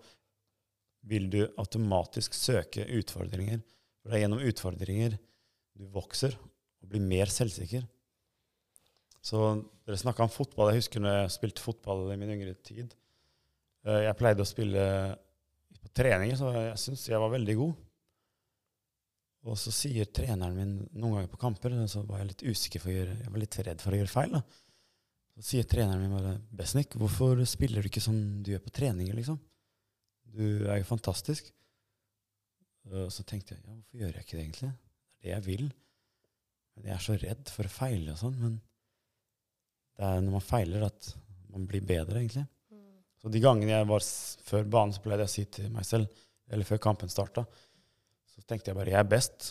vil 1.11 1.27
du 1.33 1.41
automatisk 1.59 2.37
søke 2.39 2.87
utfordringer. 3.01 3.61
For 4.01 4.11
det 4.13 4.19
er 4.19 4.25
gjennom 4.25 4.45
utfordringer 4.47 5.17
du 5.77 5.87
vokser 5.95 6.37
og 6.39 6.89
blir 6.93 7.03
mer 7.05 7.31
selvsikker. 7.33 7.85
Så 9.21 9.41
dere 9.85 9.99
snakka 10.01 10.25
om 10.25 10.33
fotball. 10.33 10.71
Jeg 10.73 10.85
husker 10.85 11.03
når 11.03 11.19
jeg 11.19 11.35
spilte 11.37 11.65
fotball 11.65 12.07
i 12.15 12.17
min 12.21 12.33
yngre 12.39 12.55
tid. 12.65 12.95
Eh, 13.85 14.07
Jeg 14.07 14.17
pleide 14.17 14.45
å 14.45 14.49
spille 14.49 14.85
på 15.81 15.93
treninger, 15.97 16.37
så 16.41 16.53
jeg 16.55 16.81
syns 16.81 17.07
jeg 17.09 17.21
var 17.21 17.33
veldig 17.35 17.57
god. 17.59 17.75
Og 19.51 19.57
så 19.57 19.73
sier 19.73 20.09
treneren 20.13 20.57
min 20.57 20.73
noen 20.93 21.17
ganger 21.17 21.31
på 21.33 21.41
kamper, 21.41 21.77
så 21.89 22.03
var 22.09 22.21
jeg 22.21 22.33
litt 22.33 22.43
usikker 22.45 22.83
for 22.83 22.93
å 22.93 22.97
gjøre 22.97 23.15
Jeg 23.23 23.31
var 23.33 23.41
litt 23.41 23.61
redd 23.67 23.85
for 23.85 23.97
å 23.97 24.01
gjøre 24.01 24.13
feil. 24.13 24.35
da. 24.37 24.43
Så 25.37 25.47
sier 25.53 25.65
treneren 25.69 26.03
min 26.03 26.17
bare 26.17 26.35
'Besnik, 26.53 26.97
hvorfor 27.01 27.41
spiller 27.49 27.81
du 27.83 27.89
ikke 27.89 28.03
som 28.05 28.43
du 28.43 28.51
gjør 28.53 28.65
på 28.67 28.73
treninger, 28.81 29.15
liksom? 29.17 29.39
Du 30.37 30.67
er 30.67 30.81
jo 30.81 30.89
fantastisk.' 30.89 31.53
Og 32.91 33.11
så 33.13 33.23
tenkte 33.29 33.55
jeg 33.55 33.61
ja, 33.61 33.75
hvorfor 33.75 33.99
gjør 34.01 34.15
jeg 34.17 34.25
ikke 34.25 34.37
det, 34.37 34.45
egentlig? 34.47 34.71
Det 34.71 35.21
er 35.21 35.27
det 35.27 35.33
jeg 35.35 35.47
vil. 35.47 35.67
Men 36.75 36.87
jeg 36.89 36.95
er 36.95 37.03
så 37.05 37.17
redd 37.21 37.51
for 37.53 37.69
å 37.69 37.73
feile 37.75 38.15
og 38.15 38.21
sånn. 38.23 38.39
Men 38.41 38.55
det 39.99 40.07
er 40.09 40.23
når 40.25 40.37
man 40.39 40.47
feiler, 40.47 40.87
at 40.89 41.11
man 41.53 41.67
blir 41.69 41.85
bedre, 41.85 42.23
egentlig. 42.23 42.47
Så 43.21 43.29
de 43.29 43.43
gangene 43.45 43.75
jeg 43.75 43.89
var 43.91 44.07
før 44.49 44.71
banen, 44.73 44.95
så 44.97 45.03
pleide 45.05 45.27
jeg 45.27 45.31
å 45.31 45.35
si 45.35 45.45
til 45.59 45.75
meg 45.75 45.85
selv, 45.85 46.23
eller 46.49 46.67
før 46.67 46.81
kampen 46.81 47.13
starta, 47.13 47.45
så 48.33 48.43
tenkte 48.49 48.73
jeg 48.73 48.79
bare 48.79 48.95
jeg 48.95 49.03
er 49.03 49.11
best, 49.11 49.51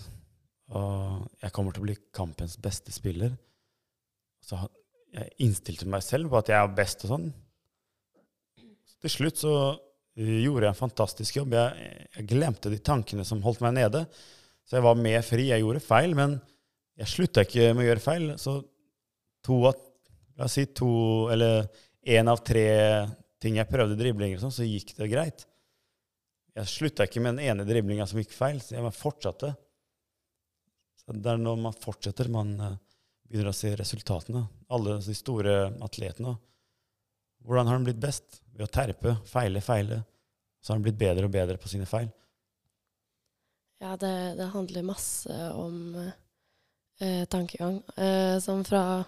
og 0.74 1.28
jeg 1.44 1.54
kommer 1.54 1.76
til 1.76 1.84
å 1.84 1.86
bli 1.86 1.96
kampens 2.16 2.58
beste 2.62 2.94
spiller. 2.94 3.36
Så 4.42 4.58
jeg 5.14 5.30
innstilte 5.46 5.86
meg 5.90 6.02
selv 6.06 6.34
på 6.34 6.42
at 6.42 6.50
jeg 6.50 6.58
er 6.58 6.74
best 6.78 7.06
og 7.06 7.14
sånn. 7.14 7.30
Så 8.90 8.98
til 9.06 9.14
slutt 9.14 9.42
så 9.42 9.54
gjorde 10.18 10.66
jeg 10.66 10.74
en 10.74 10.80
fantastisk 10.80 11.38
jobb. 11.42 11.54
Jeg, 11.58 12.00
jeg 12.16 12.30
glemte 12.30 12.72
de 12.72 12.80
tankene 12.82 13.26
som 13.28 13.44
holdt 13.46 13.62
meg 13.66 13.76
nede. 13.78 14.06
Så 14.66 14.78
jeg 14.78 14.86
var 14.86 15.00
mer 15.00 15.22
fri. 15.26 15.50
Jeg 15.52 15.64
gjorde 15.64 15.84
feil, 15.84 16.16
men 16.18 16.40
jeg 17.00 17.14
slutta 17.14 17.46
ikke 17.46 17.72
med 17.74 17.86
å 17.86 17.88
gjøre 17.90 18.06
feil. 18.06 18.28
Så 18.42 18.60
to 19.46 19.62
av 19.70 19.86
La 20.40 20.46
oss 20.48 20.54
si 20.56 20.70
to, 20.72 21.28
eller 21.34 21.66
én 22.08 22.30
av 22.32 22.40
tre 22.48 22.70
ting 23.44 23.58
jeg 23.60 23.68
prøvde 23.68 23.98
dribling, 24.00 24.38
sånn, 24.40 24.54
så 24.56 24.64
gikk 24.64 24.94
det 24.96 25.10
greit. 25.12 25.44
Jeg 26.56 26.72
slutta 26.72 27.08
ikke 27.08 27.20
med 27.24 27.36
den 27.36 27.50
ene 27.52 27.66
driblinga 27.68 28.06
som 28.08 28.22
gikk 28.22 28.32
feil, 28.32 28.62
så 28.64 28.78
jeg 28.78 28.94
fortsatte. 28.96 29.50
Så 30.96 31.16
det 31.16 31.34
er 31.34 31.42
når 31.44 31.60
man 31.60 31.76
fortsetter, 31.76 32.32
man 32.32 32.54
eh, 32.56 32.78
begynner 33.28 33.52
å 33.52 33.56
se 33.56 33.74
resultatene. 33.76 34.46
Alle 34.72 34.96
de 35.04 35.16
store 35.18 35.58
atletene. 35.84 36.38
Hvordan 37.46 37.68
har 37.68 37.80
han 37.80 37.88
blitt 37.88 38.02
best? 38.02 38.42
Ved 38.54 38.68
å 38.68 38.72
terpe, 38.72 39.16
feile, 39.30 39.62
feile. 39.64 40.02
Så 40.60 40.74
har 40.74 40.80
han 40.80 40.88
blitt 40.88 41.00
bedre 41.00 41.28
og 41.28 41.34
bedre 41.34 41.60
på 41.60 41.72
sine 41.72 41.88
feil. 41.90 42.10
Ja, 43.80 43.96
det, 43.96 44.16
det 44.36 44.50
handler 44.52 44.84
masse 44.84 45.36
om 45.56 45.96
eh, 45.96 47.24
tankegang. 47.32 47.80
Eh, 47.96 48.40
som 48.44 48.66
fra 48.68 49.06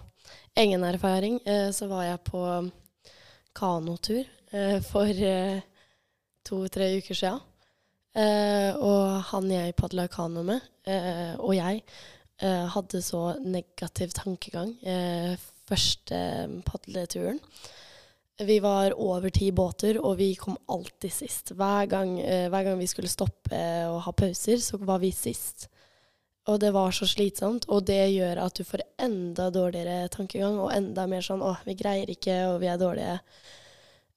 egen 0.56 0.84
erfaring 0.88 1.40
eh, 1.44 1.68
så 1.76 1.90
var 1.92 2.06
jeg 2.06 2.24
på 2.30 2.44
kanotur 3.52 4.24
eh, 4.50 4.80
for 4.84 5.08
eh, 5.08 5.60
to-tre 6.46 6.88
uker 6.98 7.18
sia. 7.18 7.36
Eh, 8.16 8.72
og 8.76 9.22
han 9.30 9.52
jeg 9.52 9.76
padla 9.78 10.08
kano 10.12 10.42
med, 10.44 10.60
og 11.40 11.54
jeg, 11.56 11.84
hadde 12.42 12.98
så 13.06 13.36
negativ 13.38 14.10
tankegang 14.16 14.72
første 15.68 16.16
padleturen. 16.66 17.38
Vi 18.44 18.58
var 18.60 18.94
over 18.98 19.30
ti 19.30 19.50
båter, 19.52 19.98
og 20.02 20.16
vi 20.18 20.34
kom 20.34 20.56
alltid 20.68 21.12
sist. 21.12 21.52
Hver 21.54 21.86
gang, 21.86 22.20
eh, 22.20 22.48
hver 22.50 22.64
gang 22.64 22.78
vi 22.78 22.88
skulle 22.90 23.10
stoppe 23.10 23.60
og 23.88 24.00
ha 24.06 24.12
pauser, 24.12 24.56
så 24.58 24.80
var 24.82 24.98
vi 24.98 25.12
sist. 25.12 25.68
Og 26.50 26.58
det 26.60 26.72
var 26.74 26.90
så 26.90 27.06
slitsomt, 27.06 27.68
og 27.68 27.84
det 27.86 28.10
gjør 28.16 28.40
at 28.42 28.54
du 28.58 28.64
får 28.64 28.82
enda 28.98 29.50
dårligere 29.50 30.08
tankegang, 30.10 30.58
og 30.58 30.72
enda 30.74 31.06
mer 31.06 31.20
sånn 31.20 31.42
'Å, 31.42 31.56
vi 31.64 31.74
greier 31.74 32.10
ikke, 32.10 32.54
og 32.54 32.60
vi 32.60 32.66
er 32.66 32.78
dårlige'. 32.78 33.20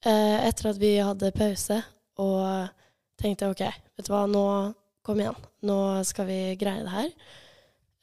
Eh, 0.06 0.48
etter 0.48 0.70
at 0.70 0.78
vi 0.78 0.98
hadde 0.98 1.32
pause, 1.32 1.84
og 2.18 2.70
tenkte 3.18 3.50
OK, 3.50 3.62
vet 3.62 4.08
du 4.08 4.14
hva, 4.14 4.26
nå 4.28 4.76
Kom 5.06 5.20
igjen, 5.22 5.36
nå 5.62 6.02
skal 6.02 6.26
vi 6.26 6.56
greie 6.58 6.82
det 6.82 6.90
her. 6.90 7.10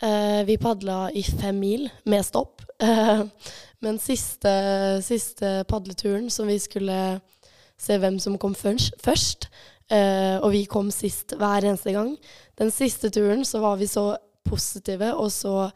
Eh, 0.06 0.44
vi 0.46 0.54
padla 0.54 1.10
i 1.10 1.24
fem 1.26 1.58
mil 1.58 1.88
med 2.06 2.22
stopp. 2.22 2.62
Eh, 2.82 3.22
men 3.82 3.98
siste, 3.98 4.52
siste 5.02 5.62
padleturen 5.70 6.30
som 6.30 6.46
vi 6.50 6.58
skulle 6.62 6.98
se 7.82 7.98
hvem 7.98 8.18
som 8.22 8.38
kom 8.38 8.54
først, 8.54 9.48
eh, 9.90 10.36
og 10.38 10.52
vi 10.54 10.64
kom 10.70 10.90
sist 10.94 11.34
hver 11.38 11.66
eneste 11.66 11.94
gang. 11.94 12.14
Den 12.58 12.70
siste 12.70 13.10
turen 13.10 13.44
så 13.48 13.62
var 13.62 13.80
vi 13.80 13.90
så 13.90 14.12
positive 14.48 15.14
og 15.14 15.32
så 15.32 15.70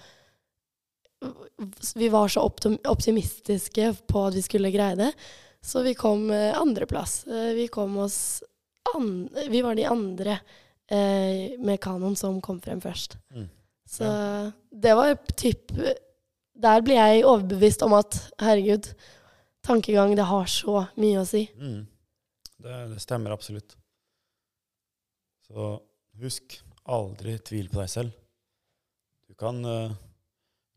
Vi 1.96 2.08
var 2.12 2.28
så 2.28 2.42
optimistiske 2.44 3.86
på 4.06 4.24
at 4.26 4.34
vi 4.36 4.42
skulle 4.44 4.70
greie 4.70 4.98
det, 4.98 5.08
så 5.64 5.80
vi 5.82 5.94
kom 5.96 6.28
eh, 6.30 6.52
andreplass. 6.54 7.24
Vi 7.26 7.66
kom 7.72 7.96
oss 8.04 8.42
an 8.94 9.30
Vi 9.48 9.62
var 9.64 9.74
de 9.74 9.86
andre 9.88 10.36
eh, 10.90 11.56
med 11.58 11.80
kanoen 11.80 12.14
som 12.14 12.40
kom 12.44 12.60
frem 12.60 12.82
først. 12.84 13.16
Mm. 13.34 13.48
Så 13.88 14.04
det 14.70 14.94
var 14.94 15.16
typ 15.34 15.72
Der 16.56 16.80
blir 16.84 16.96
jeg 16.96 17.24
overbevist 17.28 17.82
om 17.84 17.94
at 17.98 18.16
herregud, 18.40 18.88
tankegang. 19.66 20.14
Det 20.16 20.24
har 20.28 20.46
så 20.48 20.86
mye 20.96 21.20
å 21.20 21.26
si. 21.28 21.44
Mm. 21.56 21.82
Det, 22.56 22.76
det 22.94 23.02
stemmer 23.02 23.34
absolutt. 23.34 23.76
Så 25.46 25.74
husk, 26.22 26.56
aldri 26.88 27.36
tvil 27.44 27.68
på 27.72 27.82
deg 27.82 27.92
selv. 27.92 28.16
Du 29.28 29.36
kan 29.38 29.60
uh, 29.66 29.92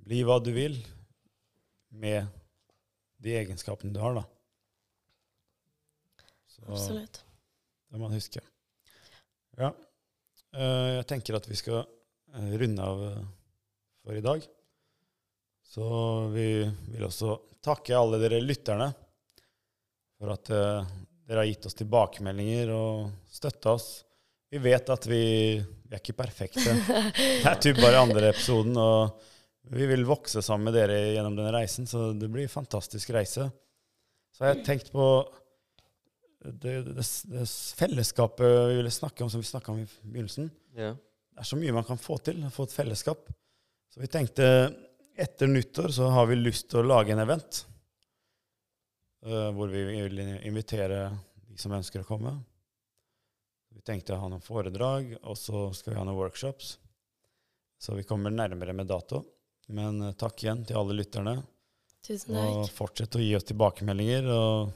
bli 0.04 0.20
hva 0.28 0.40
du 0.44 0.52
vil 0.56 0.76
med 1.96 2.28
de 3.24 3.38
egenskapene 3.40 3.96
du 3.96 4.02
har, 4.04 4.20
da. 4.20 4.26
Så 6.50 6.66
Absolutt. 6.68 7.22
det 7.88 7.98
må 7.98 8.08
man 8.08 8.18
huske. 8.18 8.44
Ja. 9.60 9.72
Uh, 10.52 11.00
jeg 11.00 11.08
tenker 11.10 11.40
at 11.40 11.48
vi 11.48 11.58
skal 11.58 11.84
eh, 11.84 12.54
runde 12.60 12.84
av 12.84 13.04
for 14.04 14.18
i 14.18 14.24
dag. 14.24 14.44
Så 15.70 15.86
vi 16.34 16.66
vil 16.90 17.06
også 17.06 17.36
takke 17.62 17.94
alle 17.94 18.18
dere 18.22 18.42
lytterne 18.42 18.90
for 20.20 20.34
at 20.34 20.50
eh, 20.50 20.94
dere 21.30 21.44
har 21.44 21.50
gitt 21.50 21.68
oss 21.70 21.78
tilbakemeldinger 21.78 22.72
og 22.74 23.12
støtta 23.30 23.76
oss. 23.78 23.90
Vi 24.50 24.58
vet 24.64 24.90
at 24.90 25.06
vi, 25.06 25.22
vi 25.62 25.94
er 25.94 26.02
ikke 26.02 26.18
perfekte. 26.18 26.74
Det 27.20 27.46
er 27.46 27.62
typ 27.62 27.78
bare 27.84 28.02
andre 28.02 28.32
episoden, 28.32 28.74
og 28.82 29.20
vi 29.70 29.86
vil 29.92 30.08
vokse 30.10 30.42
sammen 30.42 30.72
med 30.72 30.80
dere 30.80 30.98
gjennom 31.14 31.38
denne 31.38 31.54
reisen, 31.54 31.86
så 31.86 32.10
det 32.18 32.32
blir 32.34 32.48
en 32.48 32.56
fantastisk 32.56 33.14
reise. 33.14 33.46
Så 34.34 34.46
har 34.46 34.56
jeg 34.56 34.66
tenkt 34.66 34.90
på 34.96 35.06
det, 36.50 36.80
det, 36.88 37.06
det 37.30 37.46
fellesskapet 37.78 38.48
vi 38.72 38.80
ville 38.80 38.96
snakke 38.96 39.22
om, 39.22 39.30
som 39.30 39.44
vi 39.44 39.52
snakka 39.52 39.76
om 39.76 39.84
i 39.84 39.88
begynnelsen. 40.02 40.50
Ja. 40.74 40.96
Det 40.98 41.46
er 41.46 41.52
så 41.52 41.62
mye 41.62 41.78
man 41.78 41.86
kan 41.86 42.02
få 42.02 42.18
til, 42.26 42.42
få 42.50 42.66
et 42.66 42.74
fellesskap. 42.74 43.30
Så 43.94 44.02
vi 44.02 44.10
tenkte 44.10 44.48
etter 45.22 45.48
nyttår 45.52 45.92
så 45.96 46.08
har 46.14 46.30
vi 46.30 46.38
lyst 46.40 46.70
til 46.72 46.82
å 46.82 46.88
lage 46.88 47.14
en 47.16 47.24
event. 47.24 47.66
uh, 49.26 49.50
hvor 49.52 49.68
vi 49.68 49.84
vil 49.84 50.20
invitere 50.48 51.10
de 51.50 51.58
som 51.60 51.74
ønsker 51.76 52.04
å 52.04 52.08
komme. 52.08 52.32
Vi 53.76 53.84
tenkte 53.86 54.16
å 54.16 54.22
ha 54.22 54.30
noen 54.32 54.44
foredrag, 54.44 55.14
og 55.22 55.38
så 55.38 55.68
skal 55.76 55.94
vi 55.94 56.00
ha 56.00 56.06
noen 56.08 56.20
workshops. 56.20 56.78
Så 57.80 57.96
vi 57.96 58.04
kommer 58.08 58.32
nærmere 58.32 58.74
med 58.76 58.88
dato. 58.88 59.24
Men 59.76 60.02
uh, 60.02 60.14
takk 60.18 60.44
igjen 60.44 60.66
til 60.68 60.80
alle 60.80 60.98
lytterne. 60.98 61.38
Tusen 62.06 62.36
Og 62.36 62.64
takk. 62.64 62.76
fortsett 62.78 63.20
å 63.20 63.24
gi 63.24 63.36
oss 63.38 63.48
tilbakemeldinger. 63.52 64.30
Og, 64.34 64.74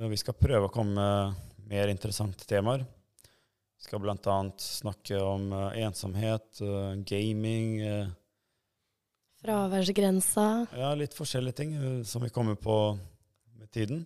og 0.00 0.10
vi 0.14 0.18
skal 0.22 0.38
prøve 0.38 0.70
å 0.70 0.74
komme 0.74 0.94
med 0.94 1.68
mer 1.70 1.90
interessante 1.90 2.46
temaer. 2.46 2.86
Vi 3.74 3.88
skal 3.88 4.00
bl.a. 4.00 4.38
snakke 4.62 5.18
om 5.20 5.50
uh, 5.52 5.70
ensomhet, 5.76 6.62
gaming 7.04 7.82
Fraværsgrensa. 9.44 10.44
Ja, 10.78 10.94
litt 10.96 11.14
forskjellige 11.16 11.58
ting 11.60 11.74
eh, 11.76 12.02
som 12.08 12.22
vi 12.24 12.30
kommer 12.32 12.56
på 12.56 12.76
med 13.58 13.70
tiden. 13.74 14.04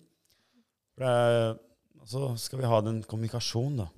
For 0.97 1.05
det 1.05 1.13
er, 1.15 1.53
og 2.03 2.09
så 2.11 2.23
skal 2.43 2.63
vi 2.63 2.71
ha 2.71 2.81
den 2.83 3.03
kommunikasjonen, 3.07 3.85
da. 3.85 3.89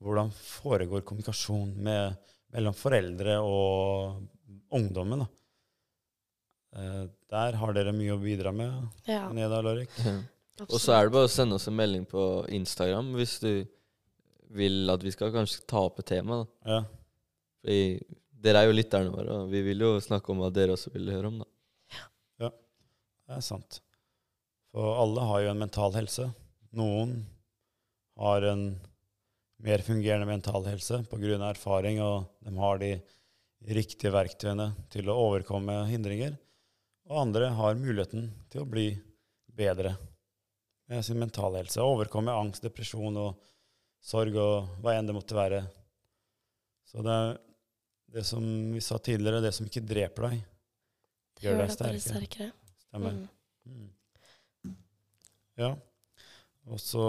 Hvordan 0.00 0.30
foregår 0.32 1.02
kommunikasjon 1.04 1.74
med, 1.84 2.14
mellom 2.54 2.76
foreldre 2.78 3.34
og 3.44 4.22
ungdommen? 4.72 5.24
da? 5.26 5.28
Eh, 6.78 7.02
Der 7.30 7.58
har 7.60 7.74
dere 7.76 7.92
mye 7.94 8.14
å 8.14 8.22
bidra 8.22 8.52
med, 8.54 8.86
Ja, 9.10 9.26
Neda 9.34 9.58
og 9.60 9.66
Lorik. 9.68 9.98
Og 10.68 10.78
så 10.78 10.92
er 10.94 11.06
det 11.08 11.14
bare 11.14 11.26
å 11.28 11.32
sende 11.32 11.56
oss 11.56 11.66
en 11.70 11.76
melding 11.78 12.02
på 12.08 12.22
Instagram 12.52 13.14
hvis 13.16 13.38
du 13.40 13.52
vil 14.52 14.90
at 14.92 15.00
vi 15.02 15.12
skal 15.14 15.30
kanskje 15.32 15.62
ta 15.66 15.82
opp 15.86 15.98
et 16.02 16.08
tema. 16.10 16.42
da. 16.42 16.72
Ja. 16.74 16.80
Fordi 17.60 17.78
dere 18.40 18.62
er 18.62 18.70
jo 18.70 18.76
lytterne 18.76 19.12
våre, 19.12 19.42
og 19.42 19.50
vi 19.52 19.62
vil 19.66 19.84
jo 19.84 19.94
snakke 20.02 20.32
om 20.32 20.40
hva 20.42 20.50
dere 20.54 20.76
også 20.76 20.92
vil 20.94 21.12
høre 21.12 21.30
om. 21.30 21.40
da. 21.42 21.48
Ja, 22.40 22.50
Det 22.50 23.36
er 23.36 23.44
sant. 23.44 23.80
For 24.70 24.96
alle 25.02 25.26
har 25.26 25.42
jo 25.44 25.50
en 25.52 25.64
mental 25.64 25.96
helse. 25.98 26.28
Noen 26.78 27.16
har 28.20 28.46
en 28.46 28.64
mer 29.60 29.82
fungerende 29.84 30.28
mental 30.28 30.64
helse 30.68 31.02
pga. 31.10 31.50
erfaring, 31.50 32.00
og 32.00 32.30
de 32.40 32.56
har 32.56 32.78
de 32.78 32.92
riktige 33.68 34.12
verktøyene 34.14 34.70
til 34.90 35.10
å 35.10 35.18
overkomme 35.28 35.84
hindringer. 35.90 36.38
Og 37.10 37.26
andre 37.26 37.50
har 37.50 37.74
muligheten 37.74 38.30
til 38.48 38.62
å 38.62 38.70
bli 38.70 38.94
bedre 39.50 39.96
med 40.88 41.04
sin 41.04 41.18
mentale 41.18 41.60
helse. 41.60 41.82
Overkomme 41.82 42.32
angst, 42.32 42.62
depresjon 42.62 43.16
og 43.20 43.36
sorg 44.00 44.36
og 44.40 44.80
hva 44.80 44.96
enn 44.96 45.10
det 45.10 45.16
måtte 45.16 45.36
være. 45.36 45.64
Så 46.88 47.04
det 47.04 47.12
er 47.12 47.38
det 48.10 48.24
som 48.26 48.44
vi 48.74 48.80
sa 48.82 48.98
tidligere, 48.98 49.42
det 49.44 49.52
som 49.54 49.68
ikke 49.68 49.84
dreper 49.86 50.28
deg, 50.28 50.42
det 51.36 51.46
gjør 51.46 51.60
deg 51.62 51.72
sterkere. 51.74 52.02
sterkere. 52.04 52.50
Stemmer. 52.84 53.18
Mm. 53.64 53.88
Mm. 54.66 54.76
Ja. 55.60 55.70
Og 56.70 56.80
så 56.82 57.06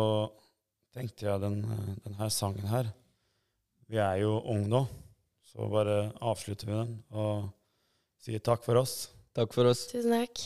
tenkte 0.95 1.27
jeg 1.27 1.43
den, 1.43 1.63
eh, 1.65 1.95
den 2.05 2.19
her 2.19 2.29
sangen 2.33 2.67
her 2.67 2.91
Vi 3.91 3.97
er 3.99 4.21
jo 4.21 4.37
unge 4.47 4.69
nå, 4.71 4.85
så 5.43 5.67
bare 5.67 6.13
avslutter 6.23 6.69
vi 6.69 6.77
den 6.77 6.93
og 7.11 7.49
sier 8.23 8.39
takk 8.39 8.63
for 8.63 8.79
oss. 8.79 9.09
Takk 9.35 9.51
for 9.51 9.67
oss. 9.67 9.87
Tusen 9.91 10.13
takk. 10.15 10.45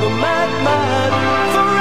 the 0.00 0.08
madman. 0.08 1.10
Forever 1.52 1.79